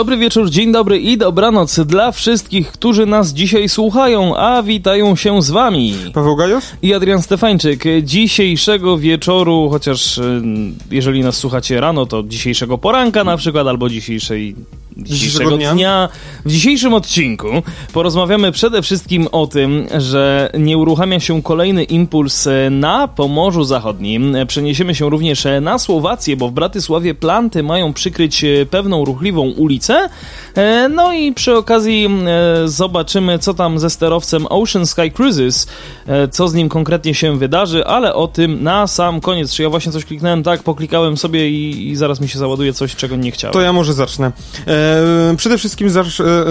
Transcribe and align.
Dobry 0.00 0.16
wieczór, 0.16 0.50
dzień 0.50 0.72
dobry 0.72 0.98
i 0.98 1.18
dobranoc 1.18 1.80
dla 1.80 2.12
wszystkich, 2.12 2.72
którzy 2.72 3.06
nas 3.06 3.32
dzisiaj 3.32 3.68
słuchają, 3.68 4.36
a 4.36 4.62
witają 4.62 5.16
się 5.16 5.42
z 5.42 5.50
wami. 5.50 5.94
Paweł 6.14 6.36
Gajos? 6.36 6.72
I 6.82 6.94
Adrian 6.94 7.22
Stefańczyk. 7.22 7.84
Dzisiejszego 8.02 8.98
wieczoru, 8.98 9.68
chociaż 9.70 10.18
y, 10.18 10.42
jeżeli 10.90 11.20
nas 11.20 11.36
słuchacie 11.36 11.80
rano, 11.80 12.06
to 12.06 12.22
dzisiejszego 12.22 12.78
poranka 12.78 13.24
na 13.24 13.36
przykład, 13.36 13.66
albo 13.66 13.88
dzisiejszej 13.88 14.54
dzisiejszego 15.02 15.56
dnia. 15.56 15.72
dnia. 15.72 16.08
W 16.44 16.50
dzisiejszym 16.50 16.94
odcinku 16.94 17.48
porozmawiamy 17.92 18.52
przede 18.52 18.82
wszystkim 18.82 19.28
o 19.32 19.46
tym, 19.46 19.86
że 19.98 20.50
nie 20.58 20.78
uruchamia 20.78 21.20
się 21.20 21.42
kolejny 21.42 21.84
impuls 21.84 22.48
na 22.70 23.08
Pomorzu 23.08 23.64
Zachodnim. 23.64 24.36
Przeniesiemy 24.46 24.94
się 24.94 25.10
również 25.10 25.46
na 25.60 25.78
Słowację, 25.78 26.36
bo 26.36 26.48
w 26.48 26.52
Bratysławie 26.52 27.14
planty 27.14 27.62
mają 27.62 27.92
przykryć 27.92 28.44
pewną 28.70 29.04
ruchliwą 29.04 29.42
ulicę. 29.42 30.08
E, 30.54 30.88
no 30.88 31.12
i 31.12 31.32
przy 31.32 31.56
okazji 31.56 32.08
e, 32.26 32.68
zobaczymy, 32.68 33.38
co 33.38 33.54
tam 33.54 33.78
ze 33.78 33.90
sterowcem 33.90 34.46
Ocean 34.46 34.86
Sky 34.86 35.10
Cruises, 35.10 35.66
e, 36.06 36.28
co 36.28 36.48
z 36.48 36.54
nim 36.54 36.68
konkretnie 36.68 37.14
się 37.14 37.38
wydarzy, 37.38 37.86
ale 37.86 38.14
o 38.14 38.28
tym 38.28 38.62
na 38.62 38.86
sam 38.86 39.20
koniec. 39.20 39.54
Czy 39.54 39.62
ja 39.62 39.70
właśnie 39.70 39.92
coś 39.92 40.04
kliknąłem? 40.04 40.42
Tak, 40.42 40.62
poklikałem 40.62 41.16
sobie 41.16 41.50
i, 41.50 41.88
i 41.88 41.96
zaraz 41.96 42.20
mi 42.20 42.28
się 42.28 42.38
załaduje 42.38 42.72
coś, 42.72 42.96
czego 42.96 43.16
nie 43.16 43.30
chciałem. 43.30 43.52
To 43.52 43.60
ja 43.60 43.72
może 43.72 43.92
zacznę. 43.92 44.32
E, 44.66 44.89
przede 45.36 45.58
wszystkim 45.58 45.88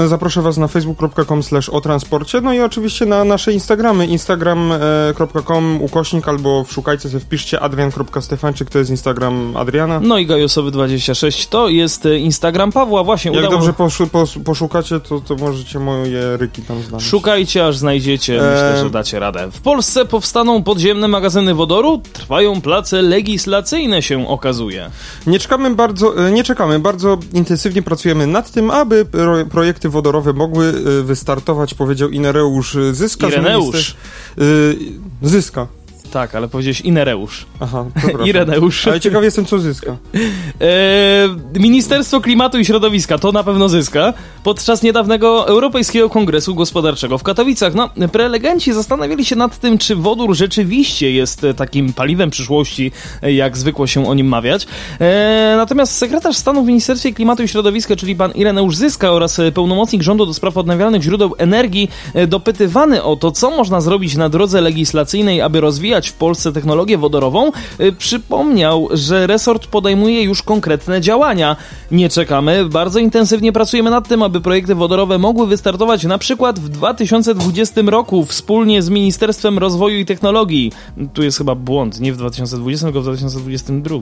zaproszę 0.07 0.41
was 0.41 0.57
na 0.57 0.67
facebook.com 0.67 1.43
slash 1.43 1.69
o 1.69 1.81
transporcie, 1.81 2.41
no 2.41 2.53
i 2.53 2.59
oczywiście 2.59 3.05
na 3.05 3.23
nasze 3.23 3.53
Instagramy, 3.53 4.07
instagram.com 4.07 5.81
ukośnik 5.81 6.27
albo 6.27 6.65
szukajcie 6.69 7.09
sobie, 7.09 7.19
wpiszcie 7.19 7.59
adrian.stefanczyk, 7.59 8.69
to 8.69 8.79
jest 8.79 8.91
Instagram 8.91 9.57
Adriana. 9.57 9.99
No 9.99 10.17
i 10.17 10.27
gajosowy26 10.27 11.49
to 11.49 11.69
jest 11.69 12.05
Instagram 12.05 12.71
Pawła, 12.71 13.03
właśnie 13.03 13.31
Jak 13.31 13.39
udało... 13.39 13.55
dobrze 13.55 13.73
poszu, 13.73 14.09
poszukacie, 14.45 14.99
to, 14.99 15.21
to 15.21 15.35
możecie 15.35 15.79
moje 15.79 16.37
ryki 16.37 16.61
tam 16.61 16.81
znaleźć. 16.81 17.09
Szukajcie, 17.09 17.67
aż 17.67 17.77
znajdziecie, 17.77 18.33
myślę, 18.33 18.79
że 18.83 18.89
dacie 18.89 19.19
radę. 19.19 19.51
W 19.51 19.61
Polsce 19.61 20.05
powstaną 20.05 20.63
podziemne 20.63 21.07
magazyny 21.07 21.53
wodoru, 21.53 22.01
trwają 22.13 22.61
place 22.61 23.01
legislacyjne 23.01 24.01
się 24.01 24.27
okazuje. 24.27 24.89
Nie 25.27 25.39
czekamy 25.39 25.75
bardzo, 25.75 26.27
e, 26.27 26.31
nie 26.31 26.43
czekamy, 26.43 26.79
bardzo 26.79 27.17
intensywnie 27.33 27.81
pracujemy 27.81 28.27
nad 28.29 28.51
tym, 28.51 28.71
aby 28.71 29.05
projekty 29.49 29.89
wodorowe 29.89 30.33
mogły 30.33 30.73
e, 30.99 31.03
wystartować, 31.03 31.73
powiedział 31.73 32.09
Inereusz 32.09 32.77
Zyska. 32.91 33.27
Ireneusz. 33.27 33.95
Yy, 34.37 34.75
zyska. 35.21 35.67
Tak, 36.11 36.35
ale 36.35 36.47
powiedziałeś 36.47 36.81
Inereusz. 36.81 37.45
Aha, 37.59 37.85
Ireneusz. 38.25 38.87
Ale 38.87 38.99
ciekaw 38.99 39.23
jestem, 39.23 39.45
co 39.45 39.59
zyska. 39.59 39.97
E, 40.61 41.59
Ministerstwo 41.59 42.21
Klimatu 42.21 42.59
i 42.59 42.65
Środowiska 42.65 43.17
to 43.17 43.31
na 43.31 43.43
pewno 43.43 43.69
zyska 43.69 44.13
podczas 44.43 44.83
niedawnego 44.83 45.47
Europejskiego 45.47 46.09
Kongresu 46.09 46.55
Gospodarczego 46.55 47.17
w 47.17 47.23
Katowicach. 47.23 47.73
No, 47.75 47.89
prelegenci 48.11 48.73
zastanawiali 48.73 49.25
się 49.25 49.35
nad 49.35 49.57
tym, 49.57 49.77
czy 49.77 49.95
wodór 49.95 50.35
rzeczywiście 50.35 51.11
jest 51.11 51.45
takim 51.55 51.93
paliwem 51.93 52.29
przyszłości, 52.29 52.91
jak 53.21 53.57
zwykło 53.57 53.87
się 53.87 54.07
o 54.07 54.13
nim 54.13 54.27
mawiać. 54.27 54.67
E, 54.99 55.53
natomiast 55.57 55.97
sekretarz 55.97 56.37
stanu 56.37 56.63
w 56.63 56.67
Ministerstwie 56.67 57.13
Klimatu 57.13 57.43
i 57.43 57.47
Środowiska, 57.47 57.95
czyli 57.95 58.15
pan 58.15 58.31
Ireneusz 58.31 58.75
Zyska 58.75 59.11
oraz 59.11 59.41
pełnomocnik 59.53 60.01
rządu 60.01 60.25
do 60.25 60.33
spraw 60.33 60.57
odnawialnych 60.57 61.01
źródeł 61.01 61.35
energii, 61.37 61.89
e, 62.13 62.27
dopytywany 62.27 63.03
o 63.03 63.15
to, 63.15 63.31
co 63.31 63.49
można 63.51 63.81
zrobić 63.81 64.15
na 64.15 64.29
drodze 64.29 64.61
legislacyjnej, 64.61 65.41
aby 65.41 65.61
rozwijać 65.61 65.98
w 66.07 66.13
Polsce 66.13 66.51
technologię 66.51 66.97
wodorową, 66.97 67.51
y, 67.79 67.91
przypomniał, 67.91 68.87
że 68.91 69.27
resort 69.27 69.67
podejmuje 69.67 70.23
już 70.23 70.43
konkretne 70.43 71.01
działania. 71.01 71.55
Nie 71.91 72.09
czekamy, 72.09 72.65
bardzo 72.65 72.99
intensywnie 72.99 73.51
pracujemy 73.51 73.89
nad 73.89 74.07
tym, 74.07 74.23
aby 74.23 74.41
projekty 74.41 74.75
wodorowe 74.75 75.17
mogły 75.17 75.47
wystartować 75.47 76.03
na 76.03 76.17
przykład 76.17 76.59
w 76.59 76.69
2020 76.69 77.89
roku 77.89 78.25
wspólnie 78.25 78.81
z 78.81 78.89
Ministerstwem 78.89 79.57
Rozwoju 79.57 79.99
i 79.99 80.05
Technologii. 80.05 80.71
Tu 81.13 81.23
jest 81.23 81.37
chyba 81.37 81.55
błąd, 81.55 81.99
nie 81.99 82.13
w 82.13 82.17
2020, 82.17 82.85
tylko 82.85 83.01
w 83.01 83.03
2022. 83.03 83.95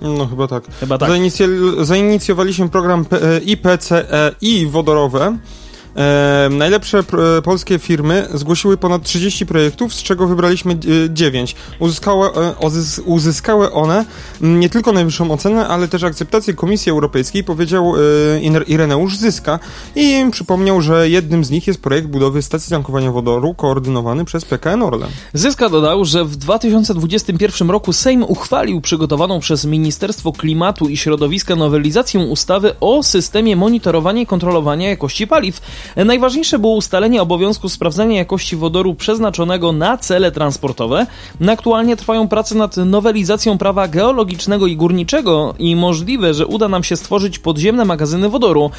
No 0.00 0.26
chyba 0.26 0.48
tak. 0.48 0.64
Chyba 0.80 0.98
tak. 0.98 1.10
Zainicjowaliśmy 1.80 2.68
program 2.68 3.04
IPCEI 3.46 4.66
wodorowe, 4.66 5.36
E, 5.96 6.48
najlepsze 6.50 6.98
e, 7.38 7.42
polskie 7.42 7.78
firmy 7.78 8.28
zgłosiły 8.34 8.76
ponad 8.76 9.02
30 9.02 9.46
projektów, 9.46 9.94
z 9.94 10.02
czego 10.02 10.26
wybraliśmy 10.26 10.76
9. 11.10 11.56
Uzyskały, 11.78 12.28
e, 12.28 12.54
uzyskały 13.04 13.72
one 13.72 14.04
nie 14.40 14.70
tylko 14.70 14.92
najwyższą 14.92 15.30
ocenę, 15.30 15.68
ale 15.68 15.88
też 15.88 16.02
akceptację 16.02 16.54
Komisji 16.54 16.92
Europejskiej, 16.92 17.44
powiedział 17.44 17.94
e, 17.96 18.62
Ireneusz 18.66 19.16
Zyska 19.16 19.58
i 19.96 20.26
przypomniał, 20.30 20.80
że 20.80 21.08
jednym 21.08 21.44
z 21.44 21.50
nich 21.50 21.66
jest 21.66 21.82
projekt 21.82 22.08
budowy 22.08 22.42
stacji 22.42 22.70
tankowania 22.70 23.12
wodoru 23.12 23.54
koordynowany 23.54 24.24
przez 24.24 24.44
PKN 24.44 24.82
Orlen. 24.82 25.10
Zyska 25.34 25.68
dodał, 25.68 26.04
że 26.04 26.24
w 26.24 26.36
2021 26.36 27.70
roku 27.70 27.92
Sejm 27.92 28.24
uchwalił 28.28 28.80
przygotowaną 28.80 29.40
przez 29.40 29.64
Ministerstwo 29.64 30.32
Klimatu 30.32 30.88
i 30.88 30.96
Środowiska 30.96 31.56
nowelizację 31.56 32.20
ustawy 32.20 32.74
o 32.80 33.02
systemie 33.02 33.56
monitorowania 33.56 34.22
i 34.22 34.26
kontrolowania 34.26 34.88
jakości 34.88 35.26
paliw, 35.26 35.60
Najważniejsze 35.96 36.58
było 36.58 36.74
ustalenie 36.74 37.22
obowiązku 37.22 37.68
sprawdzania 37.68 38.16
jakości 38.16 38.56
wodoru 38.56 38.94
przeznaczonego 38.94 39.72
na 39.72 39.98
cele 39.98 40.32
transportowe. 40.32 41.06
Aktualnie 41.48 41.96
trwają 41.96 42.28
prace 42.28 42.54
nad 42.54 42.76
nowelizacją 42.76 43.58
prawa 43.58 43.88
geologicznego 43.88 44.66
i 44.66 44.76
górniczego 44.76 45.54
i 45.58 45.76
możliwe, 45.76 46.34
że 46.34 46.46
uda 46.46 46.68
nam 46.68 46.84
się 46.84 46.96
stworzyć 46.96 47.38
podziemne 47.38 47.84
magazyny 47.84 48.28
wodoru. 48.28 48.70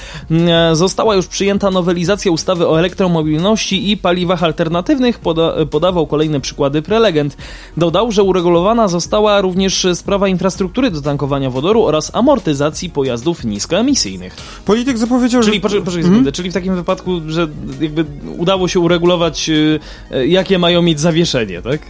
Została 0.74 1.16
już 1.16 1.28
przyjęta 1.28 1.72
nowelizacja 1.72 2.32
ustawy 2.32 2.68
o 2.68 2.80
elektromobilności 2.80 3.92
i 3.92 3.98
paliwach 3.98 4.44
alternatywnych, 4.44 5.20
poda 5.20 5.54
podawał 5.72 6.08
kolejne 6.08 6.42
przykłady 6.42 6.82
prelegent. 6.82 7.38
Dodał, 7.78 8.12
że 8.12 8.24
uregulowana 8.24 8.88
została 8.88 9.42
również 9.42 9.88
sprawa 9.94 10.28
infrastruktury 10.28 10.92
do 10.92 11.02
tankowania 11.02 11.50
wodoru 11.50 11.84
oraz 11.84 12.16
amortyzacji 12.16 12.90
pojazdów 12.90 13.44
niskoemisyjnych. 13.46 14.36
Polityk 14.66 14.98
zapowiedział, 14.98 15.42
czyli, 15.44 15.56
że... 15.56 15.62
Poczekaj, 15.62 15.86
poczekaj 15.86 16.04
hmm? 16.04 16.32
czyli 16.32 16.52
w 16.52 16.54
takim 16.54 16.76
wypadku 16.76 16.93
przypadku, 16.96 17.32
że 17.32 17.48
jakby 17.82 18.06
udało 18.38 18.68
się 18.68 18.80
uregulować, 18.80 19.50
y, 19.50 19.80
y, 20.16 20.28
jakie 20.28 20.60
mają 20.60 20.82
mieć 20.82 21.00
zawieszenie, 21.00 21.62
tak? 21.62 21.82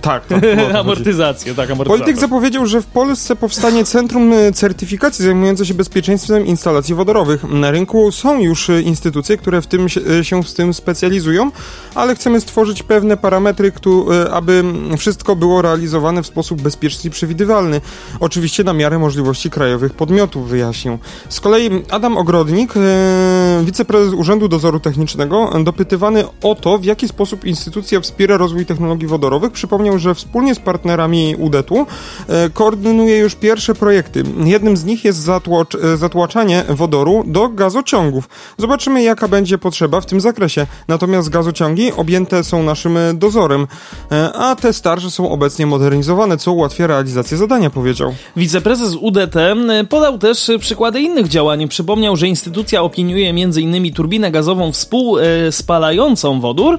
Tak, 0.00 0.26
tak. 0.26 0.44
amortyzację, 0.80 1.54
tak, 1.54 1.70
amortyzacja. 1.70 2.04
Polityk 2.04 2.20
zapowiedział, 2.20 2.66
że 2.66 2.82
w 2.82 2.86
Polsce 2.86 3.36
powstanie 3.36 3.84
centrum 3.84 4.32
e, 4.32 4.52
certyfikacji 4.52 5.24
zajmujące 5.24 5.66
się 5.66 5.74
bezpieczeństwem 5.74 6.46
instalacji 6.46 6.94
wodorowych. 6.94 7.44
Na 7.44 7.70
rynku 7.70 8.12
są 8.12 8.40
już 8.40 8.70
e, 8.70 8.82
instytucje, 8.82 9.36
które 9.36 9.62
w 9.62 9.66
tym 9.66 9.88
się, 9.88 10.00
e, 10.20 10.24
się 10.24 10.44
z 10.44 10.54
tym 10.54 10.74
specjalizują, 10.74 11.50
ale 11.94 12.14
chcemy 12.14 12.40
stworzyć 12.40 12.82
pewne 12.82 13.16
parametry, 13.16 13.72
aby 14.32 14.64
wszystko 14.98 15.36
było 15.36 15.62
realizowane 15.62 16.22
w 16.22 16.26
sposób 16.26 16.62
bezpieczny 16.62 17.08
i 17.08 17.10
przewidywalny. 17.10 17.80
Oczywiście 18.20 18.64
na 18.64 18.72
miarę 18.72 18.98
możliwości 18.98 19.50
krajowych 19.50 19.94
podmiotów, 19.94 20.48
wyjaśnił. 20.48 20.98
Z 21.28 21.40
kolei 21.40 21.70
Adam 21.90 22.16
Ogrodnik, 22.16 22.74
wiceprezes 23.64 24.14
Urzędu 24.14 24.48
Dozoru 24.48 24.80
Technicznego, 24.80 25.50
dopytywany 25.64 26.24
o 26.42 26.54
to, 26.54 26.78
w 26.78 26.84
jaki 26.84 27.08
sposób 27.08 27.44
instytucja 27.44 28.00
wspiera 28.00 28.36
rozwój 28.36 28.66
technologii 28.66 29.08
wodorowych, 29.08 29.52
przypomniał 29.52 29.85
wspomniał, 29.86 29.98
że 29.98 30.14
wspólnie 30.14 30.54
z 30.54 30.58
partnerami 30.58 31.36
UDET-u 31.38 31.86
e, 32.28 32.50
koordynuje 32.50 33.18
już 33.18 33.34
pierwsze 33.34 33.74
projekty. 33.74 34.22
Jednym 34.44 34.76
z 34.76 34.84
nich 34.84 35.04
jest 35.04 35.18
zatłocz, 35.18 35.74
e, 35.74 35.96
zatłaczanie 35.96 36.64
wodoru 36.68 37.24
do 37.26 37.48
gazociągów. 37.48 38.28
Zobaczymy, 38.58 39.02
jaka 39.02 39.28
będzie 39.28 39.58
potrzeba 39.58 40.00
w 40.00 40.06
tym 40.06 40.20
zakresie. 40.20 40.66
Natomiast 40.88 41.28
gazociągi 41.28 41.92
objęte 41.92 42.44
są 42.44 42.62
naszym 42.62 42.98
dozorem, 43.14 43.66
e, 44.12 44.32
a 44.32 44.56
te 44.56 44.72
starsze 44.72 45.10
są 45.10 45.30
obecnie 45.30 45.66
modernizowane, 45.66 46.38
co 46.38 46.52
ułatwia 46.52 46.86
realizację 46.86 47.36
zadania, 47.36 47.70
powiedział. 47.70 48.14
Wiceprezes 48.36 48.94
UDT 48.94 49.36
podał 49.88 50.18
też 50.18 50.50
przykłady 50.60 51.00
innych 51.00 51.28
działań. 51.28 51.68
Przypomniał, 51.68 52.16
że 52.16 52.28
instytucja 52.28 52.82
opiniuje 52.82 53.30
m.in. 53.30 53.92
turbinę 53.94 54.30
gazową 54.30 54.72
współspalającą 54.72 56.40
wodór. 56.40 56.78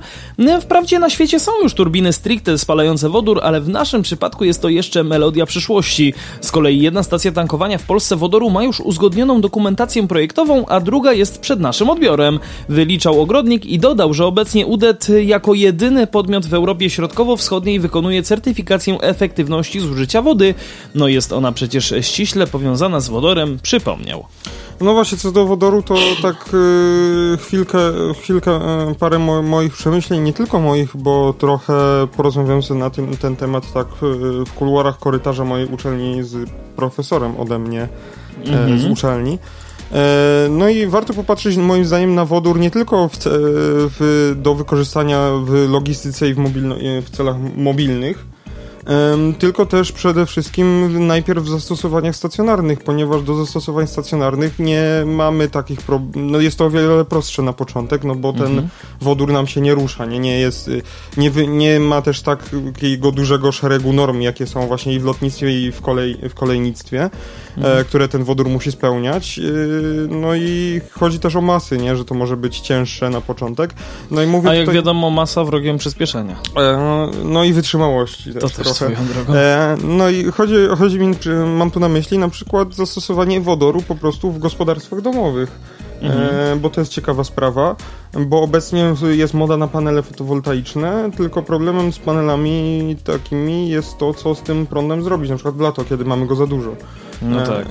Wprawdzie 0.61 0.99
na 0.99 1.09
świecie 1.09 1.39
są 1.39 1.51
już 1.63 1.73
turbiny 1.73 2.13
stricte 2.13 2.57
spalające 2.57 2.86
wodór, 2.95 3.39
ale 3.43 3.61
w 3.61 3.69
naszym 3.69 4.01
przypadku 4.01 4.45
jest 4.45 4.61
to 4.61 4.69
jeszcze 4.69 5.03
melodia 5.03 5.45
przyszłości. 5.45 6.13
Z 6.41 6.51
kolei 6.51 6.81
jedna 6.81 7.03
stacja 7.03 7.31
tankowania 7.31 7.77
w 7.77 7.83
Polsce 7.83 8.15
wodoru 8.15 8.49
ma 8.49 8.63
już 8.63 8.79
uzgodnioną 8.79 9.41
dokumentację 9.41 10.07
projektową, 10.07 10.65
a 10.65 10.79
druga 10.79 11.13
jest 11.13 11.39
przed 11.39 11.59
naszym 11.59 11.89
odbiorem. 11.89 12.39
Wyliczał 12.69 13.21
ogrodnik 13.21 13.65
i 13.65 13.79
dodał, 13.79 14.13
że 14.13 14.25
obecnie 14.25 14.65
UDET 14.65 15.07
jako 15.25 15.53
jedyny 15.53 16.07
podmiot 16.07 16.45
w 16.45 16.53
Europie 16.53 16.89
Środkowo-Wschodniej 16.89 17.79
wykonuje 17.79 18.23
certyfikację 18.23 18.97
efektywności 19.01 19.79
zużycia 19.79 20.21
wody. 20.21 20.53
No 20.95 21.07
jest 21.07 21.33
ona 21.33 21.51
przecież 21.51 21.93
ściśle 22.01 22.47
powiązana 22.47 22.99
z 22.99 23.09
wodorem, 23.09 23.59
przypomniał. 23.63 24.25
No 24.81 24.93
właśnie, 24.93 25.17
co 25.17 25.31
do 25.31 25.45
wodoru, 25.45 25.81
to 25.81 25.95
tak 26.21 26.49
yy, 26.53 27.37
chwilkę, 27.37 27.79
chwilkę 28.21 28.51
yy, 28.87 28.95
parę 28.95 29.19
mo 29.19 29.41
moich 29.41 29.73
przemyśleń, 29.73 30.21
nie 30.21 30.33
tylko 30.33 30.59
moich, 30.59 30.97
bo 30.97 31.33
trochę 31.33 31.73
porozmawiałem 32.17 32.63
sobie 32.63 32.79
na 32.79 32.89
tym, 32.89 33.17
ten 33.17 33.35
temat 33.35 33.73
tak 33.73 33.87
yy, 34.01 34.45
w 34.45 34.53
kuluarach 34.53 34.99
korytarza 34.99 35.43
mojej 35.43 35.67
uczelni 35.67 36.23
z 36.23 36.49
profesorem 36.75 37.39
ode 37.39 37.59
mnie 37.59 37.87
-hmm. 38.43 38.79
z 38.79 38.85
uczelni. 38.85 39.39
No 40.49 40.69
i 40.69 40.87
warto 40.87 41.13
popatrzeć 41.13 41.57
moim 41.57 41.85
zdaniem 41.85 42.15
na 42.15 42.25
wodór 42.25 42.59
nie 42.59 42.71
tylko 42.71 43.07
w, 43.07 43.17
w, 43.99 44.33
do 44.35 44.55
wykorzystania 44.55 45.31
w 45.43 45.69
logistyce 45.69 46.29
i 46.29 46.33
w, 46.33 46.41
w 47.05 47.09
celach 47.09 47.35
mobilnych, 47.55 48.25
tylko 49.39 49.65
też 49.65 49.91
przede 49.91 50.25
wszystkim 50.25 51.07
najpierw 51.07 51.43
w 51.43 51.49
zastosowaniach 51.49 52.15
stacjonarnych, 52.15 52.83
ponieważ 52.83 53.23
do 53.23 53.35
zastosowań 53.35 53.87
stacjonarnych 53.87 54.59
nie 54.59 54.83
mamy 55.05 55.49
takich 55.49 55.81
problemów, 55.81 56.31
no 56.31 56.39
jest 56.39 56.57
to 56.57 56.65
o 56.65 56.69
wiele 56.69 57.05
prostsze 57.05 57.41
na 57.41 57.53
początek, 57.53 58.03
no 58.03 58.15
bo 58.15 58.33
ten 58.33 58.47
mhm. 58.47 58.69
wodór 59.01 59.31
nam 59.31 59.47
się 59.47 59.61
nie 59.61 59.75
rusza, 59.75 60.05
nie, 60.05 60.19
nie 60.19 60.39
jest, 60.39 60.69
nie, 61.17 61.29
nie 61.47 61.79
ma 61.79 62.01
też 62.01 62.21
takiego 62.21 63.11
dużego 63.11 63.51
szeregu 63.51 63.93
norm, 63.93 64.21
jakie 64.21 64.47
są 64.47 64.67
właśnie 64.67 64.93
i 64.93 64.99
w 64.99 65.05
lotnictwie 65.05 65.61
i 65.61 65.71
w, 65.71 65.81
kolej, 65.81 66.17
w 66.29 66.33
kolejnictwie, 66.33 67.01
e, 67.03 67.09
mhm. 67.57 67.85
które 67.85 68.07
ten 68.07 68.23
wodór 68.23 68.49
musi 68.49 68.71
spełniać, 68.71 69.39
e, 69.39 69.43
no 70.09 70.35
i 70.35 70.81
chodzi 70.91 71.19
też 71.19 71.35
o 71.35 71.41
masy, 71.41 71.77
nie, 71.77 71.95
że 71.95 72.05
to 72.05 72.15
może 72.15 72.37
być 72.37 72.59
cięższe 72.59 73.09
na 73.09 73.21
początek. 73.21 73.73
No 74.11 74.23
i 74.23 74.27
mówię 74.27 74.49
A 74.49 74.53
jak 74.53 74.65
tutaj, 74.65 74.75
wiadomo, 74.75 75.09
masa 75.09 75.43
wrogiem 75.43 75.77
przyspieszenia. 75.77 76.35
E, 76.57 77.09
no 77.23 77.43
i 77.43 77.53
wytrzymałości 77.53 78.33
też, 78.33 78.43
to 78.43 78.49
też 78.49 78.76
trochę. 78.85 79.39
E, 79.39 79.77
no 79.83 80.09
i 80.09 80.31
chodzi, 80.31 80.55
chodzi 80.77 80.99
mi, 80.99 81.15
mam 81.57 81.71
tu 81.71 81.79
na 81.79 81.89
myśli 81.89 82.17
na 82.17 82.29
przykład 82.29 82.75
zastosowanie 82.75 83.41
wodoru 83.41 83.81
po 83.81 83.95
prostu 83.95 84.31
w 84.31 84.39
gospodarstwach 84.39 85.01
domowych. 85.01 85.51
E, 86.01 86.05
mhm. 86.05 86.59
bo 86.59 86.69
to 86.69 86.81
jest 86.81 86.91
ciekawa 86.91 87.23
sprawa, 87.23 87.75
bo 88.27 88.41
obecnie 88.41 88.93
jest 89.11 89.33
moda 89.33 89.57
na 89.57 89.67
panele 89.67 90.03
fotowoltaiczne, 90.03 91.11
tylko 91.17 91.43
problemem 91.43 91.93
z 91.93 91.99
panelami 91.99 92.95
takimi 93.03 93.69
jest 93.69 93.97
to, 93.97 94.13
co 94.13 94.35
z 94.35 94.41
tym 94.41 94.65
prądem 94.65 95.03
zrobić, 95.03 95.29
na 95.29 95.35
przykład 95.35 95.55
w 95.55 95.59
lato, 95.59 95.83
kiedy 95.83 96.05
mamy 96.05 96.27
go 96.27 96.35
za 96.35 96.47
dużo. 96.47 96.75
No 97.21 97.43
e, 97.43 97.47
tak. 97.47 97.67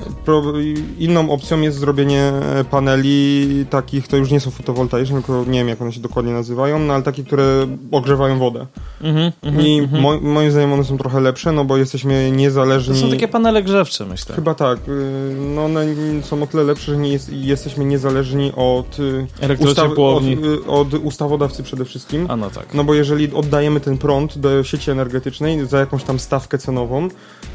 Inną 0.99 1.31
opcją 1.31 1.61
jest 1.61 1.77
zrobienie 1.77 2.31
paneli 2.71 3.65
takich, 3.69 4.07
to 4.07 4.17
już 4.17 4.31
nie 4.31 4.39
są 4.39 4.51
fotowoltaiczne, 4.51 5.15
tylko 5.15 5.45
nie 5.47 5.59
wiem 5.59 5.67
jak 5.67 5.81
one 5.81 5.93
się 5.93 5.99
dokładnie 5.99 6.33
nazywają, 6.33 6.79
no 6.79 6.93
ale 6.93 7.03
takie, 7.03 7.23
które 7.23 7.67
ogrzewają 7.91 8.39
wodę. 8.39 8.65
Mhm, 9.01 9.31
mhm 9.43 9.65
I 9.67 9.79
mhm. 9.79 10.01
mo, 10.01 10.19
moim 10.21 10.51
zdaniem 10.51 10.73
one 10.73 10.83
są 10.83 10.97
trochę 10.97 11.19
lepsze, 11.19 11.51
no 11.51 11.65
bo 11.65 11.77
jesteśmy 11.77 12.31
niezależni. 12.31 12.93
To 12.93 13.01
są 13.01 13.09
takie 13.09 13.27
panele 13.27 13.63
grzewcze, 13.63 14.05
myślę. 14.05 14.35
Chyba 14.35 14.53
tak. 14.53 14.79
Y, 14.87 15.35
no 15.55 15.65
one 15.65 15.85
są 16.21 16.43
o 16.43 16.47
tyle 16.47 16.63
lepsze, 16.63 16.91
że 16.91 16.97
nie 16.97 17.09
jest, 17.09 17.33
jesteśmy 17.33 17.85
niezależni 17.85 18.51
od, 18.55 18.99
y, 18.99 19.27
ustaw, 19.59 19.91
od, 19.97 20.23
od 20.67 20.93
ustawodawcy 20.93 21.63
przede 21.63 21.85
wszystkim. 21.85 22.25
A 22.29 22.35
no 22.35 22.49
tak. 22.49 22.73
No 22.73 22.83
bo 22.83 22.93
jeżeli 22.93 23.33
oddajemy 23.33 23.79
ten 23.79 23.97
prąd 23.97 24.37
do 24.37 24.63
sieci 24.63 24.91
energetycznej 24.91 25.67
za 25.67 25.79
jakąś 25.79 26.03
tam 26.03 26.19
stawkę 26.19 26.57
cenową, 26.57 27.07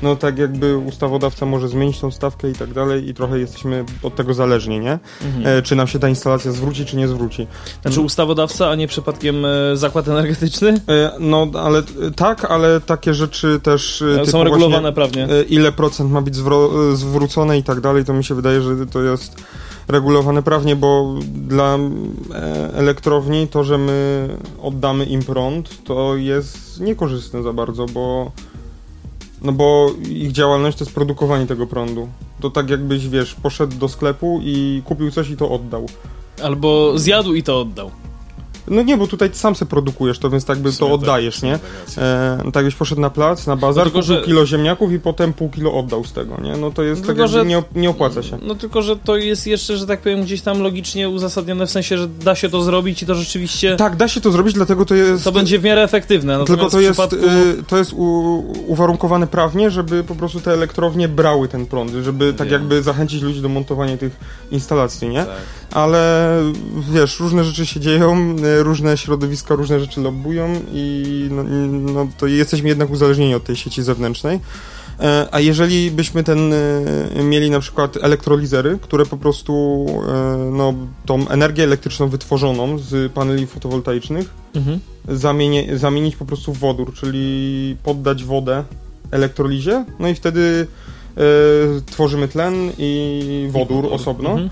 no 0.03 0.17
tak 0.17 0.39
jakby 0.39 0.77
ustawodawca 0.77 1.47
może 1.47 1.69
zmienić 1.69 2.01
tą 2.01 2.11
stawkę 2.11 2.51
i 2.51 2.53
tak 2.53 2.73
dalej 2.73 3.09
i 3.09 3.15
trochę 3.15 3.39
jesteśmy 3.39 3.85
od 4.03 4.17
tego 4.17 4.35
zależni, 4.35 4.81
nie? 4.81 4.99
Mhm. 5.25 5.59
E, 5.59 5.63
czy 5.63 5.77
nam 5.77 5.87
się 5.87 5.99
ta 5.99 6.09
instalacja 6.09 6.53
zwróci, 6.53 6.87
czy 6.87 6.97
nie 6.97 7.09
zwróci. 7.09 7.47
Znaczy 7.83 8.01
ustawodawca, 8.01 8.71
a 8.71 8.75
nie 8.75 8.89
przypadkiem 8.89 9.45
e, 9.45 9.77
zakład 9.77 10.09
energetyczny? 10.09 10.81
E, 10.89 11.13
no, 11.21 11.47
ale 11.55 11.83
tak, 12.17 12.45
ale 12.45 12.81
takie 12.81 13.15
rzeczy 13.15 13.61
też... 13.63 14.03
E, 14.03 14.27
są 14.27 14.45
regulowane 14.45 14.93
prawnie. 14.93 15.25
E, 15.25 15.43
ile 15.43 15.73
procent 15.73 16.11
ma 16.11 16.23
być 16.23 16.35
zwro- 16.37 16.97
zwrócone 16.97 17.59
i 17.59 17.63
tak 17.63 17.81
dalej, 17.81 18.05
to 18.05 18.13
mi 18.13 18.25
się 18.25 18.35
wydaje, 18.35 18.63
że 18.63 18.87
to 18.87 19.03
jest 19.03 19.37
regulowane 19.89 20.43
prawnie, 20.43 20.77
bo 20.77 21.15
dla 21.25 21.75
e, 21.75 21.79
elektrowni 22.75 23.49
to, 23.49 23.65
że 23.65 23.79
my 23.79 24.29
oddamy 24.63 25.05
im 25.05 25.23
prąd, 25.23 25.85
to 25.85 26.17
jest 26.17 26.81
niekorzystne 26.81 27.43
za 27.43 27.53
bardzo, 27.53 27.87
bo 27.87 28.33
no 29.43 29.53
bo 29.53 29.91
ich 30.09 30.33
działalność 30.33 30.79
to 30.79 30.85
jest 30.85 30.95
produkowanie 30.95 31.47
tego 31.47 31.67
prądu. 31.67 32.09
To 32.41 32.51
tak 32.51 32.71
jakbyś, 32.71 33.09
wiesz, 33.09 33.35
poszedł 33.35 33.77
do 33.77 33.89
sklepu 33.89 34.41
i 34.43 34.83
kupił 34.85 35.11
coś 35.11 35.31
i 35.31 35.37
to 35.37 35.51
oddał. 35.51 35.87
Albo 36.43 36.99
zjadł 36.99 37.35
i 37.35 37.43
to 37.43 37.61
oddał. 37.61 37.91
No 38.69 38.83
nie, 38.83 38.97
bo 38.97 39.07
tutaj 39.07 39.31
sam 39.33 39.55
se 39.55 39.67
produkujesz 39.67 40.19
to, 40.19 40.31
więc 40.31 40.45
tak 40.45 40.59
by 40.59 40.73
to 40.73 40.93
oddajesz, 40.93 41.41
tak, 41.41 41.43
nie? 41.43 41.59
E, 41.99 42.39
tak 42.53 42.65
byś 42.65 42.75
poszedł 42.75 43.01
na 43.01 43.11
plac, 43.11 43.47
na 43.47 43.57
bazar, 43.57 43.85
no 43.85 43.91
tylko, 43.91 44.03
że... 44.03 44.23
kilo 44.23 44.47
ziemniaków 44.47 44.93
i 44.93 44.99
potem 44.99 45.33
pół 45.33 45.51
kilo 45.51 45.75
oddał 45.75 46.05
z 46.05 46.13
tego, 46.13 46.41
nie? 46.41 46.57
No 46.57 46.71
to 46.71 46.83
jest 46.83 47.07
tylko, 47.07 47.23
tak, 47.23 47.31
że 47.31 47.47
nie, 47.47 47.63
nie 47.75 47.91
opłaca 47.91 48.23
się. 48.23 48.39
No 48.43 48.55
tylko, 48.55 48.83
że 48.83 48.97
to 48.97 49.17
jest 49.17 49.47
jeszcze, 49.47 49.77
że 49.77 49.87
tak 49.87 50.01
powiem, 50.01 50.23
gdzieś 50.23 50.41
tam 50.41 50.63
logicznie 50.63 51.09
uzasadnione 51.09 51.67
w 51.67 51.71
sensie, 51.71 51.99
że 51.99 52.09
da 52.09 52.35
się 52.35 52.49
to 52.49 52.63
zrobić 52.63 53.03
i 53.03 53.07
to 53.07 53.15
rzeczywiście... 53.15 53.77
Tak, 53.77 53.97
da 53.97 54.09
się 54.09 54.21
to 54.21 54.31
zrobić, 54.31 54.55
dlatego 54.55 54.85
to 54.85 54.95
jest... 54.95 55.25
To 55.25 55.33
będzie 55.33 55.59
w 55.59 55.63
miarę 55.65 55.83
efektywne. 55.83 56.39
Natomiast 56.39 56.61
tylko 56.61 56.71
to 56.71 56.81
jest, 56.81 57.01
przypadku... 57.01 57.27
y, 57.61 57.63
to 57.69 57.79
jest 57.79 57.93
u, 57.93 58.45
uwarunkowane 58.67 59.27
prawnie, 59.27 59.71
żeby 59.71 60.05
po 60.05 60.15
prostu 60.15 60.41
te 60.41 60.53
elektrownie 60.53 61.09
brały 61.09 61.49
ten 61.49 61.67
prąd, 61.67 61.93
żeby 62.03 62.35
tak 62.35 62.51
jakby 62.51 62.83
zachęcić 62.83 63.23
ludzi 63.23 63.41
do 63.41 63.49
montowania 63.49 63.97
tych 63.97 64.17
instalacji, 64.51 65.09
nie? 65.09 65.25
Tak. 65.25 65.37
Ale 65.71 66.29
wiesz, 66.93 67.21
różne 67.21 67.45
rzeczy 67.45 67.67
się 67.67 67.81
dzieją, 67.81 68.37
różne 68.59 68.99
środowiska 68.99 69.55
różne 69.55 69.81
rzeczy 69.81 70.01
lobbują 70.01 70.61
i 70.73 71.29
no, 71.31 71.43
no, 71.93 72.09
to 72.19 72.27
jesteśmy 72.27 72.69
jednak 72.69 72.91
uzależnieni 72.91 73.35
od 73.35 73.45
tej 73.45 73.57
sieci 73.57 73.83
zewnętrznej. 73.83 74.41
E, 75.01 75.29
a 75.31 75.41
jeżeli 75.41 75.91
byśmy 75.91 76.25
ten 76.25 76.53
e, 76.53 77.23
mieli 77.23 77.51
na 77.51 77.61
przykład 77.61 77.97
elektrolizery, 77.97 78.79
które 78.83 79.07
po 79.07 79.17
prostu 79.17 79.87
e, 80.09 80.37
no, 80.53 80.75
tą 81.07 81.29
energię 81.29 81.65
elektryczną 81.65 82.09
wytworzoną 82.09 82.79
z 82.79 83.13
paneli 83.13 83.47
fotowoltaicznych 83.47 84.31
mhm. 84.55 84.81
zamieni, 85.09 85.67
zamienić 85.79 86.17
po 86.17 86.25
prostu 86.25 86.53
w 86.53 86.59
wodór, 86.59 86.95
czyli 86.95 87.77
poddać 87.83 88.25
wodę 88.25 88.65
elektrolizie, 89.11 89.85
no 89.99 90.09
i 90.09 90.15
wtedy 90.15 90.67
tworzymy 91.87 92.29
tlen 92.29 92.55
i 92.79 93.49
wodór 93.51 93.87
osobno. 93.91 94.31
Mhm. 94.31 94.51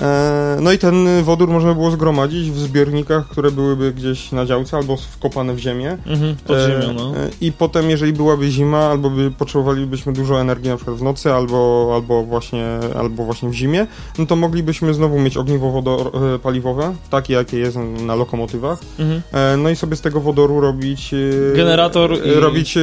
E, 0.00 0.56
no 0.60 0.72
i 0.72 0.78
ten 0.78 1.22
wodór 1.22 1.48
można 1.48 1.74
było 1.74 1.90
zgromadzić 1.90 2.50
w 2.50 2.58
zbiornikach, 2.58 3.28
które 3.28 3.50
byłyby 3.50 3.92
gdzieś 3.92 4.32
na 4.32 4.46
działce 4.46 4.76
albo 4.76 4.96
wkopane 4.96 5.54
w 5.54 5.58
ziemię. 5.58 5.98
Mhm, 6.06 6.36
pod 6.46 6.56
ziemią, 6.58 6.92
no. 6.92 7.16
E, 7.16 7.28
I 7.40 7.52
potem, 7.52 7.90
jeżeli 7.90 8.12
byłaby 8.12 8.50
zima, 8.50 8.78
albo 8.78 9.10
by 9.10 9.30
potrzebowalibyśmy 9.30 10.12
dużo 10.12 10.40
energii 10.40 10.70
na 10.70 10.76
przykład 10.76 10.96
w 10.96 11.02
nocy, 11.02 11.32
albo, 11.32 11.90
albo, 11.94 12.22
właśnie, 12.22 12.66
albo 12.98 13.24
właśnie 13.24 13.48
w 13.48 13.52
zimie, 13.52 13.86
no 14.18 14.26
to 14.26 14.36
moglibyśmy 14.36 14.94
znowu 14.94 15.18
mieć 15.18 15.36
ogniwo 15.36 15.70
wodor, 15.70 16.10
e, 16.34 16.38
paliwowe, 16.38 16.94
takie 17.10 17.34
jakie 17.34 17.58
jest 17.58 17.78
na 18.06 18.14
lokomotywach. 18.14 18.78
Mhm. 18.98 19.22
No 19.62 19.70
i 19.70 19.76
sobie 19.76 19.96
z 19.96 20.00
tego 20.00 20.20
wodoru 20.20 20.60
robić 20.60 21.14
generator 21.56 22.26
i 22.26 22.40
robić 22.40 22.78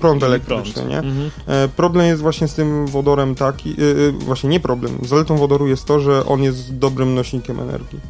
prąd 0.00 0.22
elektryczny, 0.22 0.72
prąd. 0.72 0.88
nie? 0.88 0.98
Mhm. 0.98 1.30
Problem 1.76 2.06
jest 2.06 2.22
właśnie 2.22 2.48
z 2.48 2.54
tym 2.54 2.86
wodorem 2.86 3.34
taki, 3.34 3.76
właśnie 4.18 4.50
nie 4.50 4.60
problem. 4.60 4.98
Zaletą 5.02 5.36
wodoru 5.36 5.68
jest 5.68 5.84
to, 5.84 6.00
że 6.00 6.26
on 6.26 6.42
jest 6.42 6.57
jest 6.58 6.78
dobrym 6.78 7.14
nośnikiem 7.14 7.60
energii. 7.60 8.00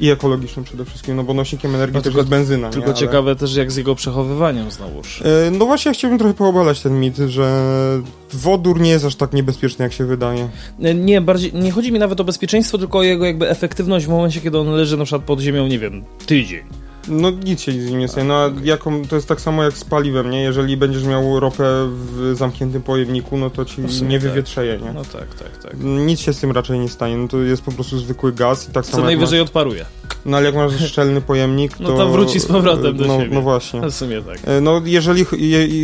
I 0.00 0.10
ekologicznym 0.10 0.64
przede 0.64 0.84
wszystkim, 0.84 1.16
no 1.16 1.24
bo 1.24 1.34
nośnikiem 1.34 1.74
energii 1.74 1.94
no, 1.94 2.00
też 2.00 2.04
tylko, 2.04 2.18
jest 2.18 2.28
benzyna. 2.28 2.70
Tylko 2.70 2.88
nie? 2.88 2.94
ciekawe 2.94 3.36
też 3.36 3.56
jak 3.56 3.72
z 3.72 3.76
jego 3.76 3.94
przechowywaniem 3.94 4.70
znowuż. 4.70 5.22
E, 5.22 5.50
no 5.50 5.66
właśnie, 5.66 5.88
ja 5.88 5.94
chciałbym 5.94 6.18
trochę 6.18 6.34
poobalać 6.34 6.80
ten 6.80 7.00
mit, 7.00 7.16
że 7.16 7.72
wodór 8.32 8.80
nie 8.80 8.90
jest 8.90 9.04
aż 9.04 9.14
tak 9.14 9.32
niebezpieczny, 9.32 9.82
jak 9.82 9.92
się 9.92 10.04
wydaje. 10.04 10.48
E, 10.82 10.94
nie, 10.94 11.20
bardziej, 11.20 11.54
nie 11.54 11.70
chodzi 11.70 11.92
mi 11.92 11.98
nawet 11.98 12.20
o 12.20 12.24
bezpieczeństwo, 12.24 12.78
tylko 12.78 12.98
o 12.98 13.02
jego 13.02 13.24
jakby 13.24 13.48
efektywność 13.48 14.06
w 14.06 14.08
momencie, 14.08 14.40
kiedy 14.40 14.58
on 14.58 14.68
leży 14.68 14.96
na 14.96 15.04
przykład 15.04 15.22
pod 15.22 15.40
ziemią, 15.40 15.66
nie 15.66 15.78
wiem, 15.78 16.04
tydzień. 16.26 16.87
No 17.08 17.30
nic 17.30 17.60
się 17.60 17.72
z 17.72 17.90
nim 17.90 17.98
nie 17.98 18.08
stanie. 18.08 18.28
No, 18.28 18.34
a 18.34 18.50
jaką, 18.62 19.04
to 19.04 19.16
jest 19.16 19.28
tak 19.28 19.40
samo 19.40 19.64
jak 19.64 19.74
z 19.74 19.84
paliwem, 19.84 20.30
nie? 20.30 20.42
Jeżeli 20.42 20.76
będziesz 20.76 21.04
miał 21.04 21.40
ropę 21.40 21.88
w 21.90 22.34
zamkniętym 22.34 22.82
pojemniku, 22.82 23.36
no 23.36 23.50
to 23.50 23.64
ci 23.64 23.80
no 23.80 24.06
nie 24.08 24.18
wywietrzeje, 24.18 24.78
nie? 24.78 24.92
No 24.92 25.02
tak, 25.04 25.34
tak, 25.34 25.62
tak. 25.62 25.74
Nic 25.80 26.20
się 26.20 26.32
z 26.32 26.40
tym 26.40 26.52
raczej 26.52 26.78
nie 26.78 26.88
stanie. 26.88 27.16
No 27.16 27.28
to 27.28 27.38
jest 27.38 27.62
po 27.62 27.72
prostu 27.72 27.98
zwykły 27.98 28.32
gaz 28.32 28.68
i 28.68 28.72
tak 28.72 28.86
samo. 28.86 28.96
Co 28.96 29.04
najwyżej 29.04 29.40
masz... 29.40 29.48
odparuje. 29.48 29.84
No 30.24 30.36
ale 30.36 30.46
jak 30.46 30.54
masz 30.54 30.72
szczelny 30.90 31.20
pojemnik, 31.20 31.76
to... 31.76 31.82
No 31.82 31.96
to 31.96 32.08
wróci 32.08 32.40
z 32.40 32.46
powrotem 32.46 32.96
do 32.96 33.06
no, 33.06 33.18
siebie. 33.18 33.34
No 33.34 33.42
właśnie. 33.42 33.80
W 33.80 33.94
sumie 33.94 34.22
tak. 34.22 34.38
E, 34.44 34.60
No, 34.60 34.82
jeżeli 34.84 35.24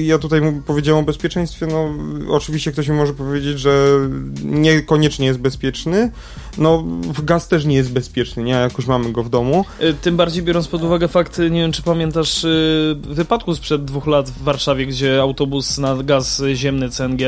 ja, 0.06 0.18
tutaj 0.18 0.40
powiedziałem 0.66 1.02
o 1.02 1.06
bezpieczeństwie, 1.06 1.66
no 1.66 1.94
oczywiście 2.28 2.72
ktoś 2.72 2.88
mi 2.88 2.96
może 2.96 3.12
powiedzieć, 3.12 3.60
że 3.60 3.98
niekoniecznie 4.44 5.26
jest 5.26 5.38
bezpieczny. 5.38 6.10
No, 6.58 6.84
gaz 7.22 7.48
też 7.48 7.64
nie 7.64 7.76
jest 7.76 7.92
bezpieczny, 7.92 8.42
nie? 8.42 8.52
Jak 8.52 8.78
już 8.78 8.86
mamy 8.86 9.12
go 9.12 9.22
w 9.22 9.28
domu. 9.28 9.64
Y, 9.82 9.94
Tym 9.94 10.16
bardziej 10.16 10.42
biorąc 10.42 10.68
pod 10.68 10.82
uwagę 10.82 11.08
fakt, 11.14 11.38
nie 11.38 11.60
wiem 11.60 11.72
czy 11.72 11.82
pamiętasz 11.82 12.44
y, 12.44 12.96
wypadku 13.02 13.54
sprzed 13.54 13.84
dwóch 13.84 14.06
lat 14.06 14.30
w 14.30 14.42
Warszawie, 14.42 14.86
gdzie 14.86 15.22
autobus 15.22 15.78
na 15.78 15.96
gaz 16.02 16.42
ziemny 16.54 16.88
CNG 16.90 17.22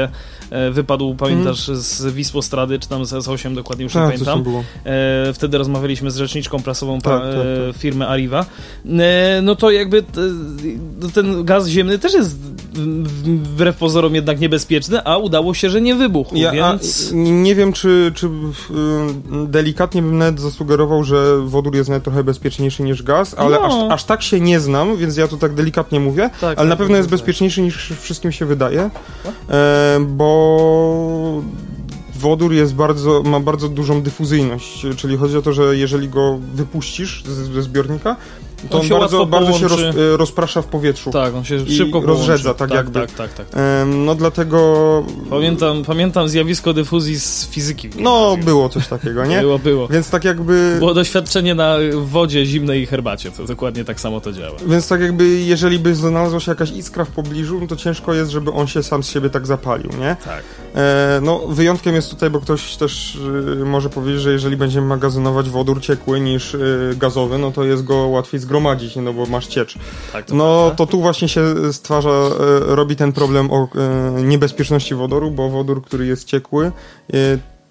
e, 0.51 0.71
wypadł, 0.71 1.15
pamiętasz, 1.15 1.67
z 1.67 2.15
Wisłostrady, 2.15 2.79
czy 2.79 2.89
tam 2.89 3.05
z 3.07 3.13
S8, 3.13 3.55
dokładnie 3.55 3.85
już 3.85 3.95
nie 3.95 4.01
Tak, 4.01 4.19
coś 4.19 4.27
pamiętam. 4.27 4.53
E, 4.85 5.33
wtedy 5.33 5.59
rozmawialiśmy 5.59 6.11
z 6.11 6.17
rzeczniczką 6.17 6.63
prasową 6.63 7.01
Tak, 7.01 7.23
tak, 7.23 7.35
e, 7.71 7.73
firmy 7.79 8.09
Arriva. 8.09 8.47
No 9.43 9.57
to 9.57 9.71
jakby 9.71 10.05
no 11.01 11.09
ten 11.15 11.45
gaz 11.45 11.67
ziemny 11.69 11.99
też 11.99 12.15
jest 12.15 12.37
wbrew 12.77 13.77
pozorom 13.77 14.15
jednak 14.15 14.41
niebezpieczny, 14.41 15.05
a 15.05 15.17
udało 15.17 15.55
się, 15.55 15.71
że 15.71 15.81
nie 15.81 15.95
wybuchł, 15.95 16.37
Ja, 16.37 16.53
więc... 16.53 17.11
nie 17.15 17.55
wiem, 17.55 17.73
czy, 17.73 18.13
czy 18.15 18.27
y, 18.27 18.31
delikatnie 19.47 20.03
bym 20.03 20.19
nawet 20.19 20.41
zasugerował, 20.41 21.05
że 21.05 21.39
wodór 21.45 21.77
jest 21.77 21.89
nawet 21.89 22.05
trochę 22.05 22.25
bezpieczniejszy 22.25 22.83
niż 22.83 23.03
gaz, 23.03 23.35
ale 23.39 23.57
No. 23.57 23.67
aż, 23.67 23.73
aż 23.91 24.05
tak 24.05 24.23
się 24.23 24.41
nie 24.41 24.61
znam, 24.61 24.97
więc 24.97 25.17
ja 25.17 25.29
to 25.29 25.37
tak 25.37 25.55
delikatnie 25.55 26.01
mówię, 26.01 26.31
Tak, 26.41 26.59
ale 26.59 26.69
na 26.69 26.77
tak, 26.77 26.79
pewno 26.79 26.97
jest 26.97 27.09
tak. 27.09 27.19
bezpieczniejszy 27.19 27.63
niż 27.63 27.93
wszystkim 28.01 28.33
się 28.33 28.47
wydaje, 28.47 28.91
e, 29.51 29.99
bo 30.09 31.43
wodór 32.15 32.53
jest 32.53 32.75
bardzo, 32.75 33.23
ma 33.23 33.41
bardzo 33.41 33.69
dużą 33.69 34.03
dyfuzyjność, 34.03 34.87
czyli 34.97 35.17
chodzi 35.17 35.37
o 35.37 35.43
to, 35.43 35.53
że 35.53 35.77
jeżeli 35.77 36.09
go 36.09 36.39
wypuścisz 36.55 37.25
ze 37.25 37.63
zbiornika, 37.63 38.17
to 38.69 38.81
On 38.81 38.93
on, 38.93 39.01
bardzo, 39.01 39.27
bardzo 39.27 39.59
się 39.59 39.69
roz, 39.69 39.81
e, 39.81 40.17
rozprasza 40.17 40.63
w 40.63 40.67
powietrzu. 40.67 41.11
Tak, 41.11 41.35
on 41.35 41.45
się 41.45 41.67
szybko 41.67 42.01
rozrzedza, 42.01 42.55
tak 42.55 42.69
tak 42.69 42.77
jakby. 42.77 43.01
Tak, 43.01 43.13
tak, 43.13 43.35
tak. 43.35 43.47
No 43.87 44.15
dlatego... 44.15 45.05
Pamiętam, 45.31 45.85
pamiętam 45.85 46.29
zjawisko 46.29 46.73
dyfuzji 46.73 47.21
z 47.21 47.49
fizyki. 47.49 47.89
No, 47.99 48.37
było 48.45 48.69
coś 48.69 48.89
takiego, 48.89 49.27
nie? 49.27 49.41
Było, 49.41 49.59
było. 49.59 49.89
Więc 49.89 50.11
tak 50.11 50.25
jakby... 50.25 50.77
Było 50.79 50.95
doświadczenie 50.95 51.55
na 51.55 51.77
wodzie 51.93 52.47
zimnej 52.47 52.83
i 52.83 52.87
herbacie, 52.87 53.31
to 53.31 53.45
dokładnie 53.45 53.85
tak 53.85 54.01
samo 54.01 54.21
to 54.21 54.33
działa. 54.33 54.57
Więc 54.67 54.89
tak 54.89 55.01
jakby, 55.01 55.29
jeżeli 55.29 55.79
by 55.79 55.95
znalazła 55.95 56.41
się 56.41 56.51
jakaś 56.51 56.71
iskra 56.71 57.05
w 57.05 57.11
pobliżu, 57.11 57.61
no 57.61 57.67
to 57.67 57.77
ciężko 57.77 58.15
jest, 58.15 58.31
żeby 58.31 58.53
on 58.53 58.67
się 58.67 58.83
sam 58.83 59.03
z 59.03 59.09
siebie 59.09 59.31
tak 59.31 59.47
zapalił, 59.47 59.91
nie? 60.01 60.17
Tak. 60.25 60.43
E, 60.75 61.21
no, 61.23 61.39
wyjątkiem 61.39 61.95
jest 61.95 62.11
tutaj, 62.11 62.31
bo 62.31 62.41
ktoś 62.41 62.77
też 62.77 63.15
y, 63.61 63.65
może 63.65 63.91
powiedzieć, 63.91 64.21
że 64.21 64.33
jeżeli 64.33 64.57
będziemy 64.57 64.87
magazynować 64.87 65.51
wodór 65.51 65.81
ciekły 65.81 66.21
niż 66.21 66.55
y, 66.55 66.95
gazowy, 66.99 67.39
no 67.39 67.53
to 67.53 67.65
jest 67.65 67.85
go 67.85 67.97
łatwiej 67.97 68.41
zgromadzić, 68.41 68.56
nie? 68.61 69.03
no 69.03 69.13
bo 69.13 69.27
masz 69.27 69.47
ciecz. 69.47 69.75
tak 70.13 70.25
to 70.25 70.35
No, 70.35 70.45
prawda. 70.45 70.77
to 70.77 70.87
tu 70.87 71.01
właśnie 71.01 71.29
się 71.29 71.73
stwarza, 71.73 72.11
e, 72.11 72.31
robi 72.61 72.97
ten 72.97 73.13
problem 73.13 73.51
o 73.51 73.69
e, 74.19 74.23
niebezpieczności 74.23 74.95
wodoru, 74.95 75.31
bo 75.31 75.49
wodór, 75.49 75.83
który 75.83 76.07
jest 76.07 76.25
ciekły, 76.25 76.67
e, 76.67 77.17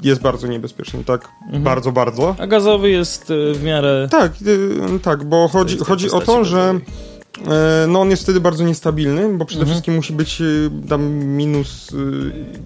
jest 0.01 0.21
bardzo 0.21 0.47
niebezpieczny, 0.47 1.03
tak? 1.03 1.27
Mhm. 1.45 1.63
Bardzo, 1.63 1.91
bardzo. 1.91 2.35
A 2.39 2.47
gazowy 2.47 2.89
jest 2.89 3.33
w 3.53 3.63
miarę... 3.63 4.07
Tak, 4.11 4.31
tak, 5.01 5.23
bo 5.23 5.47
chodzi, 5.47 5.77
chodzi 5.77 6.11
o 6.11 6.21
to, 6.21 6.43
że 6.45 6.57
gazowej. 6.57 6.81
E, 7.47 7.87
no 7.87 8.01
on 8.01 8.09
jest 8.09 8.23
wtedy 8.23 8.39
bardzo 8.41 8.63
niestabilny, 8.63 9.37
bo 9.37 9.45
przede 9.45 9.61
Mhm. 9.61 9.73
wszystkim 9.75 9.95
musi 9.95 10.13
być 10.13 10.41
y, 10.41 10.71
tam 10.89 11.13
minus 11.13 11.91
y, 11.93 11.95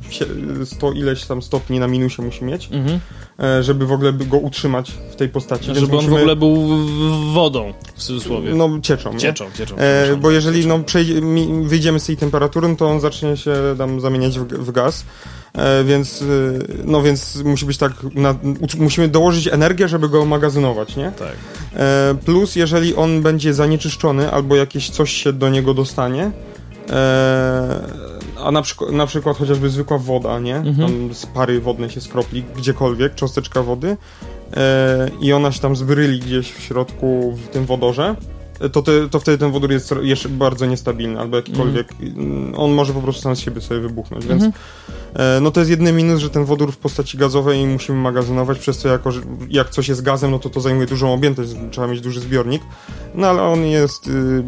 sie- 0.09 0.65
100 0.65 0.91
ileś 0.91 1.25
tam 1.25 1.41
stopni 1.41 1.79
na 1.79 1.87
minusie 1.87 2.21
musi 2.21 2.43
mieć, 2.45 2.69
Mhm. 2.71 2.99
e, 3.39 3.63
żeby 3.63 3.85
w 3.85 3.91
ogóle 3.91 4.13
go 4.13 4.37
utrzymać 4.37 4.91
w 5.11 5.15
tej 5.15 5.29
postaci. 5.29 5.75
Żeby 5.75 5.97
on 5.97 6.07
w 6.07 6.13
ogóle 6.13 6.35
był 6.35 6.55
wodą, 7.33 7.73
w 7.95 8.03
cudzysłowie. 8.03 8.55
No 8.55 8.69
cieczą, 8.81 9.13
nie? 9.13 9.19
cieczą, 9.19 9.45
cieczą. 9.57 9.75
E, 9.77 10.15
bo 10.21 10.31
jeżeli 10.31 10.67
no, 10.67 10.79
przejdzie, 10.79 11.21
wyjdziemy 11.63 11.99
z 11.99 12.05
tej 12.05 12.17
temperatury, 12.17 12.67
no 12.67 12.75
to 12.75 12.87
on 12.89 12.99
zacznie 12.99 13.37
się 13.37 13.53
tam 13.77 14.01
zamieniać 14.01 14.39
w, 14.39 14.43
w 14.45 14.71
gaz. 14.71 15.05
E, 15.53 15.83
więc, 15.83 16.21
y, 16.21 16.59
no 16.85 17.01
więc 17.01 17.35
musi 17.43 17.65
być 17.65 17.77
tak, 17.77 17.91
na, 18.15 18.35
musimy 18.77 19.07
dołożyć 19.07 19.47
energię, 19.47 19.87
żeby 19.87 20.09
go 20.09 20.25
magazynować, 20.25 20.95
nie? 20.95 21.11
Tak. 21.11 21.35
E, 21.73 22.15
plus, 22.25 22.55
jeżeli 22.55 22.95
on 22.95 23.21
będzie 23.21 23.53
zanieczyszczony 23.53 24.31
albo 24.31 24.55
jakieś 24.55 24.89
coś 24.89 25.13
się 25.13 25.33
do 25.33 25.49
niego 25.49 25.73
dostanie, 25.73 26.31
e, 26.89 27.79
a 28.43 28.51
na, 28.51 28.61
przykład, 28.61 28.91
na 28.91 29.05
przykład 29.05 29.37
chociażby 29.37 29.69
zwykła 29.69 29.97
woda, 29.97 30.39
nie? 30.39 30.55
Mhm. 30.55 30.77
Tam 30.77 31.13
z 31.13 31.25
pary 31.25 31.61
wodnej 31.61 31.89
się 31.89 32.01
skropli 32.01 32.43
gdziekolwiek, 32.57 33.15
cząsteczka 33.15 33.63
wody 33.63 33.97
e, 34.57 35.09
i 35.21 35.33
ona 35.33 35.51
się 35.51 35.59
tam 35.59 35.75
zbryli 35.75 36.19
gdzieś 36.19 36.51
w 36.51 36.61
środku 36.61 37.31
w 37.31 37.47
tym 37.47 37.65
wodorze, 37.65 38.15
e, 38.15 38.38
to, 38.71 38.81
te, 38.81 39.09
to 39.09 39.19
wtedy 39.19 39.37
ten 39.37 39.51
wodór 39.51 39.71
jest 39.71 39.93
jeszcze 40.01 40.29
bardzo 40.29 40.65
niestabilny, 40.65 41.19
albo 41.19 41.37
jakikolwiek, 41.37 41.93
mm, 42.01 42.53
on 42.55 42.71
może 42.71 42.93
po 42.93 43.01
prostu 43.01 43.21
sam 43.21 43.35
z 43.35 43.39
siebie 43.39 43.61
sobie 43.61 43.79
wybuchnąć, 43.79 44.25
więc 44.25 44.43
Mhm. 44.43 44.63
e, 45.13 45.39
no 45.41 45.51
to 45.51 45.59
jest 45.59 45.69
jedyny 45.69 45.93
minus, 45.93 46.19
że 46.19 46.29
ten 46.29 46.45
wodór 46.45 46.71
w 46.71 46.77
postaci 46.77 47.17
gazowej 47.17 47.65
musimy 47.65 47.97
magazynować, 47.97 48.59
przez 48.59 48.77
co 48.77 48.87
jako, 48.89 49.11
że 49.11 49.21
jak 49.49 49.69
coś 49.69 49.87
jest 49.87 50.01
gazem, 50.01 50.31
no 50.31 50.39
to 50.39 50.49
to 50.49 50.61
zajmuje 50.61 50.87
dużą 50.87 51.13
objętość, 51.13 51.51
trzeba 51.71 51.87
mieć 51.87 52.01
duży 52.01 52.19
zbiornik, 52.19 52.61
no 53.15 53.27
ale 53.27 53.41
on 53.41 53.65
jest 53.65 54.07
y, 54.07 54.43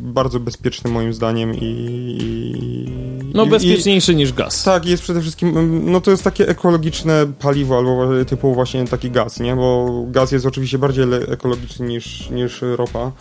bardzo 0.00 0.40
bezpieczny 0.40 0.90
moim 0.90 1.14
zdaniem 1.14 1.54
i... 1.54 3.13
i 3.34 3.36
No 3.36 3.44
i- 3.44 3.48
bezpieczniejszy 3.48 4.14
niż 4.14 4.32
gaz. 4.32 4.62
tak, 4.64 4.86
jest 4.86 5.02
przede 5.02 5.20
wszystkim, 5.20 5.48
mm, 5.48 5.92
no 5.92 6.00
to 6.00 6.10
jest 6.10 6.24
takie 6.24 6.48
ekologiczne 6.48 7.26
paliwo, 7.38 7.76
albo 7.78 8.24
typu 8.24 8.54
właśnie 8.54 8.84
taki 8.84 9.10
gaz, 9.10 9.40
nie? 9.40 9.56
Bo 9.56 9.88
gaz 10.08 10.32
jest 10.32 10.46
oczywiście 10.46 10.78
bardziej 10.78 11.04
ekologiczny 11.28 11.86
niż, 11.88 12.30
niż 12.30 12.62
ropa, 12.76 13.12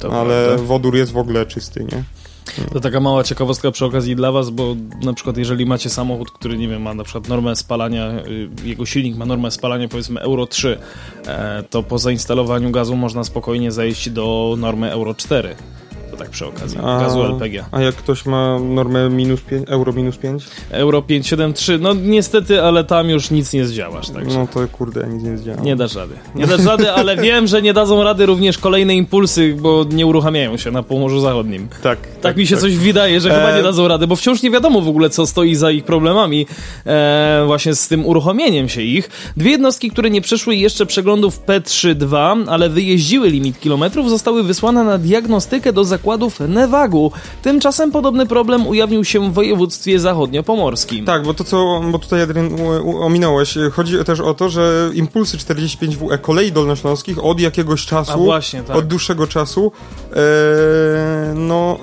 To 0.00 0.20
ale 0.20 0.44
prawda. 0.46 0.64
wodór 0.64 0.96
jest 0.96 1.12
w 1.12 1.16
ogóle 1.16 1.46
czysty, 1.46 1.84
nie? 1.92 2.04
To 2.72 2.80
taka 2.80 3.00
mała 3.00 3.24
ciekawostka 3.24 3.70
przy 3.70 3.84
okazji 3.84 4.16
dla 4.16 4.32
was, 4.32 4.50
bo 4.50 4.76
na 5.04 5.12
przykład 5.12 5.36
jeżeli 5.36 5.66
macie 5.66 5.90
samochód, 5.90 6.30
który 6.30 6.58
nie 6.58 6.68
wiem, 6.68 6.82
ma 6.82 6.94
na 6.94 7.04
przykład 7.04 7.28
normę 7.28 7.56
spalania, 7.56 8.10
y, 8.26 8.48
jego 8.64 8.86
silnik 8.86 9.16
ma 9.16 9.26
normę 9.26 9.50
spalania 9.50 9.88
powiedzmy 9.88 10.20
Euro 10.20 10.46
3, 10.46 10.78
e, 11.26 11.62
to 11.70 11.82
po 11.82 11.98
zainstalowaniu 11.98 12.70
gazu 12.70 12.96
można 12.96 13.24
spokojnie 13.24 13.72
zejść 13.72 14.10
do 14.10 14.54
normy 14.58 14.90
Euro 14.92 15.14
4. 15.14 15.56
To 16.12 16.18
tak 16.18 16.30
przy 16.30 16.46
okazji, 16.46 16.78
A- 16.82 17.00
gazu 17.00 17.22
LPG. 17.22 17.64
A 17.70 17.80
jak 17.80 17.94
ktoś 17.94 18.26
ma 18.26 18.58
normę 18.58 19.10
minus 19.10 19.40
5, 19.40 19.68
euro 19.68 19.92
minus 19.92 20.16
5, 20.16 20.44
Euro 20.70 21.02
573, 21.02 21.78
no 21.78 21.94
niestety, 21.94 22.62
ale 22.62 22.84
tam 22.84 23.08
już 23.10 23.30
nic 23.30 23.52
nie 23.52 23.66
zdziałasz, 23.66 24.10
także 24.10 24.38
no 24.38 24.46
to 24.46 24.60
kurde, 24.72 25.00
ja 25.00 25.06
nic 25.06 25.22
nie 25.22 25.38
zdziałam. 25.38 25.64
nie 25.64 25.76
dasz 25.76 25.94
rady. 25.94 26.14
Nie 26.34 26.46
dasz 26.46 26.64
rady, 26.64 26.90
ale 27.00 27.16
wiem, 27.16 27.46
że 27.46 27.62
nie 27.62 27.72
dadzą 27.72 28.04
rady 28.04 28.26
również 28.26 28.58
kolejne 28.58 28.94
impulsy, 28.94 29.56
bo 29.60 29.84
nie 29.92 30.06
uruchamiają 30.06 30.56
się 30.56 30.70
na 30.70 30.82
Pomorzu 30.82 31.20
Zachodnim. 31.20 31.68
Tak, 31.82 31.98
Tak 32.20 32.36
mi 32.36 32.46
się 32.46 32.56
coś 32.56 32.76
wydaje, 32.76 33.20
że 33.20 33.30
E, 33.30 33.34
chyba 33.34 33.56
nie 33.56 33.62
dadzą 33.62 33.88
rady, 33.88 34.06
bo 34.06 34.16
wciąż 34.16 34.42
nie 34.42 34.50
wiadomo 34.50 34.80
w 34.80 34.88
ogóle, 34.88 35.10
co 35.10 35.26
stoi 35.26 35.54
za 35.54 35.70
ich 35.70 35.84
problemami, 35.84 36.46
e, 36.86 37.42
właśnie 37.46 37.74
z 37.74 37.88
tym 37.88 38.06
uruchomieniem 38.06 38.68
się 38.68 38.82
ich. 38.82 39.10
Dwie 39.36 39.50
jednostki, 39.50 39.90
które 39.90 40.10
nie 40.10 40.20
przeszły 40.20 40.56
jeszcze 40.56 40.86
przeglądów 40.86 41.40
P3-2, 41.46 42.44
ale 42.48 42.68
wyjeździły 42.68 43.28
limit 43.30 43.60
kilometrów, 43.60 44.10
zostały 44.10 44.42
wysłane 44.42 44.84
na 44.84 44.98
diagnostykę 44.98 45.72
do 45.72 45.84
zakładów 46.12 46.40
Nevagu. 46.40 47.12
Tymczasem 47.42 47.92
podobny 47.92 48.26
problem 48.26 48.66
ujawnił 48.66 49.04
się 49.04 49.30
w 49.30 49.34
województwie 49.34 50.00
zachodniopomorskim. 50.00 51.04
Tak, 51.04 51.22
bo 51.22 51.34
to 51.34 51.44
co, 51.44 51.80
bo 51.90 51.98
tutaj 51.98 52.22
Adrian 52.22 52.50
ominąłeś, 53.00 53.58
chodzi 53.72 54.04
też 54.04 54.20
o 54.20 54.34
to, 54.34 54.48
że 54.48 54.90
impulsy 54.94 55.36
45WE 55.36 56.18
kolei 56.20 56.52
dolnośląskich 56.52 57.24
od 57.24 57.40
jakiegoś 57.40 57.86
czasu, 57.86 58.12
A 58.12 58.16
właśnie, 58.16 58.62
tak. 58.62 58.76
od 58.76 58.86
dłuższego 58.86 59.26
czasu, 59.26 59.72
e, 60.12 61.34
no... 61.34 61.78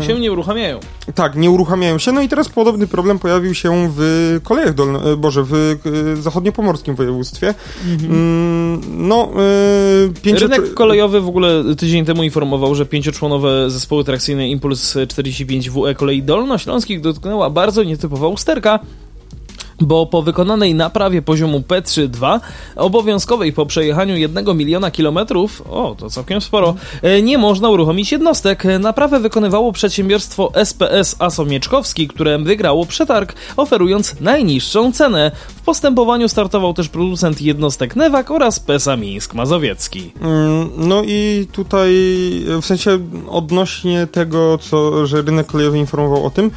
E, 0.00 0.06
Się 0.06 0.20
nie 0.20 0.32
uruchamiają. 0.32 0.80
Tak, 1.14 1.36
nie 1.36 1.50
uruchamiają 1.50 1.98
się. 1.98 2.12
No 2.12 2.20
i 2.20 2.28
teraz 2.28 2.48
podobny 2.48 2.86
problem 2.86 3.18
pojawił 3.18 3.54
się 3.54 3.90
w 3.96 4.40
kolejach 4.42 4.74
dolno, 4.74 5.12
e, 5.12 5.16
Boże, 5.16 5.42
w 5.44 5.54
e, 5.54 6.16
zachodniopomorskim 6.16 6.94
województwie. 6.94 7.54
Mm, 7.86 8.80
no, 9.08 9.28
e, 10.08 10.22
pięcio... 10.22 10.40
Rynek 10.40 10.74
kolejowy 10.74 11.20
w 11.20 11.28
ogóle 11.28 11.62
tydzień 11.78 12.04
temu 12.04 12.22
informował, 12.22 12.74
że 12.74 12.86
pięcioczłonowe 12.86 13.49
zespoły 13.68 14.04
trakcyjne 14.04 14.48
Impuls 14.48 14.96
45WE 14.96 15.94
kolei 15.94 16.22
dolnośląskich 16.22 17.00
dotknęła 17.00 17.50
bardzo 17.50 17.82
nietypowa 17.82 18.28
usterka. 18.28 18.80
Bo 19.80 20.06
po 20.06 20.22
wykonanej 20.22 20.74
naprawie 20.74 21.22
poziomu 21.22 21.62
P3-2, 21.68 22.40
obowiązkowej 22.76 23.52
po 23.52 23.66
przejechaniu 23.66 24.16
1 24.16 24.56
miliona 24.56 24.90
kilometrów, 24.90 25.62
o 25.70 25.94
to 25.98 26.10
całkiem 26.10 26.40
sporo, 26.40 26.74
e, 27.02 27.22
nie 27.22 27.38
można 27.38 27.68
uruchomić 27.68 28.12
jednostek. 28.12 28.64
Naprawę 28.80 29.20
wykonywało 29.20 29.72
przedsiębiorstwo 29.72 30.54
SPS 30.54 31.16
Aso 31.18 31.44
Mieczkowski, 31.44 32.08
które 32.08 32.38
wygrało 32.38 32.86
przetarg, 32.86 33.34
oferując 33.56 34.20
najniższą 34.20 34.92
cenę. 34.92 35.30
W 35.48 35.60
postępowaniu 35.60 36.28
startował 36.28 36.74
też 36.74 36.88
producent 36.88 37.42
jednostek 37.42 37.96
Newak 37.96 38.30
oraz 38.30 38.60
PESA 38.60 38.96
Mińsk 38.96 39.34
Mazowiecki. 39.34 40.12
Mm, 40.20 40.70
No 40.76 41.02
i 41.06 41.46
tutaj, 41.52 41.92
e, 42.56 42.62
w 42.62 42.66
sensie 42.66 42.98
odnośnie 43.28 44.06
tego, 44.06 44.58
co, 44.58 45.06
że 45.06 45.22
rynek 45.22 45.46
kolejowy 45.46 45.78
informował 45.78 46.26
o 46.26 46.30
tym, 46.30 46.50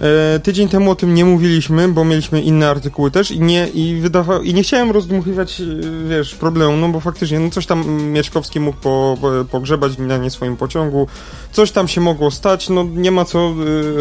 E, 0.00 0.40
tydzień 0.40 0.68
temu 0.68 0.90
o 0.90 0.94
tym 0.94 1.14
nie 1.14 1.24
mówiliśmy, 1.24 1.88
bo 1.88 2.04
mieliśmy 2.04 2.40
inne 2.42 2.68
artykuły 2.70 3.10
też 3.10 3.30
i 3.30 3.40
nie, 3.40 3.68
i 3.68 4.00
wydawa- 4.02 4.42
i 4.44 4.54
nie 4.54 4.62
chciałem 4.62 4.90
rozdmuchiwać, 4.90 5.60
e, 5.60 5.64
wiesz, 6.08 6.34
problemu, 6.34 6.76
no 6.76 6.88
bo 6.88 7.00
faktycznie, 7.00 7.40
no 7.40 7.50
coś 7.50 7.66
tam 7.66 7.90
Mieszkowski 8.02 8.60
mógł 8.60 8.78
po, 8.78 9.16
po, 9.20 9.30
pogrzebać 9.50 9.98
na 9.98 10.16
nie 10.16 10.30
swoim 10.30 10.56
pociągu, 10.56 11.06
coś 11.52 11.70
tam 11.72 11.88
się 11.88 12.00
mogło 12.00 12.30
stać, 12.30 12.68
no 12.68 12.84
nie 12.94 13.10
ma 13.10 13.24
co 13.24 13.38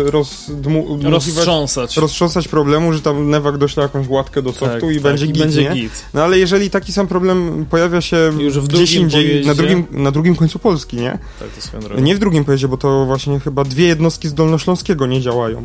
e, 0.08 0.12
rozdmuchiwać, 0.12 1.12
Roztrząsać. 1.14 1.98
roztrząsać 1.98 2.48
problemu, 2.48 2.94
że 2.94 3.02
tam 3.02 3.30
Newak 3.32 3.58
dośle 3.58 3.84
jakąś 3.84 4.08
łatkę 4.08 4.42
do 4.42 4.52
softu 4.54 4.66
Tak, 4.82 4.92
i 4.92 4.94
tak, 4.94 5.04
będzie 5.04 5.26
i 5.26 5.30
git, 5.30 5.44
będzie 5.44 5.70
git. 5.74 5.92
No 6.14 6.24
ale 6.24 6.40
jeżeli 6.40 6.70
taki 6.70 6.94
sam 6.94 7.08
problem 7.08 7.66
pojawia 7.70 8.02
się 8.02 8.18
Już 8.40 8.60
w 8.60 8.68
gdzieś 8.68 8.94
indziej, 8.94 9.26
pojeździe. 9.26 9.48
na 9.48 9.54
drugim, 9.56 9.86
na 9.92 10.12
drugim 10.12 10.36
końcu 10.36 10.60
Polski, 10.60 10.98
nie? 10.98 11.18
Tak, 11.40 11.50
to 11.56 11.62
swoją 11.62 11.84
drogą. 11.84 12.02
Nie 12.02 12.16
w 12.16 12.20
drugim 12.20 12.46
pojeździe, 12.46 12.68
bo 12.68 12.78
to 12.78 13.06
właśnie 13.06 13.40
chyba 13.40 13.64
dwie 13.64 13.86
jednostki 13.88 14.28
z 14.28 14.34
Dolnośląskiego 14.34 15.06
nie 15.06 15.22
działają. 15.22 15.64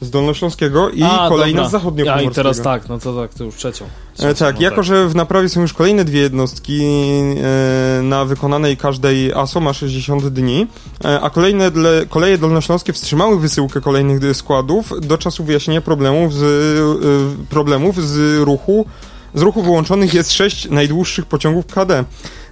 Z 0.00 0.10
Dolnośląskiego 0.10 0.90
i 0.90 1.02
A, 1.02 1.28
kolejna 1.28 1.56
dobra. 1.56 1.68
z 1.68 1.72
Zachodniopomorskiego. 1.72 2.28
A 2.28 2.32
i 2.32 2.34
teraz 2.34 2.60
tak, 2.60 2.88
no 2.88 2.98
to 2.98 3.16
tak, 3.16 3.34
to 3.34 3.44
już 3.44 3.54
trzecią. 3.54 3.84
E, 4.18 4.34
tak, 4.34 4.56
no 4.56 4.62
jako 4.62 4.82
że 4.82 5.08
w 5.08 5.14
naprawie 5.14 5.48
są 5.48 5.60
już 5.60 5.74
kolejne 5.74 6.04
dwie 6.04 6.20
jednostki 6.20 6.82
e, 6.82 8.02
na 8.02 8.24
wykonanej 8.24 8.76
każdej 8.76 9.32
ASO 9.32 9.60
ma 9.60 9.72
60 9.72 10.28
dni, 10.28 10.66
e, 11.04 11.20
a 11.20 11.30
kolejne 11.30 11.70
dle, 11.70 12.06
koleje 12.08 12.38
dolnośląskie 12.38 12.92
wstrzymały 12.92 13.40
wysyłkę 13.40 13.80
kolejnych 13.80 14.36
składów 14.36 14.92
do 15.00 15.18
czasu 15.18 15.44
wyjaśnienia 15.44 15.80
problemów 15.80 16.34
z, 16.34 16.42
e, 16.42 17.46
problemów 17.50 18.02
z 18.02 18.42
ruchu 18.42 18.86
z 19.34 19.42
ruchu 19.42 19.62
wyłączonych 19.62 20.14
jest 20.14 20.32
6 20.32 20.70
najdłuższych 20.70 21.26
pociągów 21.26 21.66
KD. 21.66 22.04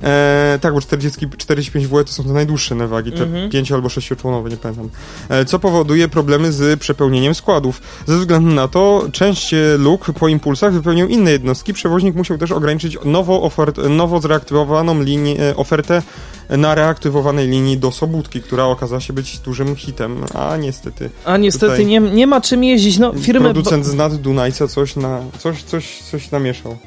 E, 0.03 0.59
tak, 0.61 0.75
bo 0.75 0.81
40, 0.81 1.29
45 1.37 1.87
WE 1.87 2.05
to 2.05 2.13
są 2.13 2.25
te 2.25 2.33
najdłuższe 2.33 2.75
nawagi, 2.75 3.13
te 3.13 3.23
Mhm. 3.23 3.51
5 3.51 3.73
albo 3.73 3.89
6-członowe, 3.89 4.51
nie 4.51 4.57
pamiętam. 4.57 4.89
E, 5.29 5.45
co 5.45 5.59
powoduje 5.59 6.09
problemy 6.09 6.53
z 6.53 6.81
przepełnieniem 6.81 7.35
składów. 7.35 7.83
Ze 8.07 8.19
względu 8.19 8.51
na 8.55 8.69
to 8.69 9.09
część 9.13 9.55
e, 9.55 9.77
luk 9.79 10.13
po 10.13 10.29
impulsach 10.29 10.73
wypełnią 10.73 11.07
inne 11.07 11.31
jednostki. 11.31 11.73
Przewoźnik 11.73 12.15
musiał 12.15 12.39
też 12.39 12.53
ograniczyć 12.53 12.99
nowo, 13.05 13.43
ofert, 13.43 13.79
nowo 13.89 14.21
zreaktywowaną 14.21 15.03
linię, 15.03 15.37
ofertę 15.57 16.03
na 16.49 16.75
reaktywowanej 16.75 17.49
linii 17.49 17.79
do 17.79 17.93
Sobótki, 17.93 18.43
która 18.43 18.65
okazała 18.65 19.01
się 19.01 19.13
być 19.13 19.39
dużym 19.39 19.77
hitem, 19.77 20.25
a 20.35 20.57
niestety 20.57 21.11
A 21.25 21.37
niestety 21.37 21.85
nie, 21.85 22.01
nie 22.01 22.27
ma 22.27 22.41
czym 22.41 22.65
jeździć. 22.65 22.99
No, 22.99 23.13
firmy. 23.13 23.45
producent 23.45 23.87
z 23.87 23.95
nad 23.95 24.15
Dunajca 24.15 24.69
coś 24.69 24.97
na, 24.97 25.21
coś, 25.39 25.63
coś, 25.63 26.03
coś 26.11 26.31
namieszał. 26.31 26.79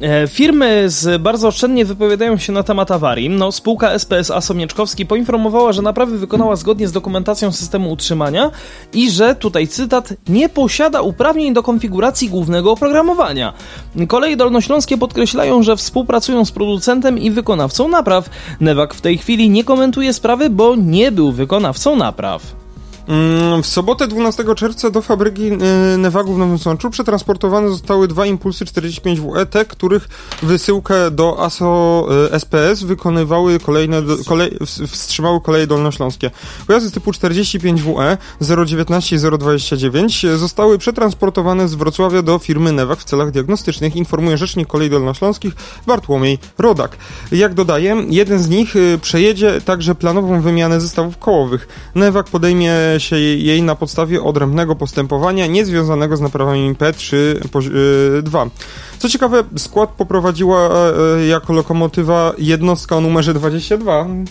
E, 0.00 0.28
Firmy 0.28 0.90
z 0.90 1.22
bardzo 1.22 1.48
oszczędnie 1.48 1.84
wypowiadają 1.84 2.36
się 2.36 2.52
na 2.52 2.62
temat 2.62 2.90
awarii. 2.90 3.30
No, 3.30 3.52
spółka 3.52 3.90
SPS 3.90 4.30
ASO 4.30 4.54
Mieczkowski 4.54 5.06
poinformowała, 5.06 5.72
że 5.72 5.82
naprawy 5.82 6.18
wykonała 6.18 6.56
zgodnie 6.56 6.88
z 6.88 6.92
dokumentacją 6.92 7.52
systemu 7.52 7.92
utrzymania 7.92 8.50
i 8.92 9.10
że, 9.10 9.34
tutaj 9.34 9.68
cytat, 9.68 10.14
nie 10.28 10.48
posiada 10.48 11.00
uprawnień 11.00 11.54
do 11.54 11.62
konfiguracji 11.62 12.28
głównego 12.28 12.72
oprogramowania. 12.72 13.52
Koleje 14.08 14.36
dolnośląskie 14.36 14.98
podkreślają, 14.98 15.62
że 15.62 15.76
współpracują 15.76 16.44
z 16.44 16.52
producentem 16.52 17.18
i 17.18 17.30
wykonawcą 17.30 17.88
napraw. 17.88 18.30
Newak 18.60 18.94
w 18.94 19.00
tej 19.00 19.18
chwili 19.18 19.50
nie 19.50 19.64
komentuje 19.64 20.12
sprawy, 20.12 20.50
bo 20.50 20.76
nie 20.76 21.12
był 21.12 21.32
wykonawcą 21.32 21.96
napraw. 21.96 22.63
Mm, 23.08 23.62
W 23.62 23.66
sobotę 23.66 24.06
12 24.08 24.44
czerwca 24.56 24.90
do 24.90 25.02
fabryki 25.02 25.42
y, 25.52 25.98
Newagu 25.98 26.34
w 26.34 26.38
Nowym 26.38 26.58
Sączu 26.58 26.90
przetransportowane 26.90 27.68
zostały 27.68 28.08
dwa 28.08 28.26
impulsy 28.26 28.64
45WE, 28.64 29.46
te, 29.46 29.64
których 29.64 30.08
wysyłkę 30.42 31.10
do 31.10 31.42
ASO 31.44 32.06
y, 32.26 32.32
SPS 32.32 32.82
wykonywały 32.82 33.60
kolejne, 33.60 34.02
kolej, 34.26 34.50
ws- 34.60 34.86
wstrzymały 34.86 35.40
koleje 35.40 35.66
dolnośląskie. 35.66 36.30
Pojazdy 36.66 36.90
typu 36.90 37.10
45WE 37.10 38.16
019 38.66 39.16
i 39.16 39.18
029 39.38 40.26
zostały 40.36 40.78
przetransportowane 40.78 41.68
z 41.68 41.74
Wrocławia 41.74 42.22
do 42.22 42.38
firmy 42.38 42.72
Newag 42.72 42.98
w 42.98 43.04
celach 43.04 43.30
diagnostycznych, 43.30 43.96
informuje 43.96 44.36
rzecznik 44.38 44.68
kolei 44.68 44.90
dolnośląskich 44.90 45.54
Bartłomiej 45.86 46.38
Rodak. 46.58 46.96
Jak 47.32 47.54
dodaje, 47.54 47.96
jeden 48.08 48.38
z 48.42 48.48
nich 48.48 48.76
y, 48.76 48.98
przejedzie 49.02 49.60
także 49.60 49.94
planową 49.94 50.40
wymianę 50.40 50.80
zestawów 50.80 51.18
kołowych. 51.18 51.68
Newag 51.94 52.26
podejmie 52.26 52.70
się 53.00 53.16
jej 53.18 53.62
na 53.62 53.74
podstawie 53.74 54.22
odrębnego 54.22 54.76
postępowania 54.76 55.46
niezwiązanego 55.46 56.16
z 56.16 56.20
naprawami 56.20 56.74
P3-2. 56.74 58.50
Co 58.98 59.08
ciekawe, 59.08 59.44
skład 59.56 59.90
poprowadziła 59.90 60.70
e, 60.70 61.26
jako 61.26 61.52
lokomotywa 61.52 62.32
jednostka 62.38 62.96
o 62.96 63.00
numerze 63.00 63.34
22, 63.34 64.00
e, 64.00 64.24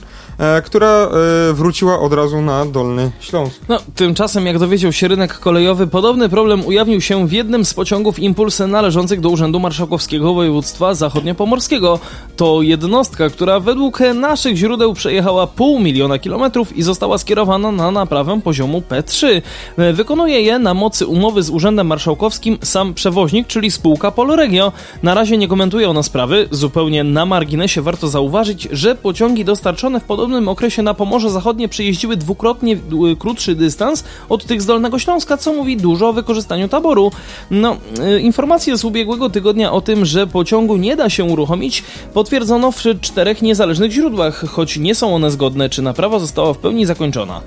która 0.66 0.88
e, 0.88 1.54
wróciła 1.54 2.00
od 2.00 2.14
razu 2.14 2.42
na 2.42 2.66
Dolny 2.66 3.12
Śląsk. 3.20 3.62
No, 3.70 3.80
tymczasem, 3.96 4.46
jak 4.46 4.60
dowiedział 4.60 4.92
się 4.92 5.08
rynek 5.08 5.40
kolejowy, 5.40 5.88
podobny 5.88 6.30
problem 6.30 6.66
ujawnił 6.66 7.02
się 7.02 7.28
w 7.28 7.32
jednym 7.32 7.66
z 7.66 7.74
pociągów 7.74 8.20
Impulsy 8.20 8.68
należących 8.68 9.20
do 9.20 9.30
Urzędu 9.30 9.60
Marszałkowskiego 9.60 10.34
Województwa 10.34 10.94
Zachodniopomorskiego. 10.94 12.00
To 12.36 12.62
jednostka, 12.62 13.30
która 13.30 13.60
według 13.60 14.00
naszych 14.00 14.56
źródeł 14.56 14.94
przejechała 14.94 15.48
pół 15.48 15.80
miliona 15.80 16.20
kilometrów 16.20 16.78
i 16.78 16.84
została 16.84 17.18
skierowana 17.18 17.72
na 17.72 17.92
naprawę 17.92 18.42
poziomu 18.44 18.84
P3. 18.90 19.42
E, 19.78 19.94
Wykonuje 19.94 20.42
je 20.42 20.60
na 20.60 20.74
mocy 20.74 21.08
umowy 21.08 21.44
z 21.44 21.50
Urzędem 21.50 21.88
Marszałkowskim 21.88 22.58
sam 22.64 22.94
przewoźnik, 22.94 23.48
czyli 23.48 23.72
spółka 23.72 24.12
Poloregio. 24.12 24.72
Na 25.04 25.14
razie 25.14 25.38
nie 25.38 25.48
komentuje 25.48 25.90
ona 25.90 26.04
sprawy. 26.04 26.48
Zupełnie 26.52 27.04
na 27.04 27.26
marginesie 27.26 27.82
warto 27.82 28.08
zauważyć, 28.08 28.68
że 28.72 28.96
pociągi 28.96 29.46
dostarczone 29.46 30.00
w 30.00 30.04
podobnym 30.04 30.23
okresie 30.48 30.82
na 30.82 30.94
Pomorze 30.94 31.30
Zachodnie 31.30 31.68
przejeździły 31.68 32.18
dwukrotnie 32.18 32.74
y, 32.74 33.16
krótszy 33.20 33.56
dystans 33.56 34.04
od 34.30 34.46
tych 34.46 34.62
z 34.62 34.66
Dolnego 34.66 35.00
Śląska, 35.00 35.38
co 35.38 35.54
mówi 35.54 35.78
dużo 35.78 36.10
o 36.10 36.14
wykorzystaniu 36.14 36.68
taboru. 36.68 37.12
No, 37.52 37.78
y, 38.16 38.22
informacje 38.22 38.78
z 38.78 38.86
ubiegłego 38.86 39.30
tygodnia 39.30 39.72
o 39.72 39.82
tym, 39.82 40.06
że 40.06 40.28
pociągu 40.28 40.78
nie 40.78 40.96
da 40.96 41.10
się 41.10 41.24
uruchomić, 41.24 41.84
potwierdzono 42.14 42.72
w 42.72 42.84
czterech 43.02 43.42
niezależnych 43.42 43.92
źródłach, 43.92 44.46
choć 44.50 44.78
nie 44.78 44.96
są 44.96 45.16
one 45.16 45.32
zgodne, 45.32 45.70
czy 45.70 45.82
naprawa 45.82 46.20
została 46.20 46.54
w 46.54 46.58
pełni 46.58 46.86
zakończona. 46.86 47.42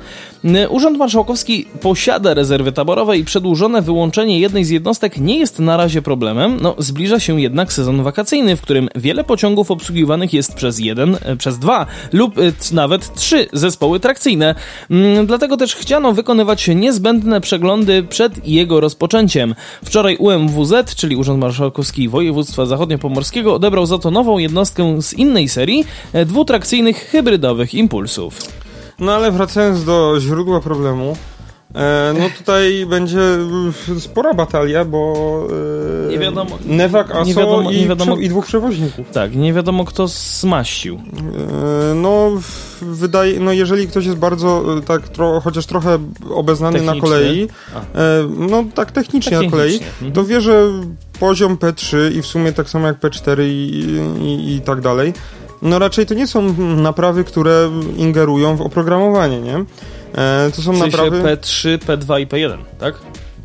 Y, 0.45 0.69
Urząd 0.69 0.99
Marszałkowski 0.99 1.67
posiada 1.81 2.35
rezerwy 2.35 2.73
taborowe 2.73 3.19
i 3.19 3.25
przedłużone 3.25 3.83
wyłączenie 3.83 4.41
jednej 4.41 4.65
z 4.65 4.71
jednostek 4.71 5.19
nie 5.19 5.39
jest 5.39 5.59
na 5.59 5.77
razie 5.77 6.03
problemem. 6.03 6.59
No, 6.63 6.75
zbliża 6.79 7.21
się 7.21 7.41
jednak 7.41 7.73
sezon 7.73 8.03
wakacyjny, 8.03 8.57
w 8.57 8.61
którym 8.61 8.89
wiele 8.95 9.25
pociągów 9.25 9.71
obsługiwanych 9.71 10.33
jest 10.33 10.55
przez 10.55 10.79
jeden, 10.79 11.17
przez 11.39 11.59
dwa 11.59 11.87
lub 12.13 12.35
nawet 12.73 13.15
trzy 13.15 13.47
zespoły 13.53 14.01
trakcyjne. 14.01 14.55
Mm, 14.91 15.27
Dlatego 15.27 15.57
też 15.57 15.75
chciano 15.77 16.13
wykonywać 16.13 16.69
niezbędne 16.69 17.41
przeglądy 17.41 18.03
przed 18.03 18.49
jego 18.49 18.81
rozpoczęciem. 18.81 19.55
Wczoraj 19.85 20.17
UMWZ, 20.17 20.95
czyli 20.95 21.17
Urząd 21.17 21.41
Marszałkowski 21.41 22.09
Województwa 22.09 22.67
Zachodniopomorskiego, 22.67 23.55
odebrał 23.55 23.87
za 23.87 23.99
to 23.99 24.11
nową 24.11 24.39
jednostkę 24.39 25.03
z 25.03 25.15
innej 25.15 25.49
serii 25.49 25.85
e, 26.13 26.25
dwutrakcyjnych 26.25 26.97
hybrydowych 26.97 27.75
impulsów. 27.75 28.39
No 28.99 29.15
ale 29.15 29.31
wracając 29.31 29.85
do 29.85 30.21
źródła 30.21 30.61
problemu, 30.61 31.17
no 32.19 32.27
tutaj 32.39 32.87
będzie 32.87 33.21
e, 33.97 34.01
spora 34.01 34.35
batalia, 34.35 34.85
bo 34.85 35.15
e, 36.07 36.11
Nie 36.11 36.19
wiadomo- 36.19 36.59
Newak, 36.67 37.11
ASO 37.11 37.25
nie 37.25 37.35
wiadomo- 37.35 37.71
i, 37.73 37.81
nie 37.81 37.87
wiadomo- 37.89 38.17
i 38.17 38.29
dwóch 38.29 38.47
przewoźników. 38.47 39.11
Tak, 39.11 39.35
nie 39.37 39.53
wiadomo 39.53 39.85
kto 39.85 40.09
smaścił. 40.09 40.95
E, 40.95 41.95
No, 41.95 42.31
wydaje, 42.83 43.41
no 43.41 43.53
jeżeli 43.53 43.89
ktoś 43.89 44.07
jest 44.07 44.19
bardzo, 44.19 44.79
e, 44.79 44.83
tak, 44.83 45.09
tro, 45.09 45.41
chociaż 45.41 45.67
trochę 45.67 45.99
obeznany 46.31 46.83
na 46.83 46.93
Technicznie? 46.93 47.01
kolei, 47.01 47.49
A. 47.75 47.81
e, 47.81 47.85
no 48.49 48.65
tak 48.75 48.93
technicznie 48.93 49.41
na 49.41 49.51
kolei, 49.51 49.71
Technicznie, 49.73 49.87
mhm. 49.93 50.13
to 50.13 50.25
wie, 50.25 50.41
że 50.41 50.63
poziom 51.21 51.57
P3 51.57 51.97
i 52.15 52.23
w 52.23 52.27
sumie 52.27 52.53
tak 52.53 52.69
samo 52.71 52.87
jak 52.87 53.01
P4 53.01 53.43
i, 53.43 53.85
i, 54.25 54.55
i 54.57 54.61
tak 54.61 54.81
dalej, 54.81 55.13
no 55.63 55.79
raczej 55.79 56.07
to 56.07 56.15
nie 56.15 56.27
są 56.27 56.53
naprawy, 56.77 57.25
które 57.25 57.71
ingerują 57.97 58.57
w 58.57 58.61
oprogramowanie, 58.61 59.41
nie? 59.41 59.65
E, 60.17 60.51
to 60.57 60.63
są 60.63 60.73
W 60.73 60.79
sensie 60.79 60.97
naprawy... 60.97 61.23
P3, 61.23 61.79
P2 61.79 62.21
i 62.21 62.27
P1, 62.27 62.59
tak? 62.79 62.95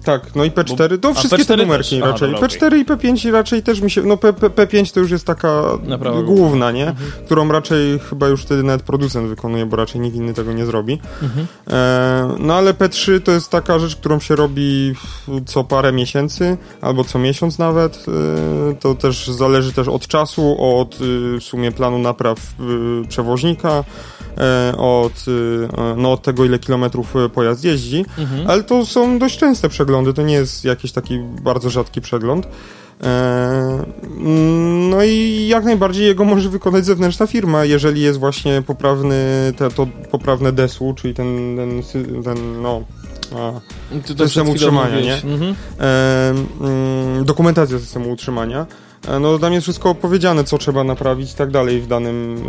Tak, 0.03 0.35
no 0.35 0.43
i 0.43 0.51
P4, 0.51 0.99
to 0.99 1.13
wszystkie 1.13 1.45
te 1.45 1.53
P4 1.53 1.57
numerki 1.57 1.89
też. 1.89 1.99
Aha, 2.01 2.11
raczej. 2.11 2.31
dobra, 2.31 2.47
P4 2.47 2.77
i 2.77 2.85
P5 2.85 3.31
raczej 3.31 3.63
też 3.63 3.81
mi 3.81 3.91
się, 3.91 4.01
no 4.01 4.17
P, 4.17 4.33
P, 4.33 4.49
P5 4.49 4.93
to 4.93 4.99
już 4.99 5.11
jest 5.11 5.25
taka 5.25 5.63
Naprawa 5.83 6.21
główna, 6.21 6.71
nie? 6.71 6.87
Mhm. 6.87 7.11
Którą 7.25 7.51
raczej 7.51 7.99
chyba 7.99 8.27
już 8.27 8.41
wtedy 8.41 8.63
nawet 8.63 8.81
producent 8.81 9.27
wykonuje, 9.27 9.65
bo 9.65 9.77
raczej 9.77 10.01
nikt 10.01 10.15
inny 10.15 10.33
tego 10.33 10.53
nie 10.53 10.65
zrobi. 10.65 10.99
Mhm. 11.21 11.47
E, 11.69 12.35
no 12.39 12.55
ale 12.55 12.73
P3 12.73 13.21
to 13.21 13.31
jest 13.31 13.49
taka 13.49 13.79
rzecz, 13.79 13.95
którą 13.95 14.19
się 14.19 14.35
robi 14.35 14.93
co 15.45 15.63
parę 15.63 15.91
miesięcy, 15.91 16.57
albo 16.81 17.03
co 17.03 17.19
miesiąc 17.19 17.59
nawet. 17.59 18.05
E, 18.07 18.75
to 18.75 18.95
też 18.95 19.27
zależy 19.27 19.73
też 19.73 19.87
od 19.87 20.07
czasu, 20.07 20.55
od 20.79 20.95
y, 20.95 20.97
w 21.39 21.43
sumie 21.43 21.71
planu 21.71 21.99
napraw 21.99 22.37
y, 23.03 23.07
przewoźnika, 23.07 23.83
od, 24.77 25.27
y, 25.27 25.67
no, 25.97 26.11
od 26.11 26.21
tego, 26.21 26.45
ile 26.45 26.59
kilometrów 26.59 27.15
y, 27.15 27.29
pojazd 27.29 27.63
jeździ. 27.63 28.05
Mhm. 28.17 28.47
Ale 28.47 28.63
to 28.63 28.85
są 28.85 29.19
dość 29.19 29.37
częste 29.37 29.69
przeglądy, 29.69 30.13
to 30.13 30.21
nie 30.21 30.33
jest 30.33 30.65
jakiś 30.65 30.91
taki 30.91 31.19
bardzo 31.19 31.69
rzadki 31.69 32.01
przegląd. 32.01 32.47
No 34.89 35.03
i 35.03 35.47
jak 35.47 35.63
najbardziej 35.63 36.05
jego 36.05 36.25
może 36.25 36.49
wykonać 36.49 36.85
zewnętrzna 36.85 37.27
firma, 37.27 37.65
jeżeli 37.65 38.01
jest 38.01 38.19
właśnie 38.19 38.61
poprawny, 38.61 39.53
te, 39.57 39.69
to 39.69 39.87
poprawne 40.11 40.51
DESU, 40.51 40.93
czyli 40.97 41.13
ten, 41.13 41.57
ten, 41.57 42.23
ten 42.23 42.61
no, 42.61 42.81
a, 43.35 43.51
System 44.17 44.49
utrzymania, 44.49 45.01
nie? 45.01 45.15
Mhm. 45.15 45.55
e, 45.79 46.33
mm, 46.61 47.25
dokumentacja 47.25 47.79
systemu 47.79 48.11
utrzymania. 48.11 48.65
E, 49.07 49.19
No 49.19 49.39
tam 49.39 49.53
jest 49.53 49.63
wszystko 49.65 49.95
powiedziane, 49.95 50.43
co 50.43 50.57
trzeba 50.57 50.83
naprawić 50.83 51.31
i 51.31 51.35
tak 51.35 51.51
dalej 51.51 51.81
w 51.81 51.87
danym, 51.87 52.35
e, 52.37 52.41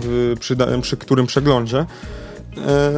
w, 0.00 0.34
przy, 0.40 0.56
przy 0.82 0.96
którym 0.96 1.26
przeglądzie. 1.26 1.78
E, 1.78 2.92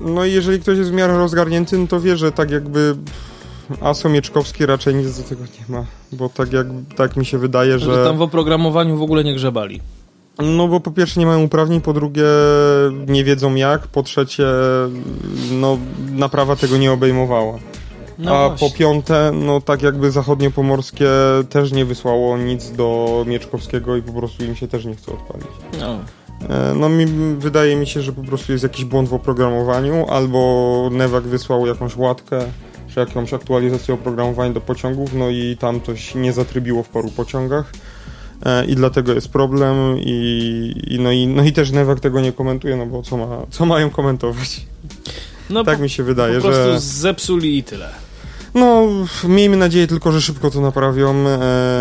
No 0.00 0.24
i 0.24 0.32
jeżeli 0.32 0.60
ktoś 0.60 0.78
jest 0.78 0.90
w 0.90 0.94
miarę 0.94 1.18
rozgarnięty, 1.18 1.78
no 1.78 1.86
to 1.86 2.00
wie, 2.00 2.16
że 2.16 2.32
tak 2.32 2.50
jakby 2.50 2.96
Aso 3.80 4.08
Mieczkowski 4.08 4.66
raczej 4.66 4.94
nic 4.94 5.18
do 5.18 5.28
tego 5.28 5.42
nie 5.42 5.74
ma, 5.76 5.84
bo 6.12 6.28
tak 6.28 6.52
jak 6.52 6.66
tak 6.96 7.16
mi 7.16 7.26
się 7.26 7.38
wydaje, 7.38 7.78
Że 7.78 7.94
że... 7.94 8.04
tam 8.04 8.18
w 8.18 8.22
oprogramowaniu 8.22 8.96
w 8.96 9.02
ogóle 9.02 9.24
nie 9.24 9.34
grzebali. 9.34 9.80
No 10.38 10.68
bo 10.68 10.80
po 10.80 10.90
pierwsze 10.90 11.20
nie 11.20 11.26
mają 11.26 11.42
uprawnień, 11.42 11.80
po 11.80 11.92
drugie 11.92 12.24
nie 13.06 13.24
wiedzą 13.24 13.54
jak, 13.54 13.86
po 13.86 14.02
trzecie 14.02 14.46
no 15.52 15.78
naprawa 16.12 16.56
tego 16.56 16.76
nie 16.76 16.92
obejmowała. 16.92 17.58
No 18.18 18.36
A 18.36 18.48
właśnie. 18.48 18.68
po 18.70 18.76
piąte, 18.76 19.32
no 19.34 19.60
tak 19.60 19.82
jakby 19.82 20.10
zachodniopomorskie 20.10 21.10
też 21.50 21.72
nie 21.72 21.84
wysłało 21.84 22.38
nic 22.38 22.70
do 22.70 23.24
Mieczkowskiego 23.28 23.96
i 23.96 24.02
po 24.02 24.12
prostu 24.12 24.44
im 24.44 24.56
się 24.56 24.68
też 24.68 24.84
nie 24.84 24.94
chce 24.96 25.12
odpalić. 25.12 25.48
No. 25.80 25.98
E, 26.48 26.74
No 26.74 26.88
mi, 26.88 27.06
wydaje 27.38 27.76
mi 27.76 27.86
się, 27.86 28.02
że 28.02 28.12
po 28.12 28.22
prostu 28.22 28.52
jest 28.52 28.64
jakiś 28.64 28.84
błąd 28.84 29.08
w 29.08 29.14
oprogramowaniu, 29.14 30.06
albo 30.08 30.88
Newak 30.92 31.24
wysłał 31.24 31.66
jakąś 31.66 31.96
łatkę, 31.96 32.40
czy 32.94 33.00
jakąś 33.00 33.34
aktualizację 33.34 33.94
oprogramowania 33.94 34.52
do 34.52 34.60
pociągów, 34.60 35.14
no 35.14 35.28
i 35.30 35.56
tam 35.60 35.80
coś 35.80 36.14
nie 36.14 36.32
zatrybiło 36.32 36.82
w 36.82 36.88
paru 36.88 37.10
pociągach. 37.10 37.72
E, 38.46 38.64
I 38.64 38.74
dlatego 38.74 39.12
jest 39.12 39.28
problem 39.28 39.76
i, 39.98 40.82
i, 40.86 41.00
no, 41.00 41.12
i 41.12 41.26
no 41.26 41.42
i 41.44 41.52
też 41.52 41.70
Newak 41.70 42.00
tego 42.00 42.20
nie 42.20 42.32
komentuje, 42.32 42.76
no 42.76 42.86
bo 42.86 43.02
co, 43.02 43.16
ma, 43.16 43.26
co 43.50 43.66
mają 43.66 43.90
komentować? 43.90 44.60
No 45.50 45.64
tak 45.64 45.76
po, 45.76 45.82
mi 45.82 45.90
się 45.90 46.02
wydaje, 46.02 46.36
po 46.36 46.42
prostu 46.48 46.72
że... 46.72 46.80
zepsuli 46.80 47.58
i 47.58 47.62
tyle. 47.62 48.07
No, 48.58 48.86
miejmy 49.28 49.56
nadzieję 49.56 49.86
tylko, 49.86 50.12
że 50.12 50.20
szybko 50.20 50.50
to 50.50 50.60
naprawią, 50.60 51.14
e, 51.14 51.80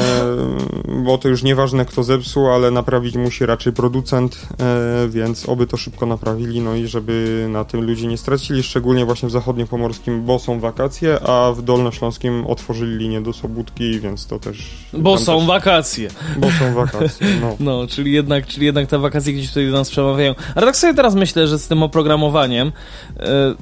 bo 1.05 1.17
to 1.17 1.29
już 1.29 1.43
nieważne 1.43 1.85
kto 1.85 2.03
zepsuł, 2.03 2.47
ale 2.47 2.71
naprawić 2.71 3.15
musi 3.15 3.45
raczej 3.45 3.73
producent, 3.73 4.47
e, 4.59 5.07
więc 5.07 5.49
oby 5.49 5.67
to 5.67 5.77
szybko 5.77 6.05
naprawili, 6.05 6.61
no 6.61 6.75
i 6.75 6.87
żeby 6.87 7.45
na 7.49 7.65
tym 7.65 7.81
ludzie 7.81 8.07
nie 8.07 8.17
stracili, 8.17 8.63
szczególnie 8.63 9.05
właśnie 9.05 9.29
w 9.29 9.31
zachodniopomorskim, 9.31 10.25
bo 10.25 10.39
są 10.39 10.59
wakacje, 10.59 11.19
a 11.19 11.51
w 11.51 11.61
dolnośląskim 11.61 12.47
otworzyli 12.47 12.97
linię 12.97 13.21
do 13.21 13.33
Sobótki, 13.33 13.99
więc 13.99 14.27
to 14.27 14.39
też... 14.39 14.87
Bo 14.93 15.17
są 15.17 15.37
też, 15.37 15.47
wakacje. 15.47 16.09
Bo 16.37 16.51
są 16.51 16.73
wakacje, 16.73 17.27
no. 17.41 17.55
No, 17.67 17.87
czyli 17.87 18.11
jednak, 18.11 18.47
czyli 18.47 18.65
jednak 18.65 18.87
te 18.87 18.99
wakacje 18.99 19.33
gdzieś 19.33 19.47
tutaj 19.47 19.65
do 19.71 19.77
nas 19.77 19.89
przemawiają. 19.89 20.35
Ale 20.55 20.65
tak 20.65 20.77
sobie 20.77 20.93
teraz 20.93 21.15
myślę, 21.15 21.47
że 21.47 21.59
z 21.59 21.67
tym 21.67 21.83
oprogramowaniem 21.83 22.71
e, 23.19 23.55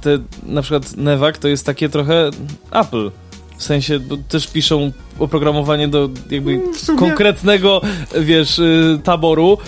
te, 0.00 0.18
na 0.42 0.62
przykład 0.62 0.96
Nevak 0.96 1.38
to 1.38 1.48
jest 1.48 1.66
takie 1.66 1.88
trochę 1.88 2.30
Apple. 2.70 3.10
W 3.56 3.62
sensie, 3.62 3.98
bo 4.00 4.16
też 4.16 4.46
piszą 4.46 4.92
oprogramowanie 5.18 5.88
do 5.88 6.08
jakby 6.30 6.60
sumie- 6.74 6.98
konkretnego, 6.98 7.80
wiesz, 8.20 8.58
y, 8.58 9.00
taboru. 9.04 9.58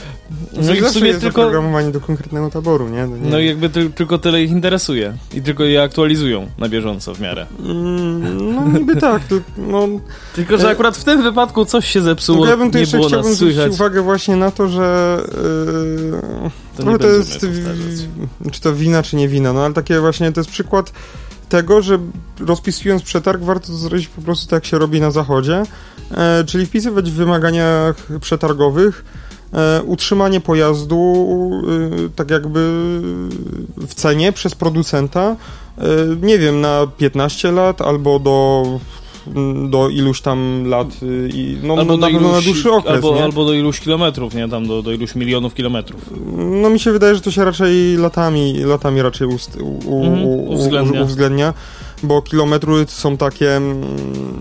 No 0.62 0.74
i 0.74 0.80
w 0.80 0.88
sumie 0.90 1.14
tylko, 1.14 1.40
oprogramowanie 1.40 1.90
do 1.90 2.00
konkretnego 2.00 2.50
taboru, 2.50 2.88
nie? 2.88 3.06
nie 3.08 3.30
no 3.30 3.38
i 3.38 3.46
jakby 3.46 3.68
ty, 3.68 3.90
tylko 3.90 4.18
tyle 4.18 4.42
ich 4.42 4.50
interesuje. 4.50 5.16
I 5.34 5.42
tylko 5.42 5.64
je 5.64 5.82
aktualizują 5.82 6.46
na 6.58 6.68
bieżąco 6.68 7.14
w 7.14 7.20
miarę. 7.20 7.46
Mm, 7.58 8.54
No 8.54 8.78
niby 8.78 8.96
tak, 8.96 9.22
to, 9.28 9.34
no... 9.58 9.88
Tylko, 10.34 10.58
że 10.58 10.68
E, 10.68 10.70
akurat 10.70 10.96
w 10.96 11.04
tym 11.04 11.22
wypadku 11.22 11.64
coś 11.64 11.88
się 11.88 12.00
zepsuło, 12.00 12.38
Tylko 12.38 12.50
ja 12.50 12.56
bym 12.56 12.70
tu 12.70 12.74
nie 12.76 12.80
jeszcze 12.80 12.96
było 12.96 13.08
chciałbym 13.08 13.28
nas 13.30 13.36
zwrócić 13.36 13.56
słychać. 13.56 13.72
uwagę 13.72 14.02
właśnie 14.02 14.36
na 14.36 14.50
to, 14.50 14.68
że 14.68 15.18
yy, 16.76 16.84
To 16.84 16.92
nie 16.92 16.98
to 16.98 17.06
jest, 17.08 17.46
w- 17.46 18.50
czy 18.50 18.60
to 18.60 18.74
wina, 18.74 19.02
czy 19.02 19.16
nie 19.16 19.28
wina, 19.28 19.52
no 19.52 19.64
ale 19.64 19.74
takie 19.74 20.00
właśnie 20.00 20.32
to 20.32 20.40
jest 20.40 20.50
przykład 20.50 20.92
tego, 21.48 21.82
że 21.82 21.98
rozpisując 22.40 23.02
przetarg 23.02 23.42
warto 23.42 23.66
to 23.66 23.72
zrobić 23.74 24.08
po 24.08 24.22
prostu 24.22 24.46
tak 24.50 24.56
jak 24.56 24.64
się 24.66 24.78
robi 24.78 25.00
na 25.00 25.10
zachodzie, 25.10 25.62
e, 26.10 26.44
czyli 26.44 26.66
wpisywać 26.66 27.10
w 27.10 27.14
wymaganiach 27.14 27.96
przetargowych 28.20 29.04
e, 29.04 29.31
utrzymanie 29.84 30.40
pojazdu 30.40 31.50
e, 32.06 32.08
tak 32.16 32.30
jakby 32.30 32.60
w 33.76 33.94
cenie 33.94 34.32
przez 34.32 34.54
producenta 34.54 35.36
e, 35.78 35.84
nie 36.22 36.38
wiem, 36.38 36.60
na 36.60 36.86
15 36.98 37.52
lat 37.52 37.80
albo 37.82 38.18
do 38.18 38.62
do 39.70 39.88
iluś 39.88 40.20
tam 40.20 40.64
lat 40.66 40.86
y, 41.02 41.30
i 41.34 41.56
no, 41.62 41.76
no 41.76 41.96
na 41.96 42.06
pewno 42.06 42.32
na 42.32 42.40
dłuższy 42.40 42.72
okres, 42.72 42.94
albo, 42.94 43.14
nie? 43.14 43.24
albo 43.24 43.44
do 43.44 43.52
iluś 43.52 43.80
kilometrów, 43.80 44.34
nie? 44.34 44.48
Tam 44.48 44.66
do, 44.66 44.82
do 44.82 44.92
iluś 44.92 45.14
milionów 45.14 45.54
kilometrów. 45.54 46.10
No 46.36 46.70
mi 46.70 46.80
się 46.80 46.92
wydaje, 46.92 47.14
że 47.14 47.20
to 47.20 47.30
się 47.30 47.44
raczej 47.44 47.96
latami, 47.96 48.58
latami 48.58 49.02
raczej 49.02 49.26
ust, 49.26 49.56
u, 49.60 49.78
u, 49.90 50.04
Mhm, 50.04 50.24
u, 50.26 50.50
uwzględnia. 50.52 51.02
uwzględnia, 51.02 51.54
bo 52.02 52.22
kilometry 52.22 52.72
są 52.88 53.16
takie... 53.16 53.56
mm, 53.56 53.82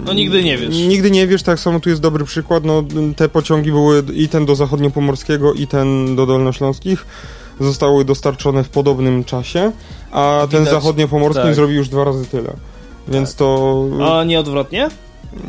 No 0.06 0.14
nigdy 0.14 0.44
nie 0.44 0.58
wiesz. 0.58 0.76
Nigdy 0.78 1.12
nie 1.12 1.28
wiesz, 1.28 1.44
tak 1.44 1.60
samo 1.60 1.80
tu 1.80 1.90
jest 1.90 2.02
dobry 2.02 2.26
przykład, 2.26 2.64
no 2.66 2.84
te 3.16 3.30
pociągi 3.30 3.72
były 3.72 4.04
i 4.14 4.30
ten 4.30 4.46
do 4.46 4.56
zachodniopomorskiego 4.56 5.54
i 5.54 5.68
ten 5.68 6.16
do 6.16 6.26
dolnośląskich 6.26 7.06
zostały 7.60 8.06
dostarczone 8.06 8.64
w 8.64 8.70
podobnym 8.70 9.24
czasie, 9.24 9.72
a 10.12 10.48
ten 10.52 10.60
Widać, 10.60 10.74
zachodniopomorski 10.74 11.44
tak. 11.44 11.56
zrobił 11.56 11.78
już 11.78 11.90
dwa 11.90 12.04
razy 12.04 12.26
tyle. 12.26 12.54
Więc 13.08 13.36
to... 13.36 13.86
A 14.14 14.24
nie 14.24 14.40
odwrotnie? 14.40 14.90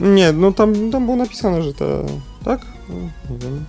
Nie, 0.01 0.33
no 0.33 0.53
tam, 0.53 0.90
tam 0.90 1.05
było 1.05 1.16
napisane, 1.16 1.62
że 1.62 1.75
te... 1.75 2.05
Tak? 2.44 2.61
No, 2.88 2.94
nie 3.31 3.38
wiem. 3.38 3.64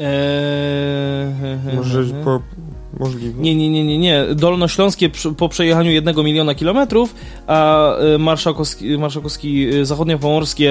Eee, 0.00 1.76
Może 1.76 2.04
po, 2.24 2.40
możliwe. 3.00 3.42
Nie, 3.42 3.54
nie, 3.54 3.70
nie, 3.70 3.84
nie, 3.84 3.98
nie. 3.98 4.24
Dolnośląskie 4.34 5.10
po 5.36 5.48
przejechaniu 5.48 5.90
jednego 5.90 6.22
miliona 6.22 6.54
kilometrów, 6.54 7.14
a 7.46 7.90
e, 7.96 8.18
marszałkowski, 8.18 8.98
marszałkowski 8.98 9.68
e, 9.68 9.84
zachodniopomorskie 9.84 10.70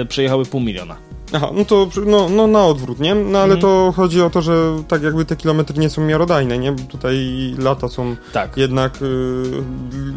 e, 0.00 0.04
przejechały 0.04 0.44
pół 0.44 0.60
miliona. 0.60 1.11
Aha, 1.34 1.48
no 1.54 1.64
to 1.64 1.88
no, 2.06 2.28
no 2.28 2.46
na 2.46 2.64
odwrót, 2.66 3.00
nie? 3.00 3.14
No 3.14 3.38
ale 3.38 3.54
Mhm. 3.54 3.60
to 3.60 3.92
chodzi 3.96 4.22
o 4.22 4.30
to, 4.30 4.42
że 4.42 4.54
tak 4.88 5.02
jakby 5.02 5.24
te 5.24 5.36
kilometry 5.36 5.78
nie 5.78 5.90
są 5.90 6.04
miarodajne, 6.04 6.58
nie? 6.58 6.72
Tutaj 6.76 7.16
lata 7.58 7.88
są 7.88 8.16
Tak. 8.32 8.56
jednak 8.56 9.02
y, 9.02 9.06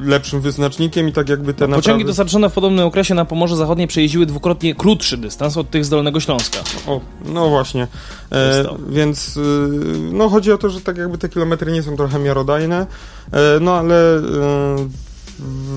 lepszym 0.05 0.41
wyznacznikiem 0.41 1.09
i 1.09 1.13
tak 1.13 1.29
jakby 1.29 1.53
te 1.53 1.59
Pociągi 1.67 1.75
naprawy... 1.87 2.03
dostarczone 2.03 2.49
w 2.49 2.53
podobnym 2.53 2.85
okresie 2.87 3.13
na 3.13 3.25
Pomorze 3.25 3.55
Zachodnie 3.55 3.87
przejeździły 3.87 4.25
dwukrotnie 4.25 4.75
krótszy 4.75 5.17
dystans 5.17 5.57
od 5.57 5.69
tych 5.69 5.85
z 5.85 5.89
Dolnego 5.89 6.19
Śląska. 6.19 6.59
O, 6.87 7.01
no 7.25 7.49
właśnie. 7.49 7.87
E, 8.31 8.65
więc 8.89 9.37
y, 9.37 9.41
no 10.11 10.29
chodzi 10.29 10.51
o 10.51 10.57
to, 10.57 10.69
że 10.69 10.81
tak 10.81 10.97
jakby 10.97 11.17
te 11.17 11.29
kilometry 11.29 11.71
nie 11.71 11.83
są 11.83 11.95
trochę 11.97 12.19
miarodajne, 12.19 12.87
e, 13.31 13.39
no 13.61 13.73
ale 13.75 14.15
e, 14.17 14.21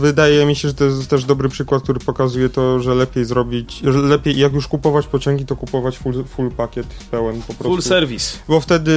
wydaje 0.00 0.46
mi 0.46 0.56
się, 0.56 0.68
że 0.68 0.74
to 0.74 0.84
jest 0.84 1.10
też 1.10 1.24
dobry 1.24 1.48
przykład, 1.48 1.82
który 1.82 2.00
pokazuje 2.00 2.48
to, 2.48 2.80
że 2.80 2.94
lepiej 2.94 3.24
zrobić, 3.24 3.80
że 3.84 3.98
lepiej 3.98 4.38
jak 4.38 4.52
już 4.52 4.68
kupować 4.68 5.06
pociągi, 5.06 5.46
to 5.46 5.56
kupować 5.56 5.98
full, 5.98 6.24
full 6.24 6.50
pakiet 6.50 6.86
pełen 7.10 7.40
po 7.40 7.46
prostu. 7.46 7.64
Full 7.64 7.82
service. 7.82 8.38
Bo 8.48 8.60
wtedy 8.60 8.92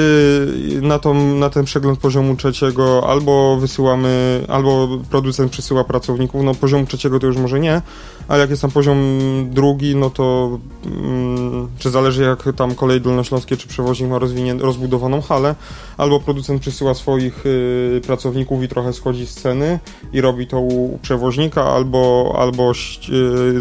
na, 0.82 1.00
tą, 1.00 1.36
na 1.36 1.50
ten 1.50 1.66
przegląd 1.66 2.00
poziomu 2.00 2.36
trzeciego 2.36 3.10
albo 3.10 3.58
wysyłamy, 3.58 4.46
albo 4.48 5.00
producent 5.10 5.52
przysyła 5.52 5.84
pracowników, 5.84 6.44
no 6.44 6.56
poziomu 6.56 6.86
trzeciego 6.86 7.20
to 7.20 7.28
już 7.28 7.38
może 7.38 7.60
nie, 7.60 7.82
ale 8.28 8.40
jak 8.40 8.50
jest 8.50 8.62
tam 8.62 8.72
poziom 8.72 9.20
drugi, 9.52 9.96
no 9.96 10.10
to 10.10 10.60
mm, 10.86 11.68
czy 11.80 11.90
zależy 11.90 12.24
jak 12.24 12.44
tam 12.56 12.76
kolej 12.76 13.02
dolnośląskie 13.02 13.58
czy 13.58 13.68
przewoźnik 13.68 14.10
ma 14.10 14.20
rozbudowaną 14.60 15.22
halę, 15.22 15.56
albo 15.98 16.20
producent 16.20 16.62
przysyła 16.62 16.94
swoich 16.94 17.46
y, 17.46 18.02
pracowników 18.08 18.64
i 18.64 18.68
trochę 18.68 18.94
schodzi 18.94 19.28
z 19.28 19.34
ceny 19.34 19.80
i 20.14 20.22
robi 20.22 20.48
to 20.52 20.60
u 20.60 21.00
przewoźnika, 21.02 21.64
albo, 21.64 22.36
albo 22.40 22.72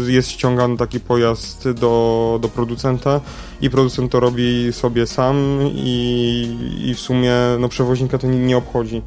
y, 0.07 0.11
jest 0.11 0.29
ściągany 0.29 0.77
taki 0.77 0.99
pojazd 0.99 1.71
do, 1.71 2.39
do 2.41 2.49
producenta 2.49 3.21
i 3.61 3.69
producent 3.69 4.11
to 4.11 4.19
robi 4.19 4.73
sobie 4.73 5.07
sam 5.07 5.59
i, 5.75 6.57
i 6.85 6.93
w 6.93 6.99
sumie 6.99 7.33
no, 7.59 7.69
przewoźnika 7.69 8.17
to 8.17 8.27
nie, 8.27 8.39
nie 8.39 8.57
obchodzi. 8.57 9.01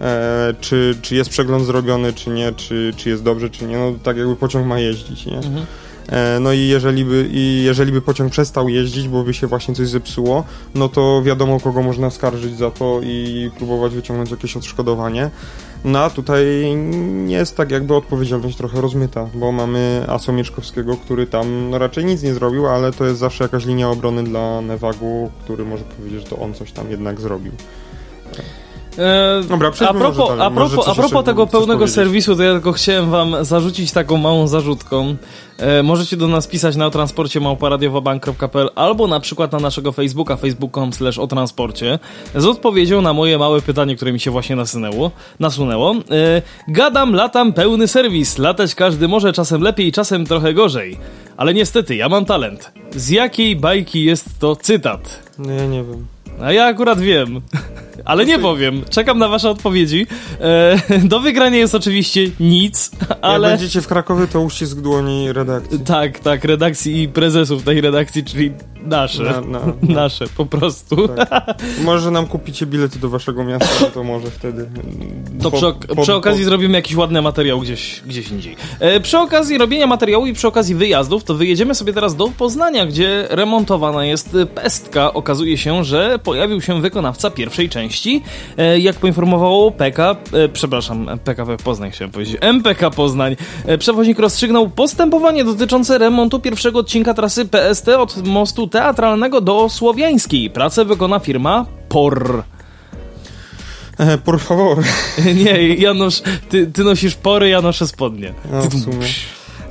E, 0.00 0.54
czy, 0.60 0.98
czy 1.02 1.14
jest 1.14 1.30
przegląd 1.30 1.66
zrobiony, 1.66 2.12
czy 2.12 2.30
nie, 2.30 2.52
czy, 2.52 2.92
czy 2.96 3.08
jest 3.08 3.22
dobrze, 3.22 3.50
czy 3.50 3.64
nie. 3.64 3.78
No 3.78 3.92
tak 4.02 4.16
jakby 4.16 4.36
pociąg 4.36 4.66
ma 4.66 4.78
jeździć, 4.78 5.26
nie? 5.26 5.36
Mhm. 5.36 5.66
E, 6.10 6.40
no 6.40 6.52
i 6.52 6.60
jeżeli, 6.60 7.04
by, 7.04 7.28
i 7.32 7.62
jeżeli 7.64 7.92
by 7.92 8.02
pociąg 8.02 8.32
przestał 8.32 8.68
jeździć, 8.68 9.08
bo 9.08 9.24
by 9.24 9.34
się 9.34 9.46
właśnie 9.46 9.74
coś 9.74 9.88
zepsuło, 9.88 10.44
no 10.74 10.88
to 10.88 11.22
wiadomo 11.22 11.60
kogo 11.60 11.82
można 11.82 12.10
skarżyć 12.10 12.56
za 12.56 12.70
to 12.70 13.00
i 13.02 13.50
próbować 13.56 13.94
wyciągnąć 13.94 14.30
jakieś 14.30 14.56
odszkodowanie. 14.56 15.30
No 15.84 15.98
a 15.98 16.10
tutaj 16.10 16.46
jest 17.26 17.56
tak 17.56 17.70
jakby 17.70 17.94
odpowiedzialność 17.94 18.56
trochę 18.56 18.80
rozmyta, 18.80 19.28
bo 19.34 19.52
mamy 19.52 20.04
Aso 20.08 20.32
Mieczkowskiego, 20.32 20.96
który 20.96 21.26
tam 21.26 21.70
no 21.70 21.78
raczej 21.78 22.04
nic 22.04 22.22
nie 22.22 22.34
zrobił, 22.34 22.66
ale 22.66 22.92
to 22.92 23.04
jest 23.04 23.18
zawsze 23.20 23.44
jakaś 23.44 23.66
linia 23.66 23.90
obrony 23.90 24.24
dla 24.24 24.60
Nevagu, 24.60 25.30
który 25.44 25.64
może 25.64 25.84
powiedzieć, 25.84 26.20
że 26.20 26.26
to 26.26 26.38
on 26.38 26.54
coś 26.54 26.72
tam 26.72 26.90
jednak 26.90 27.20
zrobił. 27.20 27.52
E, 29.00 29.42
Dobra, 29.48 29.68
a 29.88 29.94
propos, 29.94 30.28
dalej. 30.28 30.46
a 30.46 30.50
Może 30.50 30.74
propos, 30.76 30.88
a 30.88 30.94
propos 30.94 31.24
tego 31.24 31.46
pełnego 31.46 31.78
powiedzieć? 31.78 31.94
serwisu, 31.94 32.36
to 32.36 32.42
ja 32.42 32.52
tylko 32.52 32.72
chciałem 32.72 33.10
wam 33.10 33.44
zarzucić 33.44 33.92
taką 33.92 34.16
małą 34.16 34.46
zarzutką. 34.48 35.16
E, 35.58 35.82
możecie 35.82 36.16
do 36.16 36.28
nas 36.28 36.46
pisać 36.46 36.76
na 36.76 36.90
transporcie 36.90 37.40
małparadiowobank.pl 37.40 38.70
albo 38.74 39.06
na 39.06 39.20
przykład 39.20 39.52
na 39.52 39.58
naszego 39.60 39.92
Facebooka 39.92 40.36
facebook.com 40.36 40.92
slash 40.92 41.18
o 41.18 41.26
transporcie 41.26 41.98
z 42.34 42.46
odpowiedzią 42.46 43.02
na 43.02 43.12
moje 43.12 43.38
małe 43.38 43.60
pytanie, 43.62 43.96
które 43.96 44.12
mi 44.12 44.20
się 44.20 44.30
właśnie 44.30 44.56
nasunęło. 44.56 45.10
nasunęło. 45.40 45.92
E, 45.92 46.42
gadam, 46.68 47.14
latam, 47.14 47.52
pełny 47.52 47.88
serwis. 47.88 48.38
Latać 48.38 48.74
każdy 48.74 49.08
może, 49.08 49.32
czasem 49.32 49.62
lepiej, 49.62 49.92
czasem 49.92 50.26
trochę 50.26 50.54
gorzej. 50.54 50.96
Ale 51.36 51.54
niestety, 51.54 51.96
ja 51.96 52.08
mam 52.08 52.24
talent. 52.24 52.72
Z 52.96 53.08
jakiej 53.10 53.56
bajki 53.56 54.04
jest 54.04 54.38
to 54.38 54.56
cytat? 54.56 55.22
No 55.38 55.52
ja 55.52 55.66
nie 55.66 55.84
wiem. 55.84 56.06
A 56.42 56.52
ja 56.52 56.64
akurat 56.64 57.00
wiem, 57.00 57.40
ale 58.04 58.26
nie 58.26 58.38
powiem. 58.38 58.82
Czekam 58.90 59.18
na 59.18 59.28
wasze 59.28 59.50
odpowiedzi. 59.50 60.06
E, 60.40 60.76
do 61.04 61.20
wygrania 61.20 61.58
jest 61.58 61.74
oczywiście 61.74 62.20
nic, 62.40 62.90
ale... 63.22 63.48
Jak 63.50 63.58
będziecie 63.58 63.80
w 63.82 63.86
Krakowie, 63.88 64.26
to 64.26 64.40
uścisk 64.40 64.76
dłoni 64.76 65.32
redakcji. 65.32 65.78
Tak, 65.80 66.18
tak, 66.18 66.44
redakcji 66.44 67.02
i 67.02 67.08
prezesów 67.08 67.62
tej 67.62 67.80
redakcji, 67.80 68.24
czyli 68.24 68.52
nasze. 68.82 69.22
Na, 69.22 69.40
na, 69.40 69.60
Nasze, 69.82 70.24
po 70.36 70.46
prostu. 70.46 71.08
tak. 71.08 71.30
Może 71.84 72.10
nam 72.10 72.26
kupicie 72.26 72.66
bilety 72.66 72.98
do 72.98 73.08
waszego 73.08 73.44
miasta, 73.44 73.66
no 73.80 73.86
to 73.86 74.04
może 74.04 74.30
wtedy... 74.30 74.66
To 75.42 75.50
po- 75.50 75.56
przy, 75.56 75.66
ok- 75.66 75.86
po- 75.96 76.02
przy 76.02 76.14
okazji 76.14 76.44
po- 76.44 76.48
zrobimy 76.48 76.78
jakiś 76.78 76.96
ładny 76.96 77.22
materiał 77.22 77.60
gdzieś, 77.60 78.02
gdzieś 78.06 78.30
indziej. 78.30 78.56
E, 78.80 79.00
przy 79.00 79.18
okazji 79.18 79.58
robienia 79.58 79.86
materiału 79.86 80.26
i 80.26 80.32
przy 80.32 80.48
okazji 80.48 80.74
wyjazdów, 80.74 81.24
to 81.24 81.34
wyjedziemy 81.34 81.74
sobie 81.74 81.92
teraz 81.92 82.16
do 82.16 82.28
Poznania, 82.28 82.86
gdzie 82.86 83.26
remontowana 83.30 84.04
jest 84.04 84.36
pestka. 84.54 85.12
Okazuje 85.14 85.58
się, 85.58 85.84
że 85.84 86.18
pojawił 86.30 86.60
się 86.60 86.80
wykonawca 86.80 87.30
pierwszej 87.30 87.68
części. 87.68 88.22
E, 88.56 88.78
jak 88.78 88.96
poinformowało 88.96 89.70
PK, 89.70 90.16
e, 90.32 90.48
przepraszam, 90.48 91.18
PKP 91.24 91.56
Poznań 91.56 91.90
chciałem 91.90 92.10
powiedzieć, 92.10 92.36
MPK 92.40 92.90
Poznań, 92.90 93.36
e, 93.66 93.78
przewoźnik 93.78 94.18
rozstrzygnął 94.18 94.68
postępowanie 94.68 95.44
dotyczące 95.44 95.98
remontu 95.98 96.40
pierwszego 96.40 96.78
odcinka 96.78 97.14
trasy 97.14 97.46
PST 97.46 97.88
od 97.88 98.26
mostu 98.26 98.66
teatralnego 98.66 99.40
do 99.40 99.68
Słowiańskiej. 99.68 100.50
Pracę 100.50 100.84
wykona 100.84 101.18
firma 101.18 101.66
POR. 101.88 102.42
E, 103.98 104.18
por 104.18 104.40
favor. 104.40 104.78
Nie, 105.44 105.74
Janusz, 105.74 106.22
ty, 106.48 106.66
ty 106.66 106.84
nosisz 106.84 107.14
pory, 107.14 107.48
ja 107.48 107.60
noszę 107.60 107.86
spodnie. 107.86 108.34
No, 108.52 108.60
w 108.60 108.84
sumie. 108.84 109.06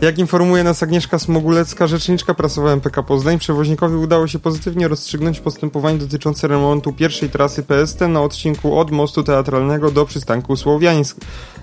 Jak 0.02 0.20
informuje 0.20 0.64
nas 0.64 0.84
Agnieszka 0.84 1.20
Smogulecka, 1.20 1.88
rzeczniczka 1.88 2.34
prasowa 2.34 2.72
MPK 2.72 3.04
Poznań, 3.04 3.40
przewoźnikowi 3.40 3.96
udało 3.96 4.28
się 4.28 4.40
pozytywnie 4.40 4.88
rozstrzygnąć 4.88 5.40
postępowanie 5.40 5.98
dotyczące 5.98 6.48
remontu 6.48 6.94
pierwszej 6.94 7.30
trasy 7.30 7.64
PST 7.64 8.02
na 8.02 8.22
odcinku 8.22 8.80
od 8.80 8.92
mostu 8.92 9.24
teatralnego 9.24 9.92
do 9.92 10.06
przystanku 10.06 10.56
Słowiańsk, 10.56 11.18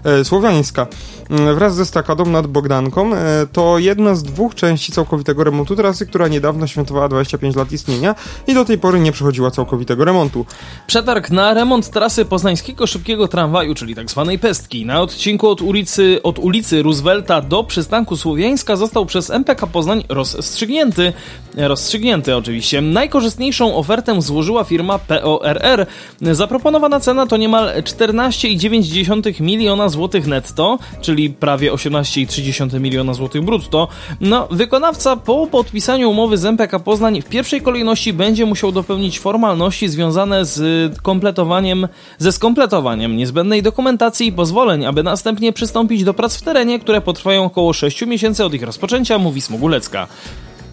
e, 0.04 0.24
Słowiańska. 0.24 0.86
Mm, 1.30 1.54
Wraz 1.54 1.74
ze 1.74 1.86
stakadą 1.86 2.26
nad 2.26 2.46
Bogdanką 2.46 3.14
e, 3.14 3.46
to 3.52 3.78
jedna 3.78 4.14
z 4.14 4.22
dwóch 4.22 4.54
części 4.54 4.92
całkowitego 4.92 5.44
remontu 5.44 5.76
trasy, 5.76 6.06
która 6.06 6.28
niedawno 6.28 6.66
świętowała 6.66 7.08
25 7.08 7.56
lat 7.56 7.72
istnienia 7.72 8.14
i 8.46 8.54
do 8.54 8.64
tej 8.64 8.78
pory 8.78 9.00
nie 9.00 9.12
przechodziła 9.12 9.50
całkowitego 9.50 10.04
remontu. 10.04 10.46
Przetarg 10.86 11.30
na 11.30 11.54
remont 11.54 11.90
trasy 11.90 12.24
poznańskiego 12.24 12.86
szybkiego 12.86 13.28
tramwaju, 13.28 13.74
czyli 13.74 13.94
tak 13.94 14.10
zwanej 14.10 14.38
pestki, 14.38 14.86
na 14.86 15.00
odcinku 15.00 15.48
od 15.48 15.62
ulicy, 15.62 16.20
od 16.22 16.38
ulicy 16.38 16.82
Roosevelta 16.82 17.40
do 17.40 17.64
przystanku 17.64 18.16
Słowiańska 18.26 18.76
został 18.76 19.06
przez 19.06 19.30
MPK 19.30 19.66
Poznań 19.66 20.04
rozstrzygnięty. 20.08 21.12
Rozstrzygnięty 21.56 22.36
oczywiście. 22.36 22.80
Najkorzystniejszą 22.80 23.76
ofertę 23.76 24.22
złożyła 24.22 24.64
firma 24.64 24.98
PORR. 24.98 25.86
Zaproponowana 26.22 27.00
cena 27.00 27.26
to 27.26 27.36
niemal 27.36 27.82
14,9 27.82 29.40
miliona 29.40 29.88
złotych 29.88 30.26
netto, 30.26 30.78
czyli 31.00 31.30
prawie 31.30 31.72
18,3 31.72 32.80
miliona 32.80 33.14
złotych 33.14 33.42
brutto. 33.42 33.88
No, 34.20 34.48
wykonawca 34.50 35.16
po 35.16 35.46
podpisaniu 35.46 36.10
umowy 36.10 36.38
z 36.38 36.44
MPK 36.44 36.80
Poznań 36.80 37.22
w 37.22 37.28
pierwszej 37.28 37.60
kolejności 37.62 38.12
będzie 38.12 38.46
musiał 38.46 38.72
dopełnić 38.72 39.18
formalności 39.18 39.88
związane 39.88 40.44
z 40.44 40.92
kompletowaniem, 40.98 41.88
ze 42.18 42.32
skompletowaniem 42.32 43.16
niezbędnej 43.16 43.62
dokumentacji 43.62 44.26
i 44.26 44.32
pozwoleń, 44.32 44.86
aby 44.86 45.02
następnie 45.02 45.52
przystąpić 45.52 46.04
do 46.04 46.14
prac 46.14 46.36
w 46.36 46.42
terenie, 46.42 46.78
które 46.78 47.00
potrwają 47.00 47.44
około 47.44 47.72
6 47.72 48.02
miesięcy 48.02 48.15
od 48.44 48.54
ich 48.54 48.62
rozpoczęcia, 48.62 49.18
mówi 49.18 49.40
Smogulecka. 49.40 50.06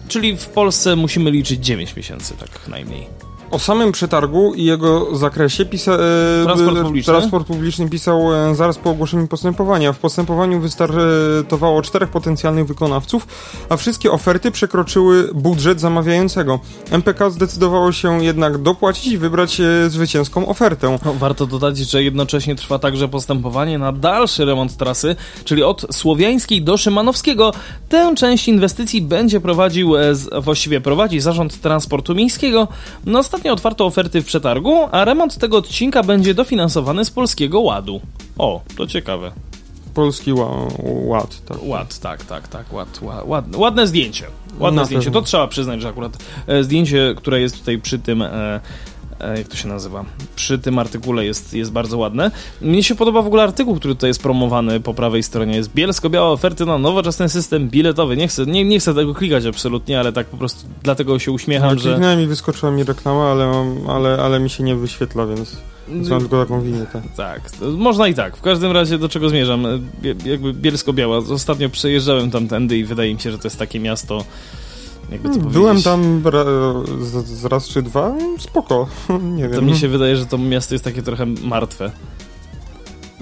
Czyli 0.08 0.36
w 0.36 0.46
Polsce 0.46 0.96
musimy 0.96 1.30
liczyć 1.30 1.64
9 1.64 1.96
miesięcy, 1.96 2.34
tak 2.34 2.68
najmniej. 2.68 3.06
O 3.50 3.58
samym 3.58 3.92
przetargu 3.92 4.54
i 4.54 4.64
jego 4.64 5.16
zakresie 5.16 5.64
pisa, 5.64 5.92
e, 5.92 6.44
Transport 6.44 6.82
publiczny. 6.82 7.12
transport 7.12 7.46
publiczny 7.46 7.88
pisał 7.90 8.34
e, 8.34 8.54
zaraz 8.54 8.78
po 8.78 8.90
ogłoszeniu 8.90 9.26
postępowania. 9.26 9.92
W 9.92 9.98
postępowaniu 9.98 10.60
wystartowało 10.60 11.82
czterech 11.82 12.08
potencjalnych 12.08 12.66
wykonawców, 12.66 13.26
a 13.68 13.76
wszystkie 13.76 14.10
oferty 14.12 14.50
przekroczyły 14.50 15.30
budżet 15.34 15.80
zamawiającego. 15.80 16.60
MPK 16.90 17.30
zdecydowało 17.30 17.92
się 17.92 18.24
jednak 18.24 18.58
dopłacić 18.58 19.06
i 19.06 19.18
wybrać 19.18 19.60
e, 19.60 19.90
zwycięską 19.90 20.46
ofertę. 20.48 20.98
No, 21.04 21.14
warto 21.14 21.46
dodać, 21.46 21.78
że 21.78 22.02
jednocześnie 22.02 22.54
trwa 22.56 22.78
także 22.78 23.08
postępowanie 23.08 23.78
na 23.78 23.92
dalszy 23.92 24.44
remont 24.44 24.76
trasy, 24.76 25.16
czyli 25.44 25.62
od 25.62 25.86
Słowiańskiej 25.90 26.62
do 26.62 26.76
Szymanowskiego. 26.76 27.52
Tę 27.88 28.14
część 28.16 28.48
inwestycji 28.48 29.02
będzie 29.02 29.40
prowadził, 29.40 29.92
właściwie 30.42 30.80
prowadzi 30.80 31.20
Zarząd 31.20 31.60
Transportu 31.60 32.14
Miejskiego. 32.14 32.68
No, 33.06 33.22
ostatnio 33.34 33.52
otwarto 33.52 33.86
oferty 33.86 34.22
w 34.22 34.26
przetargu, 34.26 34.88
a 34.92 35.04
remont 35.04 35.38
tego 35.38 35.56
odcinka 35.56 36.02
będzie 36.02 36.34
dofinansowany 36.34 37.04
z 37.04 37.10
Polskiego 37.10 37.60
Ładu. 37.60 38.00
O, 38.38 38.60
to 38.76 38.86
ciekawe. 38.86 39.32
Polski 39.94 40.32
ła, 40.32 40.50
ład. 40.84 41.40
Tak. 41.46 41.58
Ład, 41.62 41.98
tak, 41.98 42.24
tak, 42.24 42.48
tak, 42.48 42.72
ład, 42.72 43.02
ład, 43.02 43.26
ład, 43.26 43.56
ładne 43.56 43.86
zdjęcie. 43.86 44.24
Ładne 44.58 44.80
Na 44.80 44.84
zdjęcie. 44.84 45.04
pewno. 45.04 45.20
To 45.20 45.26
trzeba 45.26 45.46
przyznać, 45.46 45.82
że 45.82 45.88
akurat 45.88 46.18
e, 46.46 46.64
zdjęcie, 46.64 47.14
które 47.16 47.40
jest 47.40 47.58
tutaj 47.58 47.78
przy 47.78 47.98
tym. 47.98 48.22
E, 48.22 48.60
jak 49.36 49.48
to 49.48 49.56
się 49.56 49.68
nazywa? 49.68 50.04
Przy 50.36 50.58
tym 50.58 50.78
artykule 50.78 51.24
jest, 51.24 51.54
jest 51.54 51.72
bardzo 51.72 51.98
ładne. 51.98 52.30
Mnie 52.60 52.82
się 52.82 52.94
podoba 52.94 53.22
w 53.22 53.26
ogóle 53.26 53.42
artykuł, 53.42 53.76
który 53.76 53.94
tutaj 53.94 54.10
jest 54.10 54.22
promowany 54.22 54.80
po 54.80 54.94
prawej 54.94 55.22
stronie. 55.22 55.56
Jest 55.56 55.74
bielsko-białe 55.74 56.28
oferty 56.28 56.66
na 56.66 56.78
nowoczesny 56.78 57.28
system 57.28 57.68
biletowy. 57.68 58.16
Nie 58.16 58.28
chcę, 58.28 58.46
nie, 58.46 58.64
nie 58.64 58.80
chcę 58.80 58.94
tego 58.94 59.14
klikać 59.14 59.46
absolutnie, 59.46 60.00
ale 60.00 60.12
tak 60.12 60.26
po 60.26 60.36
prostu 60.36 60.66
dlatego 60.82 61.18
się 61.18 61.32
uśmiecham, 61.32 61.70
Ja 61.70 61.78
że... 61.78 61.90
kliknąłem 61.90 62.20
i 62.20 62.26
wyskoczyła 62.26 62.72
mi 62.72 62.84
reklama, 62.84 63.30
ale, 63.30 63.74
ale, 63.88 64.22
ale 64.22 64.40
mi 64.40 64.50
się 64.50 64.64
nie 64.64 64.76
wyświetla, 64.76 65.26
więc, 65.26 65.56
więc 65.88 66.08
mam 66.08 66.20
tylko 66.20 66.42
taką 66.42 66.60
winietę. 66.60 67.02
Tak, 67.16 67.50
to 67.50 67.70
można 67.70 68.08
i 68.08 68.14
tak. 68.14 68.36
W 68.36 68.42
każdym 68.42 68.72
razie 68.72 68.98
do 68.98 69.08
czego 69.08 69.28
zmierzam? 69.28 69.66
E, 69.66 69.78
Bie, 70.02 70.14
jakby 70.24 70.52
Bielsko-Biała. 70.52 71.16
Ostatnio 71.16 71.68
przejeżdżałem 71.68 72.30
tamtędy 72.30 72.78
i 72.78 72.84
wydaje 72.84 73.14
mi 73.14 73.20
się, 73.20 73.30
że 73.30 73.38
to 73.38 73.46
jest 73.46 73.58
takie 73.58 73.80
miasto. 73.80 74.24
Jakby 75.12 75.28
to 75.30 75.38
Byłem 75.38 75.82
tam 75.82 76.22
ra, 76.24 76.44
z, 77.00 77.26
z 77.26 77.44
raz 77.44 77.68
czy 77.68 77.82
dwa, 77.82 78.12
spoko, 78.38 78.86
nie 79.36 79.48
To 79.48 79.54
wiem. 79.54 79.66
mi 79.66 79.76
się 79.76 79.88
wydaje, 79.88 80.16
że 80.16 80.26
to 80.26 80.38
miasto 80.38 80.74
jest 80.74 80.84
takie 80.84 81.02
trochę 81.02 81.26
martwe. 81.26 81.90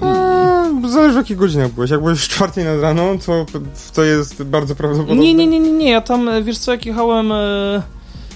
Eee, 0.02 0.88
Zależy 0.90 1.12
w 1.14 1.16
jakich 1.16 1.36
godzinach 1.36 1.72
byłeś. 1.72 1.90
Jak 1.90 2.00
byłeś 2.00 2.18
w 2.18 2.28
czwartej 2.28 2.64
nad 2.64 2.80
rano, 2.80 3.02
to, 3.26 3.46
to 3.94 4.04
jest 4.04 4.42
bardzo 4.42 4.74
prawdopodobne. 4.74 5.22
Nie, 5.22 5.34
nie, 5.34 5.46
nie, 5.46 5.60
nie, 5.60 5.72
nie. 5.72 5.90
Ja 5.90 6.00
tam, 6.00 6.28
e, 6.28 6.42
wiesz 6.42 6.58
co, 6.58 6.72
jak 6.72 6.86
jechałem 6.86 7.32
e, 7.32 7.82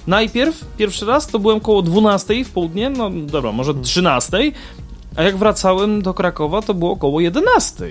najpierw, 0.06 0.64
pierwszy 0.76 1.06
raz, 1.06 1.26
to 1.26 1.38
byłem 1.38 1.60
koło 1.60 1.82
12 1.82 2.44
w 2.44 2.50
południe, 2.50 2.90
no 2.90 3.10
dobra, 3.10 3.52
może 3.52 3.74
13, 3.74 4.52
a 5.16 5.22
jak 5.22 5.36
wracałem 5.36 6.02
do 6.02 6.14
Krakowa, 6.14 6.62
to 6.62 6.74
było 6.74 6.90
około 6.92 7.20
11. 7.20 7.84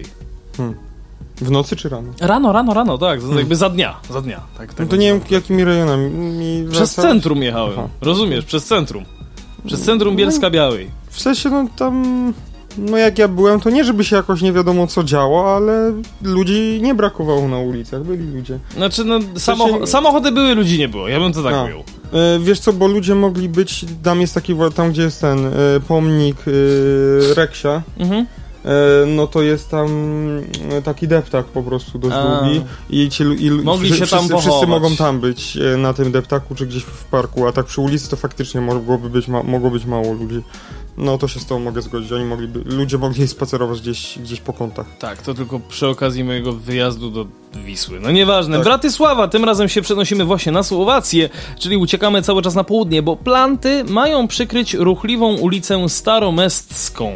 W 1.41 1.51
nocy 1.51 1.75
czy 1.75 1.89
rano? 1.89 2.13
Rano, 2.21 2.51
rano, 2.53 2.73
rano, 2.73 2.97
tak, 2.97 3.19
to 3.21 3.37
jakby 3.39 3.55
za 3.55 3.69
dnia, 3.69 3.95
za 4.09 4.21
dnia. 4.21 4.41
Tak, 4.57 4.73
tak 4.73 4.79
No 4.79 4.85
to 4.91 4.95
nie 4.95 5.07
wiem 5.07 5.21
jakimi 5.29 5.63
rejonami. 5.63 6.09
Mi 6.09 6.67
Przez 6.71 6.95
wraca- 6.95 7.01
centrum 7.01 7.43
jechałem, 7.43 7.73
Aha. 7.79 7.87
rozumiesz, 8.01 8.45
przez 8.45 8.65
centrum. 8.65 9.05
Przez 9.67 9.81
centrum 9.81 10.15
Bielska 10.15 10.49
Białej. 10.49 10.89
W 11.09 11.21
sensie, 11.21 11.49
no 11.49 11.65
tam... 11.77 12.33
No 12.77 12.97
jak 12.97 13.17
ja 13.17 13.27
byłem, 13.27 13.59
to 13.59 13.69
nie 13.69 13.83
żeby 13.83 14.03
się 14.03 14.15
jakoś 14.15 14.41
nie 14.41 14.53
wiadomo 14.53 14.87
co 14.87 15.03
działo, 15.03 15.55
ale 15.55 15.93
ludzi 16.21 16.79
nie 16.83 16.95
brakowało 16.95 17.47
na 17.47 17.57
ulicach, 17.57 18.03
byli 18.03 18.33
ludzie. 18.35 18.59
Znaczy, 18.77 19.03
no, 19.05 19.19
samocho- 19.19 19.85
samochody 19.87 20.31
były, 20.31 20.55
ludzi 20.55 20.79
nie 20.79 20.87
było, 20.87 21.07
ja 21.07 21.19
bym 21.19 21.33
to 21.33 21.43
tak 21.43 21.65
ujął. 21.65 21.79
E, 22.13 22.39
wiesz 22.39 22.59
co, 22.59 22.73
bo 22.73 22.87
ludzie 22.87 23.15
mogli 23.15 23.49
być, 23.49 23.85
tam 24.03 24.21
jest 24.21 24.33
taki, 24.33 24.55
tam 24.75 24.89
gdzie 24.91 25.01
jest 25.01 25.21
ten 25.21 25.45
e, 25.45 25.51
pomnik 25.87 26.37
e, 26.47 27.33
Reksia, 27.35 27.81
Mhm. 27.99 28.25
E, 28.65 29.05
no 29.05 29.27
to 29.27 29.41
jest 29.41 29.69
tam 29.71 29.87
e, 30.71 30.81
taki 30.81 31.07
deptak 31.07 31.45
po 31.45 31.63
prostu 31.63 31.99
dość 31.99 32.15
A. 32.15 32.41
długi 32.41 32.61
i 32.89 33.09
ci 33.09 33.23
i, 33.23 33.51
Mogli 33.51 33.89
wszyscy, 33.89 34.05
się 34.05 34.11
tam 34.11 34.27
wszyscy, 34.27 34.41
wszyscy 34.41 34.67
mogą 34.67 34.95
tam 34.95 35.19
być 35.19 35.57
e, 35.57 35.77
na 35.77 35.93
tym 35.93 36.11
deptaku 36.11 36.55
czy 36.55 36.65
gdzieś 36.65 36.83
w 36.83 37.03
parku, 37.03 37.47
a 37.47 37.51
tak 37.51 37.65
przy 37.65 37.81
ulicy 37.81 38.09
to 38.09 38.15
faktycznie 38.15 38.61
mogłoby 38.61 39.09
być, 39.09 39.27
ma- 39.27 39.43
mogło 39.43 39.69
być 39.69 39.85
mało 39.85 40.13
ludzi. 40.13 40.41
No 40.97 41.17
to 41.17 41.27
się 41.27 41.39
z 41.39 41.45
tą 41.45 41.59
mogę 41.59 41.81
zgodzić. 41.81 42.11
Oni 42.11 42.25
mogliby, 42.25 42.61
ludzie 42.65 42.97
mogli 42.97 43.27
spacerować 43.27 43.81
gdzieś, 43.81 44.19
gdzieś 44.19 44.41
po 44.41 44.53
kątach. 44.53 44.85
Tak, 44.99 45.21
to 45.21 45.33
tylko 45.33 45.59
przy 45.59 45.87
okazji 45.87 46.23
mojego 46.23 46.53
wyjazdu 46.53 47.11
do 47.11 47.25
Wisły. 47.55 47.99
No 47.99 48.11
nieważne. 48.11 48.55
Tak. 48.55 48.65
Bratysława, 48.65 49.27
tym 49.27 49.45
razem 49.45 49.69
się 49.69 49.81
przenosimy 49.81 50.25
właśnie 50.25 50.51
na 50.51 50.63
Słowację, 50.63 51.29
czyli 51.59 51.77
uciekamy 51.77 52.21
cały 52.21 52.41
czas 52.41 52.55
na 52.55 52.63
południe, 52.63 53.01
bo 53.01 53.15
planty 53.15 53.83
mają 53.83 54.27
przykryć 54.27 54.73
ruchliwą 54.73 55.35
ulicę 55.35 55.89
Staromestską, 55.89 57.11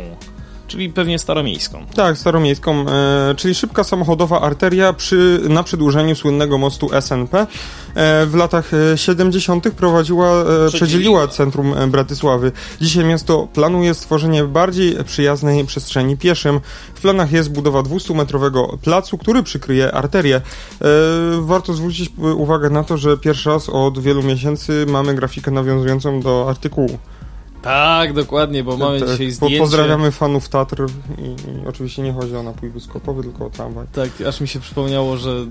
czyli 0.70 0.90
pewnie 0.90 1.20
staromiejską. 1.20 1.86
Tak, 1.96 2.18
staromiejską, 2.18 2.86
e, 2.90 3.36
czyli 3.36 3.56
szybka 3.56 3.84
samochodowa 3.84 4.42
arteria 4.42 4.94
przy, 4.94 5.40
na 5.50 5.64
przedłużeniu 5.64 6.16
słynnego 6.16 6.58
mostu 6.58 6.90
SNP. 7.02 7.48
E, 7.96 8.26
w 8.26 8.36
latach 8.36 8.72
e, 8.74 8.98
70. 8.98 9.72
prowadziła, 9.72 10.32
e, 10.32 10.68
przedzieliła 10.68 11.28
centrum 11.28 11.74
e, 11.74 11.88
Bratysławy. 11.88 12.52
Dzisiaj 12.82 13.06
miasto 13.06 13.48
planuje 13.54 13.94
stworzenie 13.94 14.44
bardziej 14.44 15.04
przyjaznej 15.04 15.66
przestrzeni 15.66 16.18
pieszym. 16.18 16.60
W 16.96 17.02
planach 17.02 17.32
jest 17.32 17.52
budowa 17.52 17.80
200-metrowego 17.80 18.78
placu, 18.78 19.18
który 19.18 19.44
przykryje 19.44 19.92
arterię. 19.92 20.36
E, 20.36 20.42
warto 21.42 21.74
zwrócić 21.74 22.12
uwagę 22.38 22.70
na 22.70 22.84
to, 22.84 22.98
że 22.98 23.18
pierwszy 23.18 23.50
raz 23.50 23.70
od 23.70 24.00
wielu 24.00 24.24
miesięcy 24.24 24.86
mamy 24.90 25.16
grafikę 25.16 25.52
nawiązującą 25.52 26.22
do 26.22 26.46
artykułu. 26.50 27.00
Tak, 27.62 28.14
dokładnie, 28.14 28.64
bo 28.64 28.78
mamy 28.78 29.00
Tak, 29.00 29.10
dzisiaj 29.10 29.28
po- 29.28 29.34
zdjęcie. 29.34 29.60
Pozdrawiamy 29.60 30.12
fanów 30.12 30.50
Tatr 30.50 30.86
i, 31.18 31.24
i 31.24 31.68
oczywiście 31.68 32.02
nie 32.02 32.14
chodzi 32.14 32.36
o 32.36 32.44
napój 32.44 32.70
błyskopowy, 32.70 33.24
tylko 33.24 33.46
o 33.46 33.50
tramwaj. 33.50 33.86
Tak, 33.94 34.10
aż 34.28 34.42
mi 34.42 34.48
się 34.48 34.60
przypomniało, 34.60 35.18
że. 35.18 35.46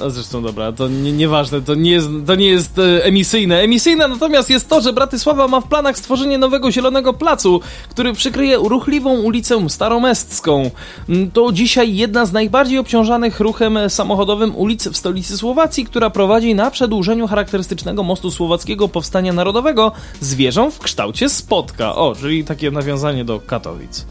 A 0.00 0.10
zresztą 0.10 0.42
dobra, 0.42 0.72
to 0.72 0.88
nie, 0.88 1.12
nieważne, 1.12 1.60
to 1.62 1.74
nie 1.74 1.90
jest, 1.90 2.08
to 2.26 2.34
nie 2.34 2.46
jest 2.46 2.78
e, 2.78 3.04
emisyjne. 3.04 3.60
Emisyjne 3.60 4.08
natomiast 4.08 4.50
jest 4.50 4.68
to, 4.68 4.80
że 4.80 4.92
Bratysława 4.92 5.48
ma 5.48 5.60
w 5.60 5.68
planach 5.68 5.98
stworzenie 5.98 6.38
nowego 6.38 6.70
zielonego 6.72 7.12
placu, 7.12 7.60
który 7.90 8.12
przykryje 8.12 8.56
ruchliwą 8.56 9.10
ulicę 9.20 9.68
Staromestską. 9.68 10.70
Mm, 11.08 11.30
To 11.30 11.52
dzisiaj 11.52 11.96
jedna 11.96 12.26
z 12.26 12.32
najbardziej 12.32 12.78
obciążanych 12.78 13.40
ruchem 13.40 13.78
samochodowym 13.88 14.56
ulic 14.56 14.88
w 14.88 14.96
stolicy 14.96 15.38
Słowacji, 15.38 15.84
która 15.84 16.10
prowadzi 16.10 16.54
na 16.54 16.70
przedłużeniu 16.70 17.26
charakterystycznego 17.26 18.02
mostu 18.02 18.30
słowackiego 18.30 18.88
Powstania 18.88 19.32
Narodowego 19.32 19.92
z 20.20 20.34
wieżą 20.34 20.70
w 20.70 20.78
kształcie 20.78 21.28
spotka. 21.28 21.94
O, 21.94 22.14
czyli 22.20 22.44
takie 22.44 22.70
nawiązanie 22.70 23.24
do 23.24 23.40
Katowic. 23.40 24.06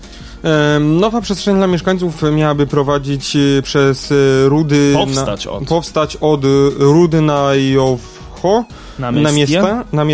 Nowa 0.79 1.21
przestrzeń 1.21 1.55
dla 1.55 1.67
mieszkańców 1.67 2.21
miałaby 2.31 2.67
prowadzić 2.67 3.35
e, 3.35 3.61
przez 3.61 4.11
e, 4.11 4.15
Rudy... 4.49 4.93
Powstać 4.93 5.45
na, 5.45 5.51
od. 5.51 5.63
Powstać 5.67 6.17
od 6.21 6.45
e, 6.45 6.47
Rudy 6.77 7.21
na 7.21 7.55
Jowcho, 7.55 8.65
Na 8.99 9.11
na 9.11 9.31
miasta, 9.31 9.83
na 9.93 10.05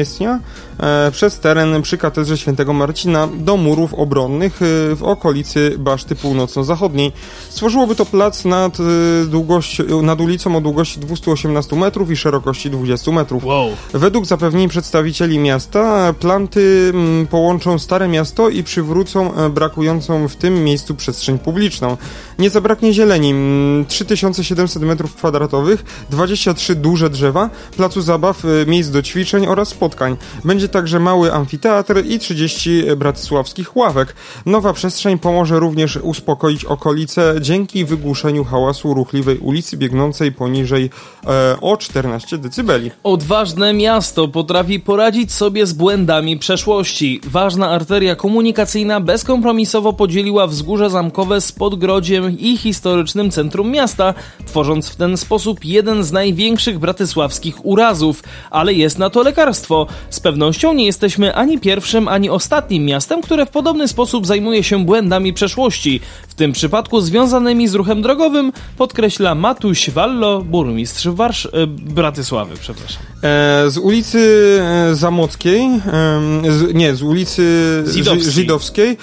przez 1.12 1.40
teren 1.40 1.82
przy 1.82 1.98
katedrze 1.98 2.38
świętego 2.38 2.74
Marcina 2.74 3.28
do 3.38 3.58
murów 3.58 3.94
obronnych 3.94 4.62
e, 4.62 4.96
w 4.96 5.04
okolicy 5.04 5.76
Baszty 5.80 6.16
Północno-Zachodniej. 6.16 7.12
Stworzyłoby 7.50 7.96
to 7.96 8.06
plac 8.06 8.46
nad, 8.46 8.78
e, 8.80 8.84
długość, 9.26 9.82
nad 10.04 10.22
ulicą 10.22 10.56
o 10.56 10.62
długości 10.62 11.00
218 11.00 11.76
metrów 11.76 12.12
i 12.12 12.16
szerokości 12.16 12.70
20 12.70 13.12
metrów. 13.12 13.46
Wow. 13.46 13.70
Według 13.94 14.26
zapewnień 14.26 14.70
przedstawicieli 14.70 15.40
miasta, 15.40 16.14
planty 16.14 16.92
mm, 16.94 17.28
połączą 17.28 17.80
Stare 17.80 18.08
Miasto 18.08 18.50
i 18.50 18.64
przywrócą 18.64 19.36
e, 19.36 19.50
brakującą 19.50 20.28
w 20.28 20.36
tym 20.36 20.64
miejscu 20.64 20.96
przestrzeń 20.96 21.40
publiczną. 21.40 21.98
Nie 22.40 22.50
zabraknie 22.50 22.94
zieleni, 22.94 23.32
mm, 23.32 23.86
3700 23.86 24.84
m2, 24.84 25.78
23 26.10 26.76
duże 26.76 27.10
drzewa, 27.10 27.50
placu 27.78 28.02
zabaw, 28.02 28.46
e, 28.46 28.66
miejsc 28.66 28.90
do 28.90 29.02
ćwiczeń 29.02 29.48
oraz 29.48 29.68
spotkań. 29.68 30.18
Będzie 30.46 30.67
także 30.70 31.00
mały 31.00 31.34
amfiteatr 31.34 32.06
i 32.06 32.20
30 32.20 32.84
bratysławskich 32.98 33.78
ławek. 33.78 34.16
Nowa 34.46 34.74
przestrzeń 34.74 35.20
pomoże 35.20 35.60
również 35.60 35.96
uspokoić 35.96 36.66
okolice 36.66 37.36
dzięki 37.42 37.86
wygłuszeniu 37.86 38.44
hałasu 38.44 38.94
ruchliwej 38.94 39.38
ulicy 39.38 39.78
biegnącej 39.78 40.32
poniżej 40.32 40.90
e, 41.28 41.58
o 41.62 41.78
14 41.78 42.38
dB. 42.38 42.80
Odważne 43.04 43.74
miasto 43.74 44.28
potrafi 44.28 44.80
poradzić 44.80 45.32
sobie 45.32 45.66
z 45.66 45.74
błędami 45.74 46.38
przeszłości. 46.38 47.22
Ważna 47.28 47.70
arteria 47.70 48.16
komunikacyjna 48.16 49.00
bezkompromisowo 49.00 49.94
podzieliła 49.94 50.48
wzgórze 50.48 50.90
zamkowe 50.90 51.42
z 51.42 51.52
Podgrodziem 51.52 52.40
i 52.40 52.58
historycznym 52.58 53.32
centrum 53.32 53.72
miasta, 53.72 54.14
tworząc 54.46 54.90
w 54.90 54.96
ten 54.96 55.18
sposób 55.18 55.66
jeden 55.66 56.04
z 56.04 56.12
największych 56.12 56.80
bratysławskich 56.80 57.66
urazów. 57.66 58.24
Ale 58.52 58.74
jest 58.74 58.98
na 58.98 59.10
to 59.10 59.24
lekarstwo. 59.24 59.88
Z 60.10 60.20
pewnością 60.20 60.57
nie 60.64 60.86
jesteśmy 60.86 61.36
ani 61.36 61.60
pierwszym, 61.60 62.08
ani 62.08 62.30
ostatnim 62.30 62.86
miastem, 62.86 63.22
które 63.22 63.46
w 63.46 63.50
podobny 63.50 63.88
sposób 63.88 64.28
zajmuje 64.28 64.64
się 64.64 64.86
błędami 64.86 65.34
przeszłości. 65.34 66.00
W 66.28 66.34
tym 66.34 66.52
przypadku 66.52 67.02
związanymi 67.02 67.68
z 67.68 67.74
ruchem 67.76 68.02
drogowym, 68.02 68.52
podkreśla 68.78 69.36
Matuś 69.36 69.90
Wallo, 69.90 70.42
burmistrz 70.42 71.08
Warsz... 71.08 71.46
e, 71.46 71.68
Bratysławy, 71.68 72.56
przepraszam. 72.62 73.04
E, 73.24 73.70
z 73.70 73.78
ulicy 73.78 74.20
e, 74.92 74.96
Zamockiej, 74.96 75.62
em, 75.66 75.82
z, 76.50 76.74
nie, 76.74 76.96
z 76.96 77.02
ulicy 77.02 77.44
Żydowskiej. 77.88 78.24
Ży- 78.26 78.32
Żydowskiej, 78.32 78.98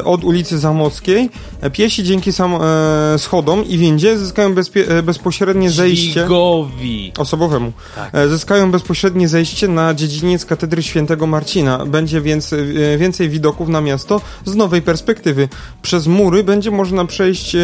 e, 0.00 0.04
od 0.04 0.24
ulicy 0.24 0.58
Zamockiej, 0.58 1.18
e, 1.22 1.28
piesi 1.72 2.04
dzięki 2.04 2.32
sam, 2.32 2.54
e, 2.54 3.18
schodom 3.18 3.64
i 3.64 3.78
windzie 3.78 4.18
zyskają 4.18 4.54
bezpie, 4.54 4.88
e, 4.88 5.02
bezpośrednie 5.02 5.70
zejście 5.70 6.10
Dźwigowi. 6.20 7.12
osobowemu. 7.18 7.72
Tak. 7.94 8.14
E, 8.14 8.28
Zyskają 8.28 8.70
bezpośrednie 8.70 9.28
zejście 9.28 9.68
na 9.68 9.94
dziedziniec 9.94 10.44
katedry 10.44 10.82
świętego 10.82 11.26
Marcina. 11.26 11.86
Będzie 11.86 12.20
więc 12.20 12.52
e, 12.52 12.56
więcej 12.98 13.28
widoków 13.28 13.68
na 13.68 13.80
miasto 13.80 14.20
z 14.44 14.54
nowej 14.54 14.82
perspektywy. 14.82 15.48
Przez 15.82 16.06
mury 16.06 16.44
będzie 16.44 16.70
można 16.70 17.04
przejść 17.04 17.54
e, 17.54 17.58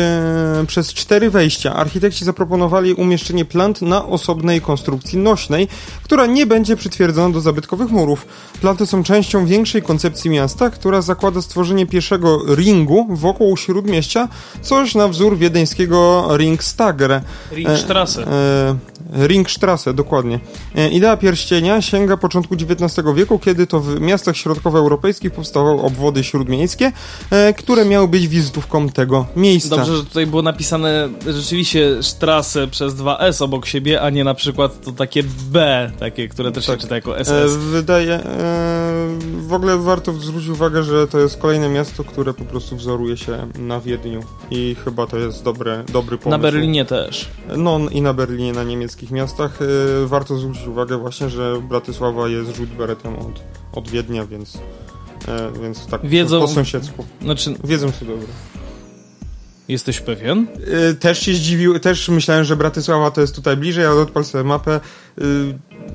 przez 0.67 0.95
cztery 0.95 1.31
wejścia. 1.31 1.75
Architekci 1.75 2.25
zaproponowali 2.25 2.95
umieszczenie 2.95 3.45
plant 3.45 3.83
na 3.83 4.07
osobnej 4.07 4.61
konstrukcji 4.61 5.19
nośnej, 5.19 5.69
która 6.03 6.27
nie 6.27 6.47
będzie 6.47 6.77
przytwierdzona 6.77 7.35
do 7.35 7.41
zabytkowych 7.41 7.91
murów. 7.91 8.27
Planty 8.61 8.87
są 8.87 9.03
częścią 9.03 9.47
większej 9.47 9.83
koncepcji 9.83 10.31
miasta, 10.31 10.71
która 10.71 11.01
zakłada 11.03 11.43
stworzenie 11.43 11.87
pieszego 11.87 12.43
ringu 12.55 13.07
wokół 13.11 13.53
śródmieścia, 13.83 14.29
coś 14.63 14.95
na 14.95 15.09
wzór 15.09 15.39
wiedeńskiego 15.39 16.29
Ringstagger. 16.37 17.21
Ringstrasse. 17.53 18.23
E, 18.23 18.77
Ringstrasse, 19.13 19.95
dokładnie. 19.95 20.41
E, 20.77 20.89
idea 20.89 21.17
pierścienia 21.17 21.83
sięga 21.83 22.17
początku 22.17 22.55
XIX 22.55 23.07
wieku, 23.15 23.39
kiedy 23.39 23.67
to 23.67 23.81
w 23.81 24.01
miastach 24.01 24.37
środkowoeuropejskich 24.37 25.33
powstawały 25.33 25.83
obwody 25.83 26.25
śródmiejskie, 26.25 26.93
e, 27.31 27.55
które 27.55 27.85
miały 27.85 28.09
być 28.09 28.29
wizytówką 28.29 28.89
tego 28.89 29.27
miejsca. 29.37 29.77
Dobrze, 29.77 29.97
że 29.97 30.05
tutaj 30.05 30.27
było 30.27 30.43
napisane 30.43 31.09
rzeczywiście 31.27 32.03
Strasse 32.03 32.69
przez 32.69 32.95
dwa 32.95 33.19
S 33.19 33.43
obok 33.43 33.67
siebie, 33.67 34.01
a 34.03 34.11
nie 34.11 34.25
na 34.25 34.35
przykład 34.35 34.81
to 34.85 34.93
takie 34.93 35.23
B, 35.51 35.91
takie, 35.99 36.29
które 36.29 36.53
też 36.53 36.67
Tak. 36.67 36.77
się 36.77 36.83
czyta 36.83 36.95
jako 36.95 37.19
SS. 37.25 37.57
wydaje, 37.57 38.15
e, 38.15 38.23
w 39.47 39.53
ogóle 39.53 39.79
warto 39.79 40.13
zwrócić 40.13 40.49
uwagę, 40.49 40.83
że 40.83 41.09
to 41.09 41.19
jest 41.19 41.37
kolejne 41.37 41.69
miasto, 41.69 42.05
które 42.05 42.35
po 42.35 42.45
prostu 42.45 42.77
wzoruje 42.77 43.17
się 43.17 43.47
na 43.59 43.81
Wiedniu 43.81 44.21
i 44.51 44.77
chyba 44.85 45.07
to 45.07 45.19
jest 45.19 45.43
dobre, 45.45 45.85
dobry 45.93 46.19
pomysł. 46.19 46.31
Na 46.31 46.39
Berlinie 46.39 46.85
też. 46.85 47.29
No 47.57 47.81
i 47.91 48.03
na 48.03 48.15
Berlinie, 48.15 48.53
na 48.53 48.65
niemieckich 49.03 49.11
miastach. 49.11 49.59
E, 49.63 50.07
warto 50.07 50.37
zwrócić 50.39 50.67
uwagę 50.67 50.99
właśnie, 50.99 51.29
że 51.31 51.63
Bratysława 51.69 52.29
jest 52.29 52.57
rzut 52.57 52.71
beretem 52.71 53.17
od, 53.19 53.43
od 53.73 53.89
Wiednia, 53.89 54.27
więc, 54.27 54.59
e, 55.29 55.53
więc 55.63 55.87
tak 55.87 56.03
Wiedzą- 56.03 56.41
po 56.41 56.49
sąsiedzku. 56.49 57.05
Znaczy, 57.23 57.55
Wiedzą 57.65 57.93
co 57.93 58.05
dobre. 58.05 58.27
jesteś 59.69 60.01
pewien? 60.01 60.47
E, 60.91 60.95
też 60.95 61.21
się 61.21 61.35
zdziwił, 61.35 61.79
też 61.79 62.09
myślałem, 62.09 62.45
że 62.45 62.57
Bratysława 62.57 63.11
to 63.11 63.21
jest 63.21 63.35
tutaj 63.35 63.57
bliżej, 63.57 63.85
ale 63.87 64.01
odpal 64.01 64.25
sobie 64.25 64.45
mapę. 64.45 64.81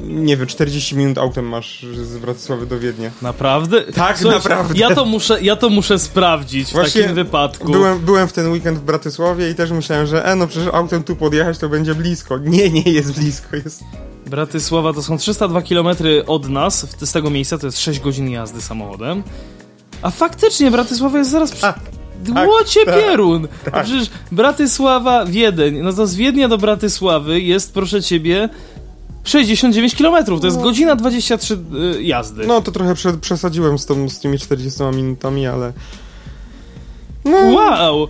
Nie 0.02 0.38
wiem, 0.38 0.48
40 0.48 0.96
minut 0.96 1.18
autem 1.18 1.46
masz 1.48 1.86
z 2.04 2.18
Bratysławy 2.18 2.66
do 2.66 2.80
Wiednia. 2.80 3.12
Naprawdę? 3.22 3.82
Tak, 3.82 4.22
naprawdę. 4.22 4.74
Ja 4.78 4.96
to 4.96 5.06
muszę, 5.06 5.42
ja 5.42 5.56
to 5.56 5.70
muszę 5.70 6.00
sprawdzić 6.00 6.70
w 6.70 6.72
Właśnie 6.74 7.02
takim 7.02 7.16
wypadku. 7.16 7.72
Byłem, 7.72 8.00
byłem 8.00 8.28
w 8.28 8.34
ten 8.34 8.52
weekend 8.52 8.78
w 8.80 8.82
Bratysławie 8.82 9.50
i 9.50 9.56
też 9.56 9.72
myślałem, 9.72 10.08
że 10.08 10.26
e, 10.26 10.36
no 10.36 10.48
przecież 10.48 10.74
autem 10.74 11.04
tu 11.04 11.16
podjechać 11.16 11.58
to 11.58 11.70
będzie 11.70 11.96
blisko. 11.96 12.38
Nie, 12.38 12.70
nie 12.70 12.82
jest 12.82 13.20
blisko, 13.20 13.56
jest... 13.56 13.84
Bratysława 14.26 14.94
to 14.94 15.04
są 15.04 15.18
302 15.18 15.62
km 15.62 15.88
od 16.28 16.50
nas, 16.50 16.86
w- 16.86 17.06
z 17.06 17.12
tego 17.12 17.30
miejsca 17.30 17.58
to 17.58 17.66
jest 17.66 17.80
6 17.80 18.00
godzin 18.00 18.30
jazdy 18.30 18.62
samochodem. 18.62 19.24
A 20.02 20.12
faktycznie 20.12 20.72
Bratysława 20.72 21.18
jest 21.18 21.32
zaraz 21.32 21.52
przy... 21.52 21.62
Tak, 21.62 21.80
tak, 22.36 22.48
Łocie 22.50 22.86
tak, 22.86 22.96
pierun! 22.96 23.48
A 23.72 23.84
przecież 23.84 24.10
Bratysława, 24.32 25.26
Wiedeń, 25.26 25.78
no 25.82 25.94
to 25.94 26.08
z 26.08 26.16
Wiednia 26.16 26.48
do 26.48 26.58
Bratysławy 26.58 27.42
jest, 27.42 27.74
proszę 27.74 28.04
ciebie, 28.04 28.50
69 29.28 29.96
km, 29.96 30.26
to 30.26 30.48
jest 30.48 30.62
godzina 30.62 30.96
23 30.96 31.54
y, 31.54 32.04
jazdy. 32.04 32.48
No 32.48 32.62
to 32.62 32.72
trochę 32.72 32.96
prze, 32.96 33.13
przesadziłem 33.13 33.80
z, 33.80 33.86
tą, 33.86 34.10
z 34.10 34.20
tymi 34.20 34.40
40 34.40 34.84
minutami, 34.94 35.48
ale... 35.48 35.74
No, 37.26 37.38
Wow! 37.38 38.08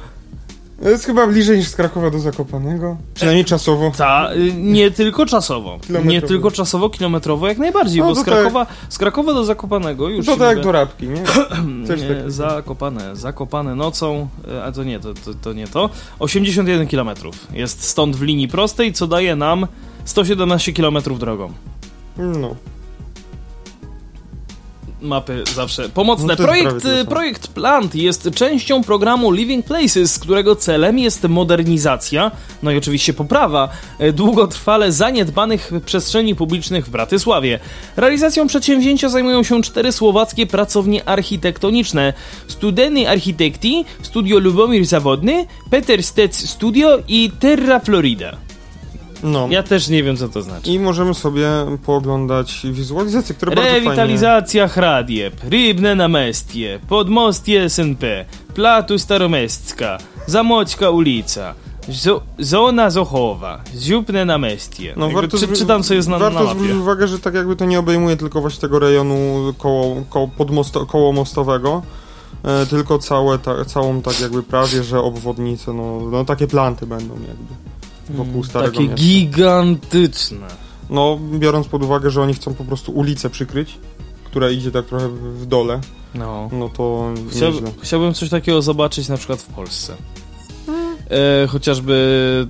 to 0.84 0.90
jest 0.90 1.06
chyba 1.06 1.28
bliżej 1.28 1.58
niż 1.58 1.68
z 1.68 1.76
Krakowa 1.76 2.10
do 2.10 2.20
Zakopanego. 2.20 2.98
Przynajmniej 3.14 3.46
czasowo. 3.46 3.92
Ta, 3.98 4.34
y, 4.34 4.54
nie 4.54 4.92
tylko 4.92 5.26
czasowo. 5.26 5.80
Nie 6.06 6.22
tylko 6.22 6.52
czasowo, 6.52 6.90
kilometrowo 6.90 7.48
jak 7.48 7.58
najbardziej, 7.58 8.02
No 8.02 8.08
bo 8.08 8.16
z 8.16 8.24
Krakowa, 8.24 8.68
z 8.90 8.98
Krakowa 8.98 9.34
do 9.34 9.46
Zakopanego 9.46 10.10
już 10.10 10.26
To 10.26 10.38
tak 10.38 10.58
jak 10.58 10.66
do 10.66 10.72
Rabki, 10.72 11.08
nie? 11.08 11.24
Też 11.88 12.02
Nie, 12.02 12.16
tak. 12.16 12.32
Zakopane, 12.32 13.16
Zakopane 13.16 13.76
nocą, 13.76 14.28
e, 14.52 14.64
a 14.64 14.72
to 14.72 14.84
nie, 14.84 15.00
to, 15.00 15.14
to, 15.14 15.34
to 15.42 15.54
nie 15.54 15.68
to. 15.68 15.90
81 16.20 16.88
km 16.88 17.10
jest 17.54 17.84
stąd 17.84 18.16
w 18.16 18.22
linii 18.22 18.48
prostej, 18.48 18.94
co 18.94 19.08
daje 19.08 19.36
nam 19.36 19.68
117 20.08 20.74
km 20.74 20.98
drogą. 21.20 21.54
No. 22.18 22.56
Mapy 25.02 25.44
zawsze 25.56 25.90
pomocne. 25.90 26.28
No 26.28 26.36
projekt, 26.36 26.84
samo. 26.84 27.06
projekt 27.10 27.48
Plant 27.48 27.96
jest 27.96 28.30
częścią 28.36 28.84
programu 28.84 29.32
Living 29.32 29.66
Places, 29.66 30.20
którego 30.20 30.56
celem 30.56 31.00
jest 31.00 31.24
modernizacja, 31.24 32.32
no 32.64 32.72
i 32.72 32.78
oczywiście 32.78 33.14
poprawa 33.14 33.70
e, 34.00 34.14
długotrwale 34.14 34.92
zaniedbanych 34.92 35.72
przestrzeni 35.86 36.36
publicznych 36.36 36.86
w 36.86 36.90
Bratysławie. 36.90 37.60
Realizacją 37.98 38.48
przedsięwzięcia 38.48 39.10
zajmują 39.10 39.44
się 39.44 39.62
cztery 39.62 39.92
słowackie 39.92 40.48
pracownie 40.48 41.10
architektoniczne. 41.10 42.14
Studeny 42.48 43.10
Architekti, 43.10 43.86
Studio 44.02 44.40
Lubomir 44.40 44.86
Zawodny, 44.86 45.46
Peter 45.70 46.04
Stec 46.04 46.50
Studio 46.50 47.00
i 47.08 47.32
Terra 47.40 47.80
Florida. 47.80 48.47
No. 49.24 49.48
Ja 49.52 49.64
też 49.64 49.88
nie 49.88 50.04
wiem, 50.04 50.18
co 50.18 50.30
to 50.30 50.42
znaczy. 50.42 50.72
I 50.72 50.80
możemy 50.80 51.14
sobie 51.14 51.50
pooglądać 51.86 52.62
wizualizacje, 52.72 53.36
które 53.36 53.56
bardzo 53.56 53.72
fajnie... 53.72 53.86
Rewitalizacja 53.86 54.68
Hradieb, 54.68 55.34
Rybne 55.44 55.96
Namestie, 55.96 56.80
Podmostie 56.90 57.70
SNP, 57.70 58.26
Platu 58.54 59.00
Staromestka, 59.00 59.98
Zamoćka 60.28 60.90
ulica, 60.90 61.54
Zo 61.90 62.22
Zona 62.40 62.90
Zochowa, 62.90 63.62
Ziupne 63.76 64.26
Namestie. 64.26 64.94
No, 64.98 65.06
Jakby 65.06 65.22
warto 65.22 65.38
czy, 65.38 65.48
czytam, 65.48 65.84
co 65.84 65.94
jest 65.94 66.08
na, 66.08 66.18
na 66.18 66.26
Warto 66.26 66.44
mapie. 66.44 66.56
zwrócić 66.56 66.78
uwagę, 66.78 67.08
że 67.08 67.20
tak 67.20 67.34
jakby 67.34 67.56
to 67.56 67.66
nie 67.66 67.80
obejmuje 67.80 68.18
tylko 68.18 68.42
właśnie 68.42 68.62
tego 68.62 68.80
rejonu 68.80 69.54
koło, 69.58 69.96
koło, 70.10 70.28
podmosto, 70.28 70.86
koło 70.86 71.14
mostowego, 71.14 71.82
e, 72.44 72.66
tylko 72.66 73.00
całe, 73.00 73.40
ta, 73.40 73.66
całą 73.66 74.02
tak 74.02 74.20
jakby 74.20 74.44
prawie, 74.44 74.84
że 74.84 75.00
obwodnicę, 75.00 75.74
no, 75.74 76.02
no 76.12 76.26
takie 76.26 76.48
planty 76.48 76.88
będą 76.88 77.14
jakby 77.14 77.77
wokół 78.10 78.44
starego 78.44 78.78
Mm, 78.78 78.90
Takie 78.90 79.04
miasta. 79.04 79.04
gigantyczne. 79.06 80.48
No, 80.90 81.20
biorąc 81.34 81.68
pod 81.68 81.84
uwagę, 81.84 82.10
że 82.12 82.22
oni 82.22 82.34
chcą 82.34 82.54
po 82.54 82.64
prostu 82.66 82.92
ulicę 82.92 83.30
przykryć, 83.30 83.78
która 84.24 84.50
idzie 84.50 84.72
tak 84.72 84.86
trochę 84.86 85.10
w, 85.10 85.46
dole, 85.46 85.80
No. 86.16 86.50
no 86.52 86.70
to 86.70 87.14
Chciał, 87.32 87.52
chciałbym 87.82 88.14
coś 88.14 88.30
takiego 88.30 88.62
zobaczyć 88.62 89.10
na 89.10 89.18
przykład 89.18 89.42
w 89.42 89.46
Polsce. 89.54 89.94
E, 91.44 91.48
chociażby 91.48 92.48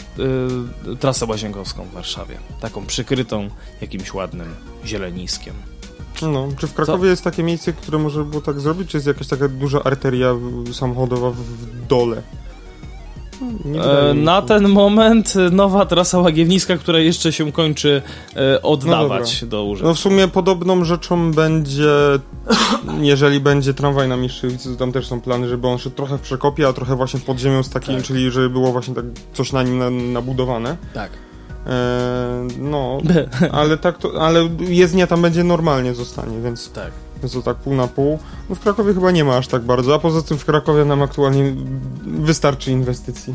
e, 0.91 0.95
trasę 0.95 1.25
łazienkowską 1.25 1.85
w 1.85 1.93
Warszawie. 1.93 2.37
Taką 2.61 2.85
przykrytą 2.85 3.49
jakimś 3.81 4.13
ładnym 4.13 4.47
zieleniskiem. 4.85 5.53
No, 6.21 6.47
czy 6.59 6.67
w 6.67 6.73
Krakowie 6.73 7.09
jest 7.09 7.23
takie 7.23 7.43
miejsce, 7.43 7.73
które 7.73 7.97
może 7.97 8.23
było 8.23 8.41
tak 8.41 8.59
zrobić, 8.59 8.89
czy 8.89 8.97
jest 8.97 9.07
jakaś 9.07 9.27
taka 9.27 9.47
duża 9.47 9.83
arteria 9.83 10.35
samochodowa 10.73 11.31
w 11.31 11.87
dole? 11.87 12.21
E, 13.41 14.13
się. 14.13 14.13
na 14.13 14.41
ten 14.41 14.67
moment 14.69 15.33
e, 15.35 15.49
nowa 15.49 15.85
trasa 15.85 16.19
łagiewniska, 16.19 16.77
która 16.77 16.99
jeszcze 16.99 17.33
się 17.33 17.51
kończy, 17.51 18.01
e, 18.35 18.61
oddawać 18.61 19.45
do 19.45 19.57
No 19.57 19.63
użytku. 19.63 19.93
w 19.93 19.99
sumie 19.99 20.27
podobną 20.27 20.83
rzeczą 20.83 21.31
będzie, 21.31 21.89
jeżeli 23.01 23.39
będzie 23.39 23.73
tramwaj 23.73 24.07
na 24.07 24.17
Mistrzywicy, 24.17 24.69
to 24.69 24.75
tam 24.75 24.91
też 24.91 25.07
są 25.07 25.21
plany, 25.21 25.47
żeby 25.49 25.67
on 25.67 25.77
szedł 25.77 25.95
trochę 25.95 26.17
w 26.17 26.21
przekopie, 26.21 26.67
a 26.67 26.73
trochę 26.73 26.95
właśnie 26.95 27.19
pod 27.19 27.39
ziemią 27.39 27.63
z 27.63 27.69
takim, 27.69 27.95
Tak. 27.95 28.03
czyli 28.03 28.31
żeby 28.31 28.49
było 28.49 28.71
właśnie 28.71 28.95
tak 28.95 29.05
coś 29.33 29.53
na 29.53 29.63
nim 29.63 29.77
na, 29.77 29.89
nabudowane. 29.89 30.77
Tak. 30.93 31.11
E, 31.67 32.47
no, 32.59 32.97
ale 33.59 33.77
tak 33.77 33.97
to, 33.97 34.21
ale 34.21 34.49
jezdnia 34.59 35.07
tam 35.07 35.21
będzie 35.21 35.43
normalnie 35.43 35.93
zostanie, 35.93 36.41
więc, 36.41 36.71
tak. 36.71 36.91
To 37.33 37.41
tak 37.41 37.57
pół 37.57 37.75
na 37.75 37.87
pół. 37.87 38.19
No 38.49 38.55
w 38.55 38.59
Krakowie 38.59 38.93
chyba 38.93 39.11
nie 39.11 39.23
ma 39.23 39.37
aż 39.37 39.47
tak 39.47 39.61
bardzo, 39.61 39.95
a 39.95 39.99
poza 39.99 40.21
tym 40.21 40.37
w 40.37 40.45
Krakowie 40.45 40.85
nam 40.85 41.01
aktualnie 41.01 41.55
wystarczy 42.05 42.71
inwestycji 42.71 43.33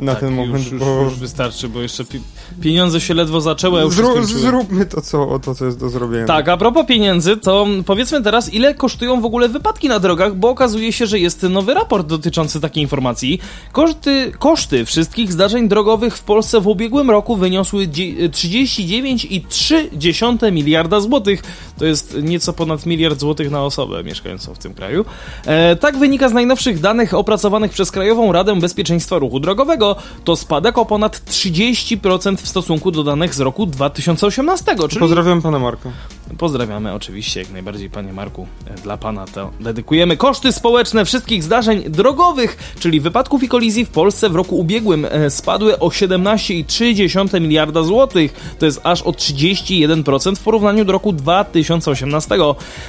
na 0.00 0.12
tak, 0.12 0.20
ten 0.20 0.34
moment, 0.34 0.64
już, 0.64 0.72
już, 0.72 0.80
bo 0.80 1.02
już 1.02 1.14
wystarczy, 1.14 1.68
bo 1.68 1.82
jeszcze 1.82 2.04
pi 2.04 2.20
pieniądze 2.60 3.00
się 3.00 3.14
ledwo 3.14 3.40
zaczęły, 3.40 3.80
już 3.80 3.94
zró- 3.96 4.22
zróbmy 4.24 4.86
to 4.86 5.00
co, 5.00 5.38
to, 5.38 5.54
co 5.54 5.64
jest 5.64 5.78
do 5.80 5.88
zrobienia. 5.88 6.26
Tak, 6.26 6.48
a 6.48 6.56
propos 6.56 6.86
pieniędzy, 6.86 7.36
to 7.36 7.66
powiedzmy 7.86 8.22
teraz, 8.22 8.54
ile 8.54 8.74
kosztują 8.74 9.20
w 9.20 9.24
ogóle 9.24 9.48
wypadki 9.48 9.88
na 9.88 9.98
drogach, 10.00 10.34
bo 10.36 10.48
okazuje 10.48 10.92
się, 10.92 11.06
że 11.06 11.18
jest 11.18 11.42
nowy 11.42 11.74
raport 11.74 12.06
dotyczący 12.06 12.60
takiej 12.60 12.82
informacji. 12.82 13.40
Koszty, 13.72 14.32
koszty 14.38 14.84
wszystkich 14.84 15.32
zdarzeń 15.32 15.68
drogowych 15.68 16.16
w 16.16 16.22
Polsce 16.22 16.60
w 16.60 16.66
ubiegłym 16.66 17.10
roku 17.10 17.36
wyniosły 17.36 17.86
dzie- 17.88 18.28
39,3 18.30 20.52
miliarda 20.52 21.00
złotych. 21.00 21.42
To 21.78 21.84
jest 21.84 22.16
nieco 22.22 22.52
ponad 22.52 22.86
miliard 22.86 23.20
złotych 23.20 23.50
na 23.50 23.62
osobę 23.62 24.04
mieszkającą 24.04 24.54
w 24.54 24.58
tym 24.58 24.74
kraju. 24.74 25.04
E, 25.46 25.76
tak 25.76 25.98
wynika 25.98 26.28
z 26.28 26.32
najnowszych 26.32 26.80
danych 26.80 27.14
opracowanych 27.14 27.72
przez 27.72 27.90
Krajową 27.90 28.32
Radę 28.32 28.60
Bezpieczeństwa 28.60 29.18
Ruchu 29.18 29.40
Drogowego. 29.40 29.96
To 30.24 30.36
spadek 30.36 30.78
o 30.78 30.86
ponad 30.86 31.22
30% 31.30 32.36
w 32.36 32.48
stosunku 32.48 32.90
do 32.90 33.04
danych 33.04 33.34
z 33.34 33.40
roku 33.40 33.66
2018, 33.66 34.76
czyli 34.88 35.00
Pozdrawiam 35.00 35.42
pana 35.42 35.58
Marka. 35.58 35.90
Pozdrawiamy 36.38 36.94
oczywiście 36.94 37.40
jak 37.40 37.50
najbardziej 37.50 37.90
panie 37.90 38.12
Marku. 38.12 38.46
Dla 38.82 38.96
pana 38.96 39.26
to 39.26 39.50
dedykujemy 39.60 40.16
koszty 40.16 40.52
społeczne 40.52 41.04
wszystkich 41.04 41.42
zdarzeń 41.42 41.82
drogowych, 41.82 42.74
czyli 42.80 43.00
wypadków 43.00 43.42
i 43.42 43.48
kolizji 43.48 43.84
w 43.84 43.90
Polsce 43.90 44.30
w 44.30 44.36
roku 44.36 44.58
ubiegłym 44.58 45.06
e, 45.10 45.30
spadły 45.30 45.78
o 45.78 45.88
17,3 45.88 47.40
miliarda 47.40 47.82
złotych. 47.82 48.54
To 48.58 48.66
jest 48.66 48.80
aż 48.84 49.02
o 49.02 49.10
31% 49.10 50.36
w 50.36 50.42
porównaniu 50.42 50.84
do 50.84 50.92
roku 50.92 51.12
2018, 51.12 52.34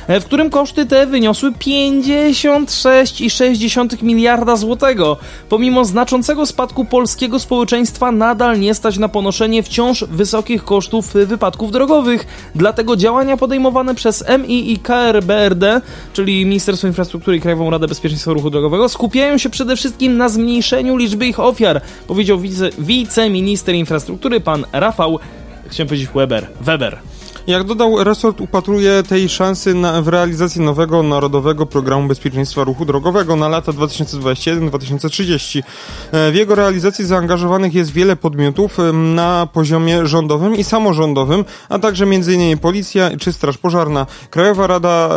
e, 0.08 0.20
w 0.20 0.26
którym 0.26 0.50
koszty 0.50 0.86
te 0.86 1.08
wyniosły 1.08 1.52
56,6 1.52 4.04
miliarda 4.04 4.56
złotego. 4.56 5.18
Pomimo 5.50 5.86
znaczącego 5.86 6.46
spadku 6.46 6.86
polskiego 6.86 7.40
społeczeństwa 7.40 8.12
nadal 8.12 8.60
nie 8.60 8.74
stać 8.74 8.98
na 8.98 9.10
ponoszenie 9.10 9.64
wciąż 9.64 10.04
wysokich 10.04 10.64
kosztów 10.64 11.14
wypadków 11.14 11.72
drogowych. 11.72 12.28
Dlatego 12.56 12.96
działania 12.96 13.29
podejmowane 13.38 13.96
przez 13.96 14.24
MI 14.40 14.72
i 14.72 14.78
KRBRD, 14.78 15.82
czyli 16.14 16.46
Ministerstwo 16.46 16.88
Infrastruktury 16.88 17.38
i 17.38 17.42
Krajową 17.42 17.70
Radę 17.70 17.88
Bezpieczeństwa 17.88 18.34
Ruchu 18.34 18.50
Drogowego, 18.50 18.90
skupiają 18.90 19.38
się 19.38 19.50
przede 19.50 19.76
wszystkim 19.76 20.18
na 20.18 20.30
zmniejszeniu 20.30 20.98
liczby 20.98 21.28
ich 21.28 21.40
ofiar, 21.40 21.82
powiedział 22.08 22.40
wice, 22.40 22.70
wiceminister 22.80 23.76
infrastruktury 23.76 24.40
pan 24.40 24.66
Rafał, 24.72 25.20
chciałem 25.68 25.88
powiedzieć 25.88 26.10
Weber, 26.16 26.48
Weber. 26.62 27.00
Jak 27.48 27.64
dodał, 27.64 28.04
resort 28.04 28.42
upatruje 28.42 29.04
tej 29.04 29.30
szansy 29.30 29.74
na, 29.74 30.02
w 30.02 30.08
realizacji 30.08 30.62
nowego 30.62 31.04
Narodowego 31.04 31.66
Programu 31.66 32.08
Bezpieczeństwa 32.08 32.64
Ruchu 32.64 32.86
Drogowego 32.86 33.36
na 33.36 33.48
lata 33.50 33.72
2021-2030. 33.72 35.64
E, 36.12 36.32
W 36.32 36.36
jego 36.36 36.56
realizacji 36.56 37.06
zaangażowanych 37.06 37.74
jest 37.74 37.92
wiele 37.92 38.16
podmiotów 38.16 38.78
na 38.94 39.48
poziomie 39.54 40.06
rządowym 40.06 40.56
i 40.56 40.64
samorządowym, 40.64 41.46
a 41.70 41.80
także 41.80 42.04
m.in. 42.06 42.58
Policja 42.58 43.18
czy 43.18 43.34
Straż 43.34 43.58
Pożarna. 43.58 44.06
Krajowa 44.30 44.68
Rada 44.68 45.10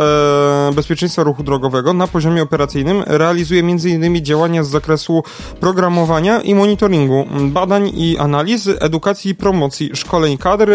e, 0.69 0.73
Bezpieczeństwa 0.73 1.23
Ruchu 1.23 1.43
Drogowego 1.43 1.93
na 1.93 2.07
poziomie 2.07 2.43
operacyjnym 2.43 3.03
realizuje 3.07 3.59
m.in. 3.61 4.25
działania 4.25 4.63
z 4.63 4.69
zakresu 4.69 5.23
programowania 5.59 6.41
i 6.41 6.55
monitoringu, 6.55 7.25
badań 7.41 7.91
i 7.95 8.17
analiz, 8.17 8.69
edukacji 8.79 9.31
i 9.31 9.35
promocji, 9.35 9.91
szkoleń 9.93 10.37
kadr 10.37 10.69
y, 10.69 10.73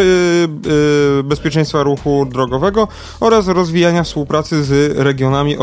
y, 1.20 1.22
bezpieczeństwa 1.38 1.82
ruchu 1.82 2.26
drogowego 2.30 2.88
oraz 3.20 3.48
rozwijania 3.48 4.02
współpracy 4.02 4.64
z 4.64 4.98
regionami, 4.98 5.56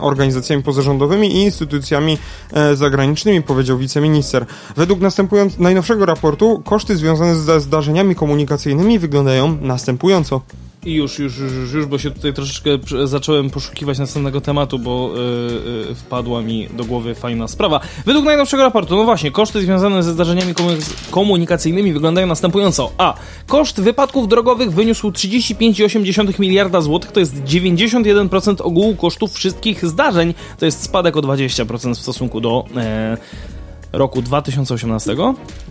organizacjami 0.00 0.62
pozarządowymi 0.62 1.36
i 1.36 1.42
instytucjami 1.42 2.18
e, 2.52 2.76
zagranicznymi, 2.76 3.42
powiedział 3.42 3.78
wiceminister. 3.78 4.46
Według 4.76 5.00
następując, 5.00 5.58
najnowszego 5.58 6.06
raportu 6.06 6.62
koszty 6.64 6.96
związane 6.96 7.34
ze 7.34 7.60
zdarzeniami 7.60 8.14
komunikacyjnymi 8.14 8.98
wyglądają 8.98 9.56
następująco. 9.60 10.40
I 10.84 10.94
już, 10.94 11.18
już, 11.18 11.38
już, 11.38 11.72
już, 11.72 11.86
bo 11.86 11.98
się 11.98 12.10
tutaj 12.10 12.32
troszeczkę 12.32 12.70
zacząłem 13.04 13.50
poszukiwać 13.50 13.98
następnego 13.98 14.40
tematu, 14.40 14.78
bo 14.78 15.10
yy, 15.14 15.86
yy, 15.88 15.94
wpadła 15.94 16.42
mi 16.42 16.68
do 16.76 16.84
głowy 16.84 17.14
fajna 17.14 17.48
sprawa. 17.48 17.80
Według 18.06 18.24
najnowszego 18.24 18.62
raportu, 18.62 18.96
no 18.96 19.04
właśnie, 19.04 19.30
koszty 19.30 19.60
związane 19.60 20.02
ze 20.02 20.12
zdarzeniami 20.12 20.54
komu- 20.54 20.94
komunikacyjnymi 21.10 21.92
wyglądają 21.92 22.26
następująco. 22.26 22.92
A. 22.98 23.14
Koszt 23.46 23.80
wypadków 23.80 24.28
drogowych 24.28 24.72
wyniósł 24.72 25.10
35,8 25.10 26.40
miliarda 26.40 26.80
złotych, 26.80 27.12
to 27.12 27.20
jest 27.20 27.34
91% 27.44 28.62
ogółu 28.62 28.96
kosztów 28.96 29.32
wszystkich 29.32 29.86
zdarzeń. 29.86 30.34
To 30.58 30.64
jest 30.64 30.82
spadek 30.82 31.16
o 31.16 31.20
20% 31.20 31.94
w 31.94 31.98
stosunku 31.98 32.40
do... 32.40 32.64
e, 32.76 33.16
roku 33.92 34.22
2018. 34.22 35.16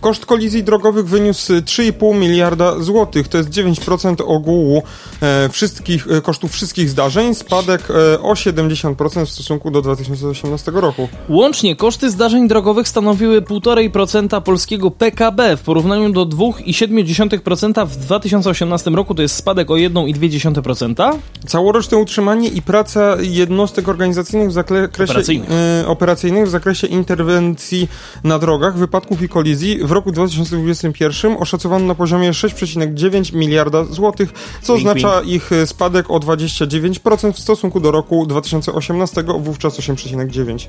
Koszt 0.00 0.26
kolizji 0.26 0.64
drogowych 0.64 1.08
wyniósł 1.08 1.52
3,5 1.52 2.18
miliarda 2.18 2.80
złotych. 2.80 3.28
To 3.28 3.38
jest 3.38 3.50
9% 3.50 4.14
ogółu 4.26 4.82
e, 5.22 5.48
wszystkich, 5.48 6.06
e, 6.10 6.20
kosztów 6.20 6.52
wszystkich 6.52 6.90
zdarzeń. 6.90 7.34
Spadek 7.34 7.82
e, 7.90 8.20
o 8.20 8.32
70% 8.32 9.26
w 9.26 9.30
stosunku 9.30 9.70
do 9.70 9.82
2018 9.82 10.72
roku. 10.74 11.08
Łącznie 11.28 11.76
koszty 11.76 12.10
zdarzeń 12.10 12.48
drogowych 12.48 12.88
stanowiły 12.88 13.40
1,5% 13.40 14.42
polskiego 14.42 14.90
PKB 14.90 15.56
w 15.56 15.60
porównaniu 15.60 16.12
do 16.12 16.26
2,7% 16.26 17.86
w 17.86 17.96
2018 17.96 18.90
roku. 18.90 19.14
To 19.14 19.22
jest 19.22 19.34
spadek 19.34 19.70
o 19.70 19.74
1,2%. 19.74 21.12
Całoroczne 21.46 21.98
utrzymanie 21.98 22.48
i 22.48 22.62
praca 22.62 23.16
jednostek 23.20 23.88
organizacyjnych 23.88 24.48
w 24.48 24.52
zakresie 24.52 25.10
Operacyjnych. 25.10 25.50
operacyjnych 25.86 26.46
w 26.46 26.50
zakresie 26.50 26.86
interwencji 26.86 27.88
na 28.24 28.38
drogach, 28.38 28.76
wypadków 28.76 29.22
i 29.22 29.28
kolizji 29.28 29.78
w 29.84 29.90
roku 29.90 30.12
2021 30.12 31.36
oszacowano 31.38 31.86
na 31.86 31.94
poziomie 31.94 32.30
6,9 32.30 33.34
miliarda 33.34 33.84
złotych, 33.84 34.32
co 34.62 34.76
Wink, 34.76 34.88
oznacza 34.88 35.20
ich 35.20 35.52
e, 35.52 35.66
spadek 35.66 36.10
o 36.10 36.14
29% 36.14 37.32
w 37.32 37.38
stosunku 37.38 37.80
do 37.80 37.90
roku 37.90 38.26
2018, 38.26 39.24
wówczas 39.38 39.78
8,9. 39.78 40.66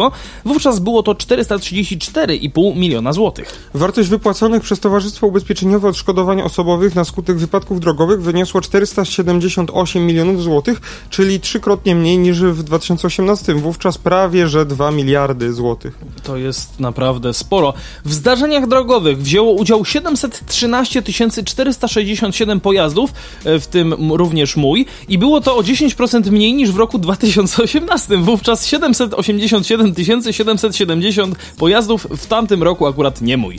Wówczas 0.45 0.79
było 0.79 1.03
to 1.03 1.13
434,5 1.13 2.77
miliona 2.77 3.13
złotych. 3.13 3.71
Wartość 3.75 4.09
wypłaconych 4.09 4.63
przez 4.63 4.81
Towarzystwo 4.81 5.27
Ubezpieczeniowe 5.27 5.89
Odszkodowań 5.89 6.43
Osobowych 6.43 6.95
na 6.95 7.05
skutek 7.05 7.37
wypadków 7.37 7.81
drogowych 7.81 8.23
wyniosła 8.23 8.61
478 8.61 10.07
milionów 10.07 10.43
złotych, 10.43 10.81
czyli 11.11 11.41
trzykrotnie 11.41 11.95
mniej 11.95 12.19
niż 12.19 12.43
w 12.43 12.63
2018, 12.63 13.55
wówczas 13.55 13.99
prawie 13.99 14.49
że 14.49 14.67
2 14.67 14.91
miliardy 14.91 15.22
złotych. 15.53 15.99
To 16.23 16.37
jest 16.37 16.81
naprawdę 16.81 17.35
sporo. 17.35 17.75
W 18.05 18.13
zdarzeniach 18.13 18.67
drogowych 18.67 19.23
wzięło 19.23 19.53
udział 19.53 19.85
713 19.85 21.03
467 21.45 22.61
pojazdów, 22.61 23.13
e, 23.45 23.61
w 23.61 23.67
tym 23.67 24.13
również 24.13 24.57
mój, 24.57 24.87
i 25.09 25.19
było 25.19 25.41
to 25.41 25.57
o 25.57 25.63
10% 25.63 26.31
mniej 26.31 26.55
niż 26.55 26.71
w 26.71 26.77
roku 26.77 26.99
2018. 26.99 28.17
Wówczas 28.17 28.67
787 28.67 29.95
770 30.33 31.37
pojazdów, 31.59 32.07
w 32.11 32.27
tamtym 32.27 32.63
roku 32.63 32.87
akurat 32.87 33.21
nie 33.21 33.37
mój. 33.37 33.59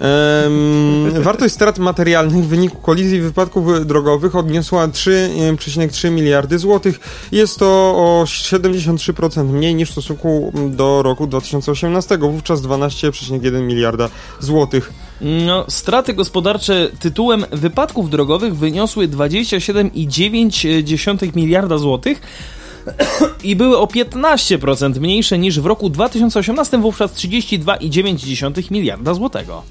Em, 0.00 1.22
wartość 1.22 1.54
strat 1.54 1.78
materialnych 1.78 2.44
w 2.44 2.48
wyniku 2.48 2.76
kolizji 2.76 3.20
wypadków 3.20 3.86
drogowych 3.86 4.36
odniosła 4.36 4.88
3,3 4.88 6.10
miliardy 6.10 6.58
złotych. 6.58 7.00
Jest 7.32 7.58
to 7.58 7.66
o 7.96 8.24
73% 8.26 9.44
mniej 9.44 9.74
niż 9.74 9.88
w 9.88 9.92
stosunku 9.92 10.52
do 10.70 11.02
roku 11.02 11.26
2018, 11.26 12.18
wówczas 12.18 12.60
12,1 12.60 13.62
miliarda 13.62 14.08
złotych. 14.40 14.92
No, 15.20 15.64
straty 15.68 16.12
gospodarcze 16.12 16.88
tytułem 17.00 17.44
wypadków 17.52 18.10
drogowych 18.10 18.56
wyniosły 18.56 19.08
27,9 19.08 21.36
miliarda 21.36 21.78
złotych 21.78 22.20
i 23.44 23.56
były 23.56 23.78
o 23.78 23.86
15% 23.86 25.00
mniejsze 25.00 25.38
niż 25.38 25.60
w 25.60 25.66
roku 25.66 25.90
2018, 25.90 26.78
wówczas 26.78 27.12
32,9 27.12 28.70
miliarda 28.70 29.14
złotego. 29.14 29.62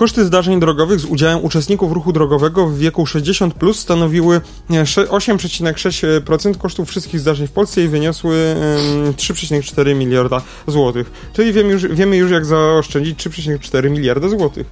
Koszty 0.00 0.24
zdarzeń 0.24 0.60
drogowych 0.60 1.00
z 1.00 1.04
udziałem 1.04 1.44
uczestników 1.44 1.92
ruchu 1.92 2.12
drogowego 2.12 2.66
w 2.66 2.78
wieku 2.78 3.06
60 3.06 3.54
plus 3.54 3.78
stanowiły 3.78 4.40
e, 4.70 4.86
sze- 4.86 5.04
8,6% 5.04 6.56
kosztów 6.58 6.88
wszystkich 6.88 7.20
zdarzeń 7.20 7.46
w 7.46 7.52
Polsce 7.52 7.82
i 7.84 7.88
wyniosły 7.88 8.36
em, 8.36 9.12
3,4 9.12 9.94
miliarda 9.94 10.42
złotych. 10.66 11.10
Czyli 11.32 11.52
wiemy 11.52 11.72
już, 11.72 11.86
wiemy 11.86 12.16
już 12.16 12.30
jak 12.30 12.44
zaoszczędzić 12.46 13.18
3,4 13.18 13.90
miliarda 13.90 14.28
złotych. 14.28 14.66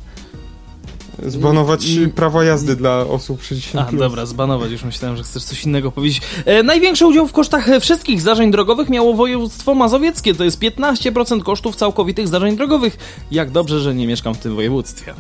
Zbanować 1.27 1.87
Mm. 1.89 2.11
prawo 2.11 2.43
jazdy 2.43 2.77
dla 2.77 2.99
osób 2.99 3.43
60 3.43 3.87
A, 3.87 3.91
plus. 3.91 4.01
dobra, 4.01 4.27
zbanować, 4.27 4.71
już 4.71 4.85
myślałem, 4.85 5.17
że 5.17 5.23
chcesz 5.23 5.45
coś 5.45 5.65
innego 5.65 5.93
powiedzieć. 5.93 6.21
E, 6.45 6.63
największy 6.63 7.07
udział 7.07 7.27
w 7.27 7.33
kosztach 7.33 7.67
wszystkich 7.81 8.21
zdarzeń 8.21 8.51
drogowych 8.51 8.89
miało 8.89 9.15
województwo 9.15 9.75
mazowieckie, 9.75 10.35
to 10.35 10.45
jest 10.45 10.59
15% 10.61 11.43
kosztów 11.43 11.77
całkowitych 11.77 12.29
zdarzeń 12.29 12.57
drogowych. 12.57 12.97
Jak 13.31 13.51
dobrze, 13.51 13.81
że 13.81 13.95
nie 13.95 14.07
mieszkam 14.07 14.35
w 14.35 14.39
tym 14.39 14.55
województwie. 14.55 15.15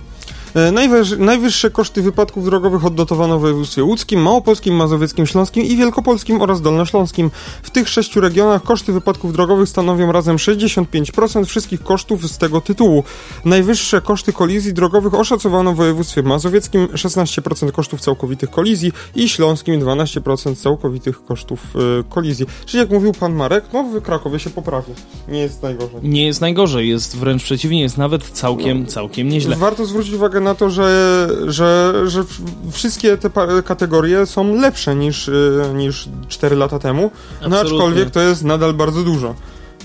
E, 0.55 0.72
Najwyż, 0.72 1.18
najwyższe 1.18 1.70
koszty 1.70 2.03
wypadków 2.03 2.44
drogowych 2.44 2.84
odnotowano 2.84 3.38
w 3.38 3.40
województwie 3.40 3.84
łódzkim, 3.84 4.22
małopolskim, 4.22 4.74
mazowieckim, 4.74 5.26
śląskim 5.26 5.64
i 5.64 5.76
wielkopolskim 5.76 6.42
oraz 6.42 6.61
dolnośląskim. 6.61 7.30
W 7.62 7.70
tych 7.70 7.88
sześciu 7.88 8.20
regionach 8.20 8.62
koszty 8.62 8.92
wypadków 8.92 9.32
drogowych 9.32 9.68
stanowią 9.68 10.12
razem 10.12 10.36
65% 10.36 11.44
wszystkich 11.44 11.82
kosztów 11.82 12.30
z 12.30 12.38
tego 12.38 12.61
tytułu. 12.61 13.05
Najwyższe 13.44 14.01
koszty 14.01 14.32
kolizji 14.32 14.74
drogowych 14.74 15.14
oszacowano 15.14 15.72
w 15.72 15.76
województwie 15.76 16.22
mazowieckim 16.22 16.86
16% 16.86 17.72
kosztów 17.72 18.01
całkowitych 18.01 18.51
kolizji 18.51 18.92
i 19.14 19.28
śląskim 19.28 19.80
12% 19.80 20.57
całkowitych 20.57 21.24
kosztów 21.24 21.61
e, 21.74 22.05
kolizji. 22.09 22.46
Czyli 22.66 22.80
jak 22.80 22.90
mówił 22.90 23.12
pan 23.12 23.34
Marek, 23.34 23.64
no 23.72 23.82
w 23.82 24.03
Krakowie 24.03 24.38
się 24.38 24.51
poprawi. 24.51 24.92
Nie 25.28 25.40
jest 25.40 25.62
najgorzej. 25.62 26.01
Nie 26.03 26.26
jest 26.26 26.40
najgorzej, 26.40 26.88
jest 26.88 27.16
wręcz 27.16 27.42
przeciwnie, 27.42 27.80
jest 27.80 27.99
nawet 27.99 28.24
całkiem, 28.30 28.86
całkiem 28.86 29.28
nieźle. 29.28 29.57
Warto 29.57 29.86
zwrócić 29.86 30.14
uwagę 30.14 30.38
na 30.41 30.55
to, 30.55 30.70
że, 30.70 31.28
że, 31.47 31.95
że 32.07 32.24
wszystkie 32.72 33.16
te 33.16 33.30
kategorie 33.64 34.26
są 34.26 34.55
lepsze 34.55 34.95
niż, 34.95 35.28
y, 35.28 35.62
niż 35.74 36.09
4 36.28 36.57
lata 36.57 36.78
temu, 36.78 37.11
no 37.49 37.61
aczkolwiek 37.61 38.11
to 38.11 38.20
jest 38.20 38.45
nadal 38.45 38.74
bardzo 38.74 39.03
dużo. 39.03 39.34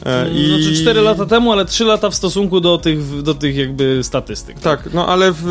E, 0.05 0.29
I... 0.31 0.47
Znaczy 0.47 0.81
4 0.81 1.01
lata 1.01 1.25
temu, 1.25 1.51
ale 1.51 1.65
3 1.65 1.85
lata 1.85 2.09
w 2.09 2.15
stosunku 2.15 2.59
do 2.59 2.77
tych, 2.77 3.21
do 3.21 3.33
tych 3.33 3.55
jakby 3.55 3.99
statystyk. 4.03 4.59
Tak, 4.59 4.93
no 4.93 5.07
ale 5.07 5.31
w 5.31 5.47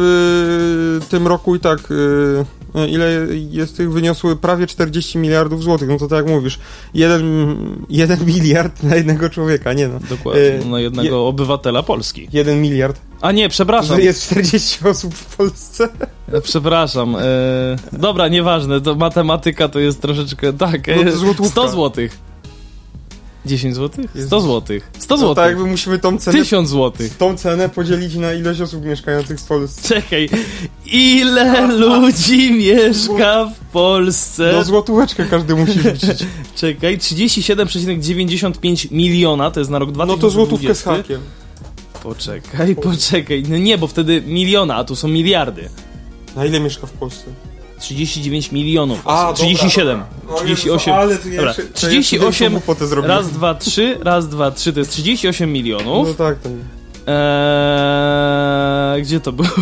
y, 1.03 1.09
tym 1.11 1.26
roku 1.26 1.57
i 1.57 1.61
tak 1.61 1.90
y, 1.90 2.44
ile 2.88 3.10
jest 3.50 3.76
tych 3.76 3.92
wyniosły 3.92 4.36
prawie 4.36 4.66
40 4.66 5.18
miliardów 5.18 5.62
złotych, 5.62 5.88
no 5.88 5.98
to 5.98 6.08
tak 6.08 6.16
jak 6.16 6.34
mówisz, 6.34 6.58
1, 6.94 7.56
jeden 7.90 8.24
miliard 8.34 8.82
na 8.82 8.96
jednego 8.96 9.30
człowieka, 9.30 9.72
nie 9.72 9.88
no. 9.88 9.98
Dokładnie, 10.10 10.42
E, 10.42 10.64
na 10.64 10.80
jednego 10.80 11.26
obywatela 11.26 11.82
Polski. 11.82 12.28
1 12.32 12.62
miliard, 12.62 13.00
A 13.20 13.32
nie, 13.32 13.48
przepraszam, 13.48 13.96
że 13.96 14.02
jest 14.02 14.22
40 14.22 14.78
osób 14.88 15.14
w 15.14 15.36
Polsce. 15.36 15.88
e, 16.32 16.40
przepraszam. 16.40 17.16
E, 17.16 17.20
dobra, 17.92 18.28
nieważne, 18.28 18.80
to 18.80 18.94
matematyka 18.94 19.68
to 19.68 19.78
jest 19.78 20.02
troszeczkę, 20.02 20.52
tak, 20.52 20.88
No 20.96 21.02
to 21.02 21.08
e, 21.08 21.12
złotówka. 21.12 21.50
100 21.50 21.68
złotych. 21.68 22.18
10 23.47 23.74
złotych? 23.74 24.11
100 24.11 24.18
Jezus. 24.18 24.43
złotych. 24.43 24.90
100 24.99 25.14
No 25.14 25.20
złotych. 25.20 25.36
tak 25.45 25.51
jakby 25.51 25.66
musimy 25.70 25.99
tą 25.99 26.18
cenę 26.18 26.38
1000 26.38 26.68
złotych. 26.68 27.16
tą 27.16 27.36
cenę 27.36 27.68
podzielić 27.68 28.14
na 28.14 28.32
ilość 28.32 28.61
osób 28.61 28.84
mieszkających 28.84 29.40
w 29.40 29.45
Polsce. 29.45 29.88
Czekaj, 29.88 30.28
ile 30.93 31.66
ludzi 31.78 32.53
mieszka 32.53 33.45
w 33.45 33.72
Polsce? 33.72 34.51
No 34.53 34.64
złotóweczkę 34.64 35.26
każdy 35.30 35.55
musi 35.55 35.78
wrzucić. 35.80 36.26
Czekaj, 36.57 36.99
37,95 36.99 38.93
miliona, 38.93 39.51
to 39.51 39.61
jest 39.61 39.70
na 39.70 39.78
rok 39.78 39.88
No 39.88 39.93
2020. 39.95 40.20
to 40.20 40.30
złotówkę 40.30 40.74
z 40.74 40.82
hakiem. 40.82 41.20
Poczekaj, 42.03 42.76
poczekaj. 42.76 43.45
No 43.49 43.59
nie, 43.59 43.78
bo 43.78 43.86
wtedy 43.86 44.22
miliona, 44.26 44.76
a 44.76 44.84
tu 44.84 44.97
są 44.97 45.09
miliardy. 45.09 45.68
Na 46.36 46.47
ile 46.47 46.61
mieszka 46.61 46.86
w 46.86 46.90
Polsce? 46.93 47.24
39 47.82 48.52
milionów. 48.52 49.00
A, 49.04 49.28
osób. 49.30 49.36
37. 49.46 50.02
dobra. 50.22 50.34
O 50.36 50.40
38. 50.44 50.94
Jezu, 50.94 51.00
ale 51.02 51.18
to 51.18 51.28
ja 51.28 51.36
Dobra, 51.36 51.48
jeszcze- 51.50 51.62
to 51.62 51.68
ja 51.68 51.72
38. 51.72 52.52
jeszcze. 52.54 53.00
Raz, 53.08 53.30
dwa, 53.30 53.54
trzy. 53.54 53.98
Raz, 54.00 54.28
dwa, 54.28 54.50
trzy. 54.50 54.72
To 54.72 54.78
jest 54.80 54.90
38 54.92 55.52
milionów. 55.52 56.08
No 56.08 56.14
tak, 56.14 56.38
tak. 56.38 56.52
Eee, 57.06 59.02
gdzie 59.02 59.20
to 59.20 59.32
było? 59.32 59.48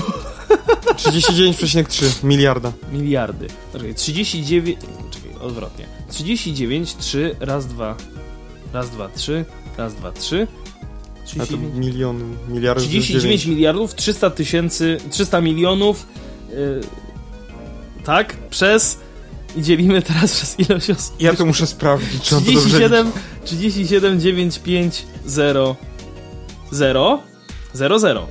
39,3 0.97 2.25
miliarda. 2.25 2.73
Miliardy. 2.93 3.47
Czekaj, 3.73 3.95
39. 3.95 4.79
Czekaj, 5.11 5.31
odwrotnie. 5.41 5.87
39, 6.09 6.95
3, 6.97 7.37
raz, 7.41 7.67
dwa. 7.67 7.97
Raz, 8.73 8.91
dwa, 8.91 9.09
trzy. 9.09 9.45
Raz, 9.79 9.95
dwa, 9.95 10.13
trzy. 10.13 10.47
A 11.25 11.37
to 11.39 11.47
39, 11.47 11.75
miliony, 11.87 12.25
miliardy. 12.49 12.83
39 12.83 13.47
miliardów, 13.47 13.95
300 13.95 14.31
tysięcy, 14.31 14.99
300 15.11 15.41
milionów. 15.41 16.07
Yy, 16.51 16.81
tak, 18.05 18.37
przez. 18.51 18.99
I 19.57 19.63
dzielimy 19.63 20.03
teraz 20.03 20.33
przez 20.37 20.61
ilość 20.61 20.91
osób. 20.91 21.21
Ja 21.21 21.35
to 21.35 21.47
muszę 21.47 21.67
sprawdzić, 21.67 22.23
czy 22.23 22.37
on 22.37 22.45
to 22.45 22.53
dobrze 22.53 22.69
37, 22.69 23.13
37, 23.45 24.21
9, 24.21 24.59
5, 24.59 25.07
0, 25.27 25.77
0, 26.71 27.23
0, 27.73 27.99
0. 27.99 28.27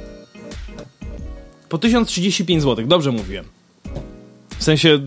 Po 1.69 1.77
1035 1.77 2.63
zł, 2.63 2.85
dobrze 2.87 3.11
mówiłem. 3.11 3.58
W 4.59 4.63
sensie, 4.63 4.89
y, 4.89 4.99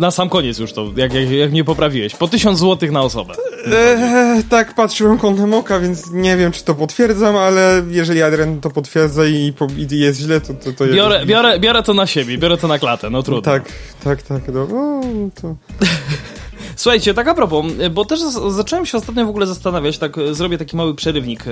na 0.00 0.10
sam 0.10 0.28
koniec 0.28 0.58
już 0.58 0.72
to, 0.72 0.86
jak, 0.96 1.14
jak, 1.14 1.30
jak 1.30 1.50
mnie 1.50 1.64
poprawiłeś. 1.64 2.14
Po 2.14 2.28
1000 2.28 2.58
zł 2.58 2.92
na 2.92 3.02
osobę. 3.02 3.34
Eee, 3.66 4.44
tak, 4.44 4.74
patrzyłem 4.74 5.18
kątem 5.18 5.54
oka, 5.54 5.80
więc 5.80 6.10
nie 6.12 6.36
wiem, 6.36 6.52
czy 6.52 6.64
to 6.64 6.74
potwierdzam, 6.74 7.36
ale 7.36 7.82
jeżeli 7.88 8.22
Adrian 8.22 8.60
to 8.60 8.70
potwierdza 8.70 9.26
i, 9.26 9.54
i 9.78 9.98
jest 9.98 10.20
źle, 10.20 10.40
to 10.40 10.54
to, 10.54 10.72
to 10.72 10.86
Biorę, 10.86 11.26
biorę, 11.26 11.60
biorę 11.60 11.82
to 11.82 11.94
na 11.94 12.06
siebie, 12.06 12.38
biorę 12.38 12.56
to 12.56 12.68
na 12.68 12.78
klatę, 12.78 13.10
no 13.10 13.22
trudno. 13.22 13.42
Tak, 13.42 13.72
tak, 14.04 14.22
tak. 14.22 14.42
No, 14.48 14.66
no, 14.66 15.02
to... 15.42 15.56
Słuchajcie, 16.76 17.14
tak 17.14 17.28
a 17.28 17.34
propos, 17.34 17.66
bo 17.90 18.04
też 18.04 18.20
zacząłem 18.48 18.86
się 18.86 18.98
ostatnio 18.98 19.26
w 19.26 19.28
ogóle 19.28 19.46
zastanawiać, 19.46 19.98
tak 19.98 20.18
e, 20.18 20.34
zrobię 20.34 20.58
taki 20.58 20.76
mały 20.76 20.94
przerywnik, 20.94 21.44
e, 21.46 21.50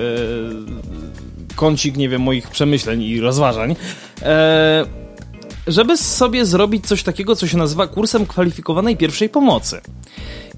kącik, 1.57 1.97
nie 1.97 2.09
wiem, 2.09 2.23
moich 2.23 2.49
przemyśleń 2.49 3.03
i 3.03 3.21
rozważań. 3.21 3.77
E, 4.23 5.08
żeby 5.69 5.97
sobie 5.97 6.47
zrobić 6.47 6.87
coś 6.87 7.03
takiego, 7.03 7.37
co 7.37 7.47
się 7.47 7.59
nazywa 7.59 7.87
kursem 7.87 8.27
kwalifikowanej 8.27 8.97
pierwszej 8.97 9.29
pomocy. 9.29 9.81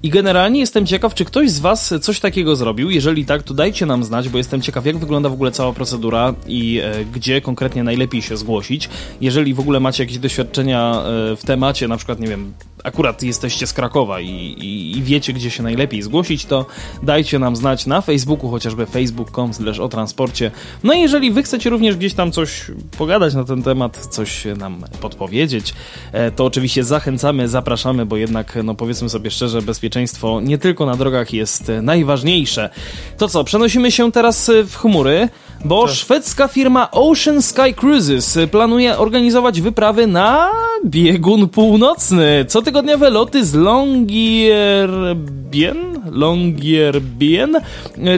I 0.03 0.09
generalnie 0.09 0.59
jestem 0.59 0.85
ciekaw, 0.85 1.13
czy 1.13 1.25
ktoś 1.25 1.51
z 1.51 1.59
Was 1.59 1.93
coś 2.01 2.19
takiego 2.19 2.55
zrobił. 2.55 2.89
Jeżeli 2.89 3.25
tak, 3.25 3.43
to 3.43 3.53
dajcie 3.53 3.85
nam 3.85 4.03
znać, 4.03 4.29
bo 4.29 4.37
jestem 4.37 4.61
ciekaw, 4.61 4.85
jak 4.85 4.97
wygląda 4.97 5.29
w 5.29 5.33
ogóle 5.33 5.51
cała 5.51 5.73
procedura 5.73 6.33
i 6.47 6.79
e, 6.83 7.05
gdzie 7.05 7.41
konkretnie 7.41 7.83
najlepiej 7.83 8.21
się 8.21 8.37
zgłosić. 8.37 8.89
Jeżeli 9.21 9.53
w 9.53 9.59
ogóle 9.59 9.79
macie 9.79 10.03
jakieś 10.03 10.17
doświadczenia 10.17 11.03
e, 11.31 11.35
w 11.35 11.43
temacie, 11.45 11.87
na 11.87 11.97
przykład, 11.97 12.19
nie 12.19 12.27
wiem, 12.27 12.53
akurat 12.83 13.23
jesteście 13.23 13.67
z 13.67 13.73
Krakowa 13.73 14.19
i, 14.19 14.27
i, 14.27 14.97
i 14.97 15.03
wiecie, 15.03 15.33
gdzie 15.33 15.51
się 15.51 15.63
najlepiej 15.63 16.01
zgłosić, 16.01 16.45
to 16.45 16.65
dajcie 17.03 17.39
nam 17.39 17.55
znać 17.55 17.85
na 17.85 18.01
Facebooku, 18.01 18.49
chociażby 18.49 18.85
facebook.com 18.85 19.53
slash 19.53 19.79
o 19.79 19.89
transporcie. 19.89 20.51
No 20.83 20.93
i 20.93 21.01
jeżeli 21.01 21.31
Wy 21.31 21.43
chcecie 21.43 21.69
również 21.69 21.95
gdzieś 21.95 22.13
tam 22.13 22.31
coś 22.31 22.65
pogadać 22.97 23.33
na 23.33 23.43
ten 23.43 23.63
temat, 23.63 24.07
coś 24.09 24.45
nam 24.57 24.83
podpowiedzieć, 25.01 25.73
e, 26.11 26.31
to 26.31 26.45
oczywiście 26.45 26.83
zachęcamy, 26.83 27.47
zapraszamy, 27.47 28.05
bo 28.05 28.17
jednak, 28.17 28.57
no 28.63 28.75
powiedzmy 28.75 29.09
sobie 29.09 29.31
szczerze, 29.31 29.61
bezpieczeństwo 29.61 30.41
nie 30.41 30.57
tylko 30.57 30.85
na 30.85 30.95
drogach 30.95 31.33
jest 31.33 31.71
najważniejsze. 31.81 32.69
To 33.17 33.27
co, 33.27 33.43
przenosimy 33.43 33.91
się 33.91 34.11
teraz 34.11 34.51
w 34.65 34.75
chmury, 34.75 35.29
bo 35.65 35.87
szwedzka 35.87 36.47
firma 36.47 36.91
Ocean 36.91 37.41
Sky 37.41 37.73
Cruises 37.75 38.39
planuje 38.51 38.97
organizować 38.97 39.61
wyprawy 39.61 40.07
na 40.07 40.51
biegun 40.85 41.49
północny. 41.49 42.45
Cotygodniowe 42.71 43.09
loty 43.09 43.45
z 43.45 43.53
Longyearbyen, 43.53 45.77
Longyearbyen, 46.11 47.55
e, 47.55 47.61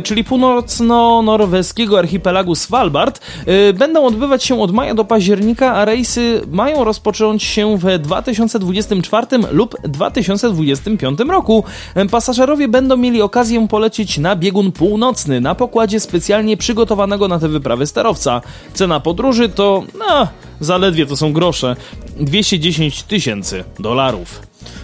czyli 0.02 0.24
północno-norweskiego 0.24 2.00
archipelagu 2.00 2.56
Svalbard, 2.56 3.20
e, 3.46 3.74
będą 3.74 4.06
odbywać 4.06 4.44
się 4.44 4.62
od 4.62 4.72
maja 4.72 4.94
do 4.94 5.06
października, 5.06 5.76
a 5.76 5.86
rejsy 5.86 6.42
mają 6.52 6.84
rozpocząć 6.84 7.44
się 7.44 7.78
w 7.78 8.00
2024 8.00 9.28
lub 9.52 9.76
2025 9.84 11.30
roku. 11.30 11.64
E, 11.96 12.06
Pasażerowie 12.06 12.68
będą 12.68 12.98
mieli 12.98 13.22
okazję 13.22 13.68
polecieć 13.68 14.18
na 14.18 14.36
biegun 14.36 14.72
północny 14.72 15.42
na 15.42 15.56
pokładzie 15.56 16.00
specjalnie 16.00 16.58
przygotowanego 16.58 17.28
na 17.28 17.40
te 17.40 17.50
wyprawy 17.50 17.88
sterowca. 17.88 18.42
Cena 18.74 19.00
podróży 19.00 19.50
to, 19.50 19.84
no, 20.00 20.28
zaledwie 20.60 21.06
to 21.06 21.16
są 21.16 21.34
grosze, 21.34 21.76
210 22.20 23.04
tysięcy 23.04 23.64
dolarów. 23.80 24.42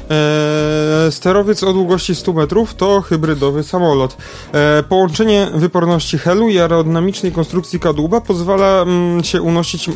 Eee, 0.09 1.11
sterowiec 1.11 1.63
o 1.63 1.73
długości 1.73 2.15
100 2.15 2.33
metrów 2.33 2.75
to 2.75 3.01
hybrydowy 3.01 3.63
samolot. 3.63 4.17
Eee, 4.53 4.83
połączenie 4.83 5.47
wyporności 5.53 6.17
helu 6.17 6.49
i 6.49 6.59
aerodynamicznej 6.59 7.31
konstrukcji 7.31 7.79
kadłuba 7.79 8.21
pozwala 8.21 8.81
mm, 8.81 9.23
się, 9.23 9.41
unosić, 9.41 9.89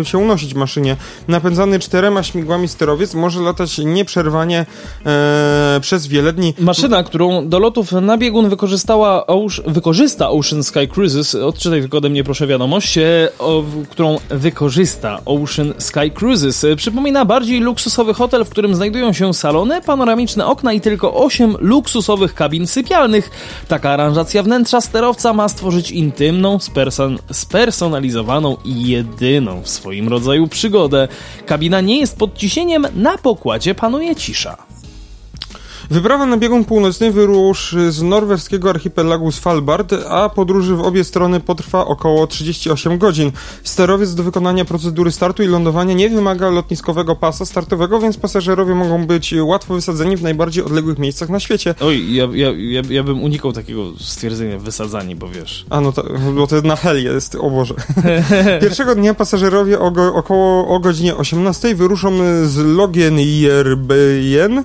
e, 0.00 0.04
się 0.04 0.18
unosić 0.18 0.54
maszynie. 0.54 0.96
Napędzany 1.28 1.78
czterema 1.78 2.22
śmigłami 2.22 2.68
sterowiec 2.68 3.14
może 3.14 3.40
latać 3.40 3.78
nieprzerwanie 3.78 4.66
e, 5.06 5.78
przez 5.80 6.06
wiele 6.06 6.32
dni. 6.32 6.54
Maszyna, 6.58 7.02
którą 7.02 7.48
do 7.48 7.58
lotów 7.58 7.92
na 7.92 8.18
biegun 8.18 8.48
wykorzystała 8.48 9.24
wykorzysta 9.66 10.30
Ocean 10.30 10.62
Sky 10.62 10.88
Cruises, 10.88 11.34
odczytaj 11.34 11.80
tylko 11.80 11.98
ode 11.98 12.08
mnie 12.08 12.24
proszę 12.24 12.46
wiadomość, 12.46 12.98
e, 12.98 13.28
o, 13.38 13.64
którą 13.90 14.16
wykorzysta 14.28 15.20
Ocean 15.24 15.74
Sky 15.78 16.10
Cruises. 16.14 16.64
E, 16.64 16.76
Przypomina 16.76 17.24
bardziej 17.24 17.60
luksusowy 17.60 18.14
hotel, 18.14 18.44
w 18.44 18.48
którym 18.48 18.74
znajdują 18.74 19.12
się 19.12 19.34
salony, 19.34 19.57
panoramiczne 19.86 20.46
okna 20.46 20.72
i 20.72 20.80
tylko 20.80 21.14
8 21.14 21.56
luksusowych 21.60 22.34
kabin 22.34 22.66
sypialnych. 22.66 23.30
Taka 23.68 23.90
aranżacja 23.90 24.42
wnętrza 24.42 24.80
sterowca 24.80 25.32
ma 25.32 25.48
stworzyć 25.48 25.90
intymną, 25.90 26.56
sperson- 26.56 27.18
spersonalizowaną 27.32 28.56
i 28.64 28.88
jedyną 28.88 29.62
w 29.62 29.68
swoim 29.68 30.08
rodzaju 30.08 30.46
przygodę. 30.48 31.08
Kabina 31.46 31.80
nie 31.80 32.00
jest 32.00 32.18
pod 32.18 32.34
ciśnieniem, 32.36 32.86
na 32.94 33.18
pokładzie 33.18 33.74
panuje 33.74 34.16
cisza. 34.16 34.56
Wyprawa 35.90 36.26
na 36.26 36.36
biegun 36.36 36.64
północny 36.64 37.12
wyruszy 37.12 37.92
z 37.92 38.02
norweskiego 38.02 38.70
archipelagu 38.70 39.32
Svalbard, 39.32 39.94
a 40.08 40.28
podróży 40.28 40.74
w 40.74 40.80
obie 40.80 41.04
strony 41.04 41.40
potrwa 41.40 41.86
około 41.86 42.26
38 42.26 42.98
godzin. 42.98 43.32
Sterowiec 43.62 44.14
do 44.14 44.22
wykonania 44.22 44.64
procedury 44.64 45.12
startu 45.12 45.42
i 45.42 45.46
lądowania 45.46 45.94
nie 45.94 46.08
wymaga 46.08 46.50
lotniskowego 46.50 47.16
pasa 47.16 47.44
startowego, 47.44 48.00
więc 48.00 48.16
pasażerowie 48.16 48.74
mogą 48.74 49.06
być 49.06 49.34
łatwo 49.42 49.74
wysadzeni 49.74 50.16
w 50.16 50.22
najbardziej 50.22 50.64
odległych 50.64 50.98
miejscach 50.98 51.28
na 51.28 51.40
świecie. 51.40 51.74
Oj, 51.80 52.14
ja, 52.14 52.28
ja, 52.32 52.48
ja, 52.56 52.82
ja 52.90 53.02
bym 53.02 53.22
unikał 53.22 53.52
takiego 53.52 53.82
stwierdzenia 54.00 54.58
wysadzani, 54.58 55.16
bo 55.16 55.28
wiesz. 55.28 55.66
A 55.70 55.80
no 55.80 55.92
to, 55.92 56.04
bo 56.34 56.46
to 56.46 56.62
na 56.62 56.76
heli 56.76 57.04
jest, 57.04 57.34
o 57.34 57.50
Boże. 57.50 57.74
Pierwszego 58.60 58.94
dnia 58.94 59.14
pasażerowie 59.14 59.78
o, 59.78 59.90
go, 59.90 60.14
około 60.14 60.68
o 60.68 60.80
godzinie 60.80 61.16
18 61.16 61.74
wyruszą 61.74 62.18
z 62.44 62.56
Longyearbyen, 62.56 64.64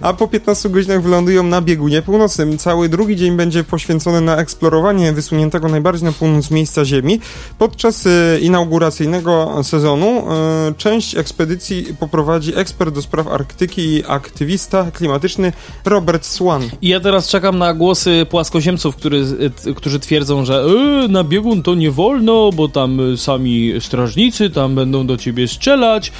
A 0.00 0.12
po 0.14 0.28
15 0.28 0.68
godzinach 0.68 1.02
wylądują 1.02 1.42
na 1.42 1.60
biegunie 1.62 2.02
północnym. 2.02 2.58
Cały 2.58 2.88
drugi 2.88 3.16
dzień 3.16 3.36
będzie 3.36 3.64
poświęcony 3.64 4.20
na 4.20 4.36
eksplorowanie 4.36 5.12
wysuniętego 5.12 5.68
najbardziej 5.68 6.04
na 6.04 6.12
północ 6.12 6.50
miejsca 6.50 6.84
Ziemi. 6.84 7.20
Podczas 7.58 8.06
e, 8.06 8.38
inauguracyjnego 8.40 9.60
sezonu 9.62 10.08
e, 10.32 10.74
część 10.78 11.16
ekspedycji 11.16 11.86
poprowadzi 12.00 12.56
ekspert 12.58 12.94
do 12.94 13.02
spraw 13.02 13.26
Arktyki 13.28 13.82
i 13.82 14.04
aktywista 14.06 14.90
klimatyczny 14.90 15.52
Robert 15.84 16.24
Swan. 16.26 16.62
I 16.82 16.88
ja 16.88 17.00
teraz 17.00 17.28
czekam 17.28 17.58
na 17.58 17.74
głosy 17.74 18.26
płaskoziemców, 18.30 18.96
który, 18.96 19.24
t- 19.64 19.74
którzy 19.74 20.00
twierdzą, 20.00 20.44
że 20.44 20.64
e, 21.04 21.08
na 21.08 21.24
biegun 21.24 21.62
to 21.62 21.74
nie 21.74 21.90
wolno, 21.90 22.50
bo 22.52 22.68
tam 22.68 22.98
sami 23.16 23.72
strażnicy 23.80 24.50
tam 24.50 24.74
będą 24.74 25.06
do 25.06 25.16
ciebie 25.16 25.48
strzelać. 25.48 26.12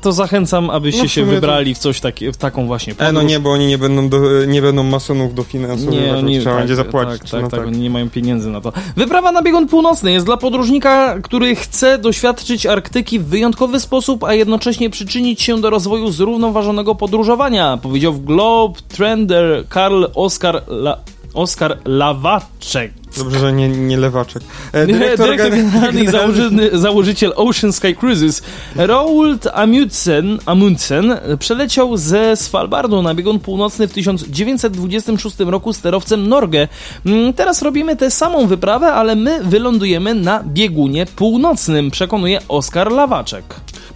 To 0.00 0.12
zachęcam, 0.12 0.70
abyście 0.70 1.02
No 1.02 1.08
się 1.08 1.20
sumie 1.20 1.26
to- 1.26 1.32
wybrali 1.40 1.74
w 1.74 1.78
coś 1.78 2.00
takie, 2.00 2.32
w 2.32 2.36
taką 2.36 2.57
właśnie 2.66 2.94
podróż. 2.94 3.08
E, 3.08 3.12
no 3.12 3.22
nie, 3.22 3.40
bo 3.40 3.52
oni 3.52 3.66
nie 3.66 3.78
będą, 3.78 4.08
do, 4.08 4.44
nie 4.44 4.62
będą 4.62 4.82
masonów 4.82 5.34
dofinansowywać, 5.34 6.04
Nie, 6.04 6.16
oni, 6.16 6.38
trzeba 6.38 6.50
tak, 6.50 6.60
będzie 6.60 6.76
zapłacić. 6.76 7.20
Tak, 7.20 7.30
tak, 7.30 7.42
no 7.42 7.48
tak, 7.48 7.60
tak. 7.60 7.68
oni 7.68 7.78
nie 7.78 7.90
mają 7.90 8.10
pieniędzy 8.10 8.50
na 8.50 8.60
to. 8.60 8.72
Wyprawa 8.96 9.32
na 9.32 9.42
biegun 9.42 9.68
północny 9.68 10.12
jest 10.12 10.26
dla 10.26 10.36
podróżnika, 10.36 11.18
który 11.22 11.56
chce 11.56 11.98
doświadczyć 11.98 12.66
Arktyki 12.66 13.18
w 13.18 13.24
wyjątkowy 13.24 13.80
sposób, 13.80 14.24
a 14.24 14.34
jednocześnie 14.34 14.90
przyczynić 14.90 15.42
się 15.42 15.60
do 15.60 15.70
rozwoju 15.70 16.10
zrównoważonego 16.10 16.94
podróżowania, 16.94 17.78
powiedział 17.82 18.12
w 18.12 18.24
Globe 18.24 18.80
Trender 18.88 19.68
Karl 19.68 20.04
Oskar, 20.14 20.62
La, 20.68 20.98
Oskar 21.34 21.78
Lawaczek. 21.84 22.92
Dobrze, 23.18 23.38
że 23.38 23.52
nie, 23.52 23.68
nie 23.68 23.96
lewaczek. 23.96 24.42
E, 24.72 24.86
Dyrektor, 24.86 25.36
gen- 25.36 25.50
generalny 25.50 26.02
i 26.04 26.06
założyny, 26.08 26.70
założyciel 26.78 27.32
Ocean 27.36 27.72
Sky 27.72 27.94
Cruises 27.94 28.42
Roald 28.76 29.46
Amundsen, 29.54 30.38
Amundsen 30.46 31.16
przeleciał 31.38 31.96
ze 31.96 32.36
Svalbardu 32.36 33.02
na 33.02 33.14
biegun 33.14 33.38
północny 33.38 33.88
w 33.88 33.92
1926 33.92 35.36
roku 35.40 35.72
sterowcem 35.72 36.28
Norge. 36.28 36.68
Mm, 37.06 37.32
Teraz 37.32 37.62
robimy 37.62 37.96
tę 37.96 38.10
samą 38.10 38.46
wyprawę, 38.46 38.86
ale 38.92 39.16
my 39.16 39.40
wylądujemy 39.44 40.14
na 40.14 40.42
biegunie 40.42 41.06
północnym, 41.16 41.90
przekonuje 41.90 42.40
Oskar 42.48 42.92
Lawaczek. 42.92 43.44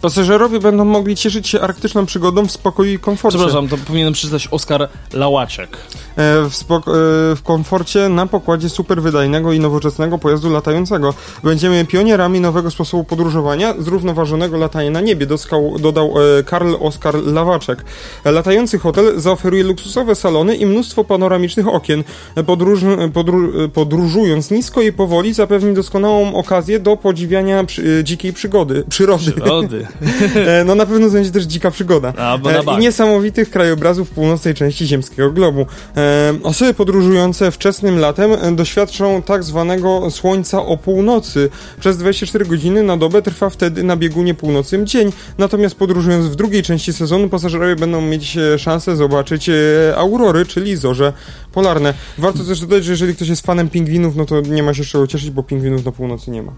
Pasażerowie 0.03 0.61
będą 0.61 0.85
mogli 0.85 1.17
cieszyć 1.17 1.49
się 1.49 1.61
arktyczną 1.61 2.07
przygodą 2.07 2.47
w 2.47 2.51
spokoju 2.53 2.93
i 2.93 2.99
komforcie. 2.99 3.39
Przepraszam, 3.39 3.69
to 3.69 3.77
powinienem 3.87 4.13
przeczytać 4.13 4.49
Oskar 4.51 4.89
Lałaczek. 5.13 5.77
E, 6.17 6.43
w, 6.51 6.55
spoko- 6.55 6.93
e, 7.33 7.37
w 7.37 7.41
komforcie 7.45 8.09
na 8.09 8.27
pokładzie 8.27 8.69
super 8.69 9.03
wydajnego 9.03 9.53
i 9.53 9.61
nowoczesnego 9.61 10.19
pojazdu 10.19 10.51
latającego. 10.51 11.15
Będziemy 11.45 11.85
pionierami 11.85 12.41
nowego 12.41 12.71
sposobu 12.71 13.05
podróżowania, 13.05 13.75
zrównoważonego 13.79 14.57
latania 14.59 14.91
na 14.91 15.01
niebie, 15.01 15.27
doskał, 15.27 15.79
dodał 15.79 16.15
e, 16.39 16.43
Karl 16.43 16.75
Oskar 16.81 17.15
Lawaczek. 17.15 17.85
Latający 18.25 18.79
hotel 18.79 19.21
zaoferuje 19.21 19.65
luksusowe 19.65 20.15
salony 20.15 20.57
i 20.57 20.67
mnóstwo 20.67 21.05
panoramicznych 21.05 21.69
okien. 21.69 22.05
Podróż, 22.47 22.81
podró- 23.13 23.69
podróżując 23.69 24.51
nisko 24.51 24.83
i 24.83 24.93
powoli 24.93 25.35
zapewni 25.35 25.75
doskonałą 25.75 26.35
okazję 26.35 26.81
do 26.81 26.97
podziwiania 26.97 27.65
przy, 27.65 27.99
e, 28.01 28.05
dzikiej 28.05 28.33
przygody, 28.33 28.85
przyrody. 28.89 29.33
Przyrody. 29.33 29.87
E, 30.35 30.65
no 30.65 30.75
na 30.75 30.87
pewno 30.87 31.11
będzie 31.11 31.31
też 31.31 31.45
dzika 31.45 31.71
przygoda. 31.71 32.13
A, 32.17 32.39
bo 32.39 32.51
na 32.51 32.59
E. 32.59 32.77
I 32.77 32.79
niesamowitych 32.79 33.51
krajobrazów 33.51 34.11
północnej 34.11 34.55
części 34.55 34.87
ziemskiego 34.87 35.31
globu. 35.31 35.67
E, 35.97 36.35
osoby 36.43 36.75
podróżujące 36.75 37.51
wczesnym 37.51 37.99
latem 37.99 38.57
doświadczą 38.57 39.23
tak 39.23 39.45
zwanego 39.45 40.11
słońca 40.11 40.63
o 40.63 40.77
północy. 40.77 41.51
Przez 41.81 41.99
24 41.99 42.45
godziny 42.45 42.83
na 42.83 42.97
dobę 42.97 43.23
trwa 43.23 43.51
wtedy 43.51 43.83
na 43.83 43.97
biegunie 43.97 44.35
północnym 44.35 44.87
dzień, 44.87 45.13
natomiast 45.39 45.75
podróżując 45.75 46.27
w 46.27 46.37
drugiej 46.37 46.63
części 46.63 46.93
sezonu 46.93 47.29
pasażerowie 47.29 47.77
będą 47.77 48.01
mieć 48.01 48.39
szansę 48.59 48.97
zobaczyć 48.97 49.51
aurory, 49.97 50.47
czyli 50.47 50.77
zorze 50.77 51.13
polarne. 51.53 51.95
Warto 52.19 52.45
też 52.45 52.61
dodać, 52.61 52.85
że 52.85 52.93
jeżeli 52.93 53.15
ktoś 53.15 53.29
jest 53.29 53.47
fanem 53.47 53.69
pingwinów, 53.69 54.17
no 54.17 54.25
to 54.25 54.41
nie 54.41 54.63
ma 54.63 54.75
się 54.75 54.85
z 54.85 54.87
czego 54.87 55.07
cieszyć, 55.07 55.31
bo 55.31 55.43
pingwinów 55.43 55.85
na 55.85 55.93
północy 55.93 56.31
nie 56.31 56.43
ma. 56.43 56.53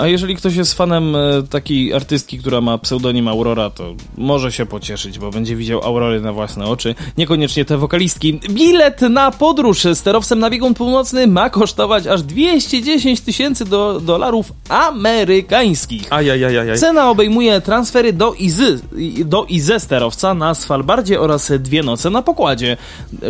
A 0.00 0.06
jeżeli 0.06 0.36
ktoś 0.36 0.56
jest 0.56 0.74
fanem 0.74 1.16
e, 1.16 1.18
takiej 1.50 1.94
artystki, 1.94 2.38
która 2.38 2.60
ma 2.60 2.78
pseudonim 2.78 3.28
Aurora, 3.28 3.70
to 3.70 3.94
może 4.18 4.52
się 4.52 4.66
pocieszyć, 4.66 5.18
bo 5.18 5.30
będzie 5.30 5.56
widział 5.56 5.84
Aurory 5.84 6.20
na 6.20 6.32
własne 6.32 6.66
oczy. 6.66 6.94
Niekoniecznie 7.18 7.64
te 7.64 7.78
wokalistki. 7.78 8.40
Bilet 8.50 9.00
na 9.00 9.30
podróż 9.30 9.86
sterowcem 9.94 10.38
na 10.38 10.50
biegun 10.50 10.74
północny 10.74 11.26
ma 11.26 11.50
kosztować 11.50 12.06
aż 12.06 12.22
210 12.22 13.20
tysięcy 13.20 13.64
do, 13.64 14.00
dolarów 14.00 14.52
amerykańskich. 14.68 16.12
Ajajajajaj. 16.12 16.78
Cena 16.78 17.10
obejmuje 17.10 17.60
transfery 17.60 18.12
do 18.12 18.34
Izy, 18.34 18.80
do 19.24 19.44
Ize 19.48 19.80
sterowca 19.80 20.34
na 20.34 20.54
Svalbardzie 20.54 21.20
oraz 21.20 21.52
dwie 21.58 21.82
noce 21.82 22.10
na 22.10 22.22
pokładzie. 22.22 22.76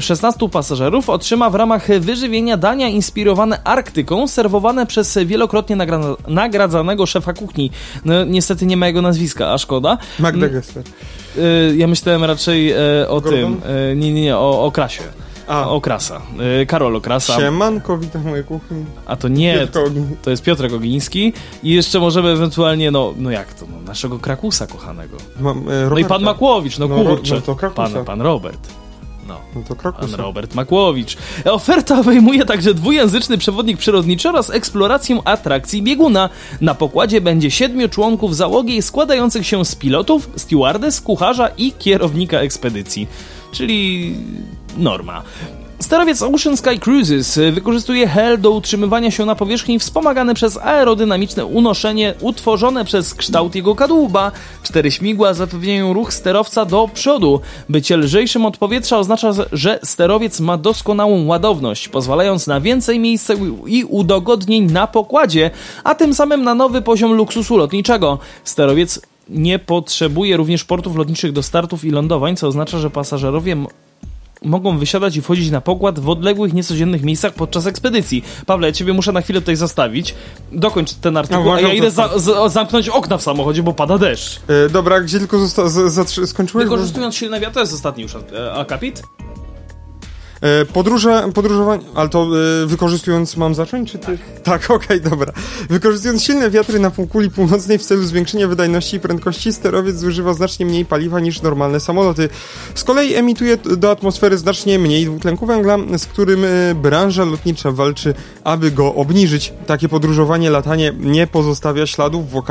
16 0.00 0.48
pasażerów 0.48 1.10
otrzyma 1.10 1.50
w 1.50 1.54
ramach 1.54 2.00
wyżywienia 2.00 2.56
dania 2.56 2.88
inspirowane 2.88 3.62
Arktyką, 3.64 4.28
serwowane 4.28 4.86
przez 4.86 5.18
wielokrotnie 5.18 5.76
nagra- 5.76 6.16
nagradzanego 6.60 7.06
szefa 7.06 7.32
kuchni. 7.32 7.70
No, 8.04 8.24
niestety 8.24 8.66
nie 8.66 8.76
ma 8.76 8.86
jego 8.86 9.02
nazwiska, 9.02 9.52
a 9.52 9.58
szkoda. 9.58 9.98
Magda 10.18 10.48
Gessler. 10.48 10.84
Y, 11.36 11.76
ja 11.76 11.86
myślałem 11.86 12.24
raczej 12.24 12.72
e, 12.72 12.76
o 13.08 13.20
Gordon? 13.20 13.32
tym, 13.56 13.60
e, 13.92 13.96
nie, 13.96 14.12
nie, 14.12 14.22
nie, 14.22 14.36
o, 14.36 14.64
o 14.64 14.70
Krasie. 14.72 15.02
A, 15.48 15.68
O 15.68 15.80
Krasa. 15.80 16.20
E, 16.62 16.66
Karol 16.66 16.96
Okrasa. 16.96 17.36
Siemanko, 17.36 17.98
witam 17.98 18.22
w 18.22 18.24
mojej 18.24 18.44
kuchni. 18.44 18.84
A 19.06 19.16
to 19.16 19.28
nie, 19.28 19.66
to, 19.66 19.84
to 20.22 20.30
jest 20.30 20.42
Piotrek 20.42 20.72
Ogiński 20.72 21.32
i 21.62 21.70
jeszcze 21.70 22.00
możemy 22.00 22.28
ewentualnie, 22.30 22.90
no, 22.90 23.14
no 23.18 23.30
jak 23.30 23.54
to, 23.54 23.66
no, 23.66 23.80
naszego 23.86 24.18
Krakusa 24.18 24.66
kochanego. 24.66 25.16
Mam, 25.40 25.58
e, 25.58 25.90
No 25.90 25.98
i 25.98 26.04
pan 26.04 26.22
Makłowicz, 26.22 26.78
no, 26.78 26.88
No, 26.88 26.96
kurczę. 27.04 27.34
no 27.34 27.40
to 27.40 27.54
Krakusa. 27.56 27.88
pan, 27.88 28.04
pan 28.04 28.20
Robert. 28.20 28.68
No. 29.30 29.40
No 29.54 29.62
to 29.62 29.74
Pan 29.74 29.76
Krakusa. 29.76 30.16
Robert 30.16 30.54
Makłowicz. 30.54 31.16
Oferta 31.44 32.00
obejmuje 32.00 32.44
także 32.44 32.74
dwujęzyczny 32.74 33.38
przewodnik 33.38 33.78
przyrodniczy 33.78 34.28
oraz 34.28 34.50
eksplorację 34.50 35.18
atrakcji 35.24 35.82
bieguna. 35.82 36.28
Na 36.60 36.74
pokładzie 36.74 37.20
będzie 37.20 37.50
siedmiu 37.50 37.88
członków 37.88 38.36
załogi 38.36 38.82
składających 38.82 39.46
się 39.46 39.64
z 39.64 39.74
pilotów, 39.74 40.30
stewardess, 40.36 41.00
kucharza 41.00 41.48
i 41.48 41.72
kierownika 41.72 42.40
ekspedycji. 42.40 43.08
Czyli 43.52 44.14
norma. 44.76 45.22
Sterowiec 45.80 46.22
Ocean 46.22 46.56
Sky 46.56 46.78
Cruises 46.78 47.40
wykorzystuje 47.52 48.08
HEL 48.08 48.40
do 48.40 48.50
utrzymywania 48.50 49.10
się 49.10 49.26
na 49.26 49.34
powierzchni 49.34 49.78
wspomagany 49.78 50.34
przez 50.34 50.58
aerodynamiczne 50.58 51.44
unoszenie 51.46 52.14
utworzone 52.20 52.84
przez 52.84 53.14
kształt 53.14 53.54
jego 53.54 53.74
kadłuba. 53.74 54.32
Cztery 54.62 54.90
śmigła 54.90 55.34
zapewniają 55.34 55.92
ruch 55.92 56.12
sterowca 56.12 56.64
do 56.64 56.88
przodu. 56.94 57.40
Bycie 57.68 57.96
lżejszym 57.96 58.46
od 58.46 58.56
powietrza 58.56 58.98
oznacza, 58.98 59.30
że 59.52 59.78
sterowiec 59.84 60.40
ma 60.40 60.56
doskonałą 60.56 61.26
ładowność, 61.26 61.88
pozwalając 61.88 62.46
na 62.46 62.60
więcej 62.60 62.98
miejsca 62.98 63.34
i 63.66 63.84
udogodnień 63.84 64.72
na 64.72 64.86
pokładzie, 64.86 65.50
a 65.84 65.94
tym 65.94 66.14
samym 66.14 66.42
na 66.42 66.54
nowy 66.54 66.82
poziom 66.82 67.12
luksusu 67.12 67.56
lotniczego. 67.56 68.18
Sterowiec 68.44 69.00
nie 69.28 69.58
potrzebuje 69.58 70.36
również 70.36 70.64
portów 70.64 70.96
lotniczych 70.96 71.32
do 71.32 71.42
startów 71.42 71.84
i 71.84 71.90
lądowań, 71.90 72.36
co 72.36 72.46
oznacza, 72.48 72.78
że 72.78 72.90
pasażerowie 72.90 73.56
mogą 74.42 74.78
wysiadać 74.78 75.16
i 75.16 75.22
wchodzić 75.22 75.50
na 75.50 75.60
pokład 75.60 75.98
w 75.98 76.08
odległych, 76.08 76.52
niecodziennych 76.52 77.02
miejscach 77.02 77.34
podczas 77.34 77.66
ekspedycji. 77.66 78.24
Pawle, 78.46 78.72
ciebie 78.72 78.92
muszę 78.92 79.12
na 79.12 79.20
chwilę 79.20 79.40
tutaj 79.40 79.56
zostawić. 79.56 80.14
Dokończ 80.52 80.92
ten 80.94 81.16
artykuł, 81.16 81.44
No, 81.44 81.52
a 81.54 81.60
ja 81.60 81.72
idę 81.72 81.90
za, 81.90 82.18
za, 82.18 82.48
zamknąć 82.48 82.88
okna 82.88 83.18
w 83.18 83.22
samochodzie, 83.22 83.62
bo 83.62 83.72
pada 83.72 83.98
deszcz. 83.98 84.40
E, 84.66 84.68
dobra, 84.68 85.00
gdzie 85.00 85.18
tylko 85.18 85.38
zosta- 85.38 85.68
z- 85.68 86.28
skończyłeś? 86.30 86.66
Bo- 86.66 86.70
Wykorzystując 86.70 87.14
silne 87.16 87.40
wiatry, 87.40 87.54
to 87.54 87.60
jest 87.60 87.72
ostatni 87.72 88.02
już 88.02 88.14
e, 88.14 88.52
akapit. 88.52 89.02
E, 90.40 90.64
podróże, 90.64 91.30
podróżowanie, 91.34 91.84
ale 91.94 92.08
to 92.08 92.28
e, 92.62 92.66
wykorzystując, 92.66 93.36
mam 93.36 93.54
zacząć, 93.54 93.92
czy 93.92 93.98
ty? 93.98 94.18
Tak, 94.42 94.70
okej, 94.70 95.00
dobra. 95.00 95.32
Wykorzystując 95.70 96.24
silne 96.24 96.50
wiatry 96.50 96.78
na 96.78 96.90
półkuli 96.90 97.30
północnej 97.30 97.78
w 97.78 97.82
celu 97.82 98.02
zwiększenia 98.02 98.48
wydajności 98.48 98.96
i 98.96 99.00
prędkości, 99.00 99.52
sterowiec 99.52 99.96
zużywa 99.96 100.34
znacznie 100.34 100.66
mniej 100.66 100.84
paliwa 100.84 101.20
niż 101.20 101.42
normalne 101.42 101.80
samoloty. 101.80 102.28
Z 102.74 102.84
kolei 102.84 103.14
emituje 103.14 103.56
do 103.56 103.90
atmosfery 103.90 104.38
znacznie 104.38 104.78
mniej 104.78 105.06
dwutlenku 105.06 105.46
węgla, 105.46 105.78
z 105.98 106.06
którym 106.06 106.44
e, 106.44 106.74
branża 106.74 107.24
lotnicza 107.24 107.72
walczy, 107.72 108.14
aby 108.44 108.70
go 108.70 108.94
obniżyć. 108.94 109.52
Takie 109.66 109.88
podróżowanie, 109.88 110.50
latanie 110.50 110.92
nie 111.00 111.26
pozostawia 111.26 111.86
śladów 111.86 112.24
w, 112.30 112.42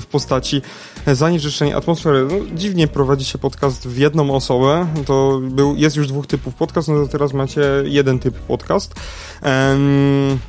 w 0.00 0.06
postaci 0.06 0.62
zanieczyszczenia 1.06 1.76
atmosfery. 1.76 2.26
No, 2.30 2.36
dziwnie 2.54 2.88
prowadzi 2.88 3.24
się 3.24 3.38
podcast 3.38 3.88
w 3.88 3.98
jedną 3.98 4.34
osobę. 4.34 4.86
To 5.06 5.40
był, 5.42 5.76
jest 5.76 5.96
już 5.96 6.08
dwóch 6.08 6.26
typów 6.26 6.54
podcast, 6.54 6.88
no 6.88 7.02
to 7.02 7.08
teraz 7.08 7.23
macie 7.32 7.62
jeden 7.84 8.18
typ 8.18 8.34
podcast. 8.34 8.94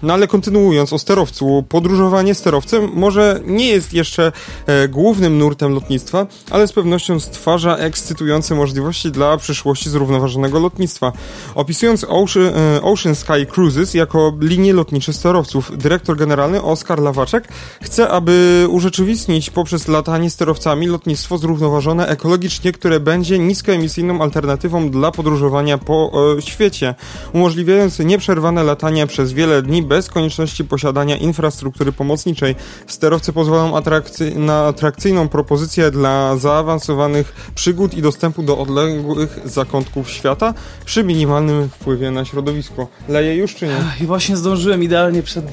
No 0.03 0.13
ale 0.13 0.27
kontynuując 0.27 0.93
o 0.93 0.99
sterowcu. 0.99 1.65
Podróżowanie 1.69 2.35
sterowcem 2.35 2.89
może 2.93 3.39
nie 3.45 3.67
jest 3.67 3.93
jeszcze 3.93 4.31
e, 4.67 4.87
głównym 4.87 5.37
nurtem 5.37 5.73
lotnictwa, 5.73 6.27
ale 6.51 6.67
z 6.67 6.73
pewnością 6.73 7.19
stwarza 7.19 7.77
ekscytujące 7.77 8.55
możliwości 8.55 9.11
dla 9.11 9.37
przyszłości 9.37 9.89
zrównoważonego 9.89 10.59
lotnictwa. 10.59 11.11
Opisując 11.55 12.05
Ocean, 12.09 12.45
e, 12.45 12.81
Ocean 12.81 13.15
Sky 13.15 13.45
Cruises 13.45 13.93
jako 13.93 14.33
linię 14.41 14.73
lotnicze 14.73 15.13
sterowców, 15.13 15.77
dyrektor 15.77 16.17
generalny 16.17 16.61
Oskar 16.61 16.99
Lawaczek 16.99 17.47
chce, 17.81 18.09
aby 18.09 18.65
urzeczywistnić 18.69 19.49
poprzez 19.49 19.87
latanie 19.87 20.29
sterowcami 20.29 20.87
lotnictwo 20.87 21.37
zrównoważone 21.37 22.07
ekologicznie, 22.07 22.71
które 22.71 22.99
będzie 22.99 23.39
niskoemisyjną 23.39 24.21
alternatywą 24.21 24.89
dla 24.89 25.11
podróżowania 25.11 25.77
po 25.77 26.11
e, 26.37 26.41
świecie, 26.65 26.95
umożliwiając 27.33 27.99
nieprzerwane 27.99 28.63
latania 28.63 29.07
przez 29.07 29.33
wiele 29.33 29.61
dni 29.61 29.83
bez 29.83 30.09
konieczności 30.09 30.65
posiadania 30.65 31.17
infrastruktury 31.17 31.91
pomocniczej. 31.91 32.55
Sterowce 32.87 33.33
pozwolą 33.33 33.71
atrakcy- 33.77 34.35
na 34.35 34.67
atrakcyjną 34.67 35.29
propozycję 35.29 35.91
dla 35.91 36.37
zaawansowanych 36.37 37.51
przygód 37.55 37.93
i 37.93 38.01
dostępu 38.01 38.43
do 38.43 38.57
odległych 38.57 39.39
zakątków 39.45 40.09
świata 40.09 40.53
przy 40.85 41.03
minimalnym 41.03 41.69
wpływie 41.69 42.11
na 42.11 42.25
środowisko. 42.25 42.87
Leje 43.09 43.35
już 43.35 43.55
czy 43.55 43.67
nie? 43.67 43.77
I 44.01 44.05
właśnie 44.05 44.37
zdążyłem 44.37 44.83
idealnie 44.83 45.23
przed, 45.23 45.45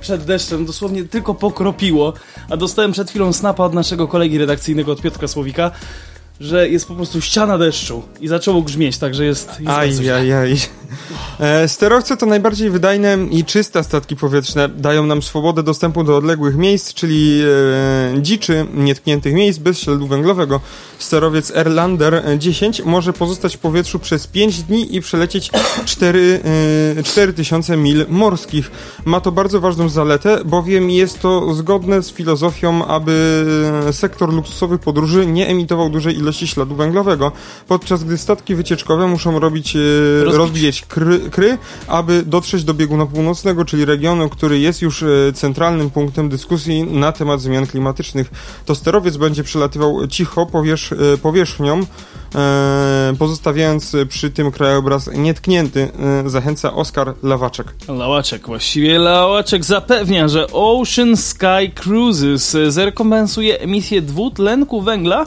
przed 0.00 0.24
deszczem, 0.24 0.66
dosłownie 0.66 1.04
tylko 1.04 1.34
pokropiło, 1.34 2.12
a 2.50 2.56
dostałem 2.56 2.92
przed 2.92 3.10
chwilą 3.10 3.32
snapa 3.32 3.64
od 3.64 3.74
naszego 3.74 4.08
kolegi 4.08 4.38
redakcyjnego, 4.38 4.92
od 4.92 5.00
Piotrka 5.00 5.28
Słowika, 5.28 5.70
że 6.40 6.68
jest 6.68 6.88
po 6.88 6.94
prostu 6.94 7.20
ściana 7.20 7.58
deszczu 7.58 8.02
i 8.20 8.28
zaczęło 8.28 8.62
grzmieć, 8.62 8.98
także 8.98 9.24
jest... 9.24 9.48
jest 9.48 9.64
bardzo 9.64 10.02
źle. 10.02 10.14
Ajajaj. 10.14 10.56
E, 11.40 11.68
sterowce 11.68 12.16
to 12.16 12.26
najbardziej 12.26 12.70
wydajne 12.70 13.18
i 13.30 13.44
czyste 13.44 13.84
statki 13.84 14.16
powietrzne. 14.16 14.68
Dają 14.68 15.06
nam 15.06 15.22
swobodę 15.22 15.62
dostępu 15.62 16.04
do 16.04 16.16
odległych 16.16 16.56
miejsc, 16.56 16.94
czyli 16.94 17.42
e, 18.16 18.22
dziczy, 18.22 18.66
nietkniętych 18.74 19.34
miejsc 19.34 19.58
bez 19.58 19.78
śladu 19.78 20.06
węglowego. 20.06 20.60
Sterowiec 20.98 21.50
Erlander 21.50 22.22
10 22.38 22.82
może 22.84 23.12
pozostać 23.12 23.56
w 23.56 23.58
powietrzu 23.58 23.98
przez 23.98 24.26
5 24.26 24.62
dni 24.62 24.96
i 24.96 25.00
przelecieć 25.00 25.50
4, 25.84 26.40
e, 26.98 27.02
4000 27.02 27.76
mil 27.76 28.06
morskich. 28.08 28.70
Ma 29.04 29.20
to 29.20 29.32
bardzo 29.32 29.60
ważną 29.60 29.88
zaletę, 29.88 30.38
bowiem 30.44 30.90
jest 30.90 31.20
to 31.20 31.54
zgodne 31.54 32.02
z 32.02 32.12
filozofią, 32.12 32.86
aby 32.86 33.46
sektor 33.92 34.32
luksusowych 34.32 34.80
podróży 34.80 35.26
nie 35.26 35.48
emitował 35.48 35.90
dużej 35.90 36.16
ilości 36.16 36.25
śladu 36.32 36.74
węglowego, 36.76 37.32
podczas 37.68 38.04
gdy 38.04 38.18
statki 38.18 38.54
wycieczkowe 38.54 39.06
muszą 39.06 39.38
robić, 39.38 39.76
e, 39.76 39.78
Rozbić. 40.24 40.38
rozbijać 40.38 40.82
kry, 40.82 41.20
Kry, 41.30 41.58
aby 41.88 42.22
dotrzeć 42.22 42.64
do 42.64 42.74
bieguna 42.74 43.06
północnego, 43.06 43.64
czyli 43.64 43.84
regionu, 43.84 44.28
który 44.28 44.58
jest 44.58 44.82
już 44.82 45.02
e, 45.02 45.06
centralnym 45.34 45.90
punktem 45.90 46.28
dyskusji 46.28 46.84
na 46.84 47.12
temat 47.12 47.40
zmian 47.40 47.66
klimatycznych. 47.66 48.30
To 48.64 48.74
sterowiec 48.74 49.16
będzie 49.16 49.44
przelatywał 49.44 50.06
cicho 50.06 50.46
powierz, 50.46 50.92
e, 50.92 50.96
powierzchnią, 51.22 51.86
pozostawiając 53.18 53.96
przy 54.08 54.30
tym 54.30 54.52
krajobraz 54.52 55.10
nietknięty, 55.14 55.88
zachęca 56.26 56.74
Oskar 56.74 57.14
Lawaczek. 57.22 57.74
Lawaczek, 57.88 58.46
właściwie 58.46 58.98
Lawaczek 58.98 59.64
zapewnia, 59.64 60.28
że 60.28 60.46
Ocean 60.52 61.16
Sky 61.16 61.70
Cruises 61.74 62.56
zrekompensuje 62.68 63.60
emisję 63.60 64.02
dwutlenku 64.02 64.82
węgla, 64.82 65.26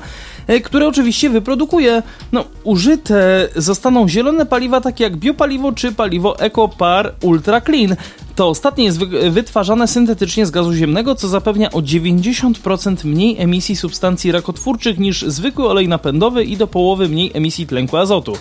które 0.64 0.88
oczywiście 0.88 1.30
wyprodukuje. 1.30 2.04
No, 2.32 2.46
użyte 2.64 3.50
zostaną 3.56 4.08
zielone 4.08 4.46
paliwa 4.46 4.82
takie 4.82 5.04
jak 5.04 5.18
biopaliwo 5.18 5.72
czy 5.72 5.92
paliwo 5.92 6.40
EcoPar 6.40 7.14
Ultra 7.22 7.62
Clean. 7.62 7.96
To 8.36 8.50
ostatnie 8.50 8.84
jest 8.84 8.98
wytwarzane 9.30 9.88
syntetycznie 9.88 10.46
z 10.46 10.52
gazu 10.52 10.74
ziemnego, 10.74 11.16
co 11.16 11.28
zapewnia 11.28 11.72
o 11.72 11.80
90% 11.80 13.06
mniej 13.06 13.42
emisji 13.42 13.76
substancji 13.76 14.32
rakotwórczych 14.32 15.00
niż 15.00 15.22
zwykły 15.22 15.70
olej 15.70 15.88
napędowy 15.88 16.44
i 16.44 16.58
do 16.58 16.68
połowy 16.68 17.10
mniej 17.10 17.32
emisji 17.34 17.68
tlenku 17.68 17.98
azotu. 17.98 18.38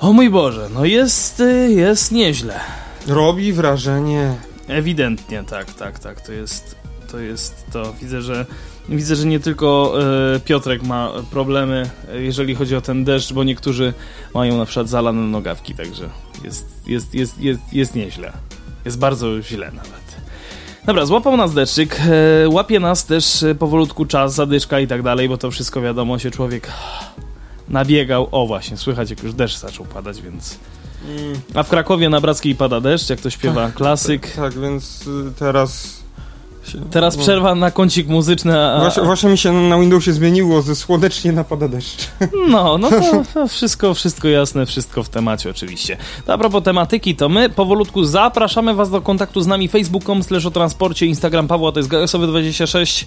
O 0.00 0.12
mój 0.12 0.30
Boże, 0.30 0.68
no 0.74 0.84
jest, 0.84 1.40
y, 1.40 1.72
jest 1.72 2.12
nieźle. 2.12 2.60
Robi 3.06 3.52
wrażenie. 3.52 4.34
Ewidentnie, 4.68 5.44
tak, 5.50 5.74
tak, 5.74 5.98
tak. 5.98 6.20
To 6.20 6.32
jest, 6.32 6.76
to 7.10 7.18
jest 7.18 7.66
to. 7.72 7.92
Widzę, 8.00 8.22
że 8.22 8.46
Widzę, 8.88 9.16
że 9.16 9.26
nie 9.26 9.40
tylko 9.40 9.94
e, 10.34 10.40
Piotrek 10.40 10.82
ma 10.82 11.12
problemy, 11.30 11.90
e, 12.12 12.22
jeżeli 12.22 12.54
chodzi 12.54 12.76
o 12.76 12.80
ten 12.80 13.04
deszcz, 13.04 13.32
bo 13.32 13.44
niektórzy 13.44 13.92
mają 14.34 14.58
na 14.58 14.64
przykład 14.64 14.88
zalane 14.88 15.20
nogawki, 15.20 15.74
także 15.74 16.08
jest, 16.44 16.66
jest, 16.86 17.14
jest, 17.14 17.40
jest, 17.40 17.60
jest 17.72 17.94
nieźle. 17.94 18.32
Jest 18.84 18.98
bardzo 18.98 19.42
źle 19.42 19.66
nawet. 19.66 20.02
Dobra, 20.86 21.06
złapał 21.06 21.36
nas 21.36 21.54
deszczyk, 21.54 22.00
e, 22.44 22.48
łapie 22.48 22.80
nas 22.80 23.06
też 23.06 23.44
powolutku 23.58 24.06
czas, 24.06 24.34
zadyszka 24.34 24.80
i 24.80 24.86
tak 24.86 25.02
dalej, 25.02 25.28
bo 25.28 25.38
to 25.38 25.50
wszystko 25.50 25.80
wiadomo, 25.80 26.18
się 26.18 26.30
człowiek 26.30 26.68
nabiegał. 27.68 28.28
O 28.30 28.46
właśnie, 28.46 28.76
słychać 28.76 29.10
jak 29.10 29.22
już 29.22 29.34
deszcz 29.34 29.58
zaczął 29.58 29.86
padać, 29.86 30.22
więc... 30.22 30.58
Mm. 31.08 31.40
A 31.54 31.62
w 31.62 31.68
Krakowie 31.68 32.08
na 32.08 32.20
Brackiej 32.20 32.54
pada 32.54 32.80
deszcz, 32.80 33.10
jak 33.10 33.20
to 33.20 33.30
śpiewa 33.30 33.66
tak, 33.66 33.74
klasyk. 33.74 34.26
Tak, 34.26 34.36
tak, 34.36 34.62
więc 34.62 35.06
y, 35.06 35.32
teraz 35.38 36.01
Teraz 36.90 37.16
przerwa 37.16 37.54
na 37.54 37.70
kącik 37.70 38.08
muzyczny. 38.08 38.60
A... 38.60 38.80
Właśnie, 38.80 39.02
właśnie, 39.02 39.30
mi 39.30 39.38
się 39.38 39.52
na 39.52 39.78
Windowsie 39.78 40.12
zmieniło, 40.12 40.62
ze 40.62 40.76
słonecznie 40.76 41.32
napada 41.32 41.68
deszcz. 41.68 42.08
No, 42.48 42.78
no 42.78 42.90
to, 43.34 43.48
wszystko, 43.48 43.94
wszystko 43.94 44.28
jasne, 44.28 44.66
wszystko 44.66 45.02
w 45.02 45.08
temacie 45.08 45.50
oczywiście. 45.50 45.96
A 46.26 46.38
propos 46.38 46.62
tematyki, 46.62 47.16
to 47.16 47.28
my 47.28 47.48
powolutku 47.48 48.04
zapraszamy 48.04 48.74
was 48.74 48.90
do 48.90 49.00
kontaktu 49.00 49.40
z 49.40 49.46
nami 49.46 49.68
facebook.com 49.68 50.22
slash 50.22 50.46
o 50.46 50.50
transporcie, 50.50 51.06
Instagram 51.06 51.48
Pawła 51.48 51.72
to 51.72 51.80
jest 51.80 51.90
gasowy26 51.90 53.04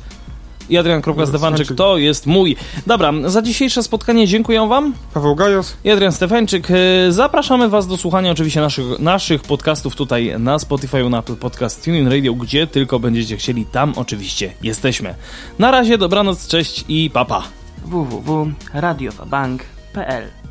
i 0.70 0.78
Adrian.Stefanczyk 0.78 1.76
to 1.76 1.98
jest 1.98 2.26
mój. 2.26 2.56
Dobra, 2.88 3.14
za 3.26 3.42
dzisiejsze 3.42 3.84
spotkanie 3.84 4.28
dziękuję 4.28 4.68
Wam. 4.68 4.94
Paweł 5.14 5.36
Gajos 5.36 5.78
i 5.84 5.92
Adrian 5.92 6.12
Stefańczyk. 6.12 6.68
E, 6.72 6.76
zapraszamy 7.12 7.70
Was 7.70 7.88
do 7.88 7.98
słuchania 7.98 8.32
oczywiście 8.32 8.62
naszych, 8.62 9.00
naszych 9.00 9.42
podcastów 9.42 9.96
tutaj 9.96 10.36
na 10.40 10.60
Spotify, 10.60 11.10
na 11.10 11.20
Apple 11.20 11.36
Podcast, 11.36 11.86
TuneIn 11.86 12.08
Radio, 12.08 12.34
gdzie 12.34 12.68
tylko 12.68 13.00
będziecie 13.00 13.38
chcieli, 13.38 13.66
tam 13.66 13.94
oczywiście 13.96 14.54
jesteśmy. 14.64 15.16
Na 15.60 15.72
razie, 15.72 15.98
dobranoc, 15.98 16.48
cześć 16.48 16.86
i 16.88 17.10
papa. 17.10 17.44
www.radiowabank.pl 17.86 20.45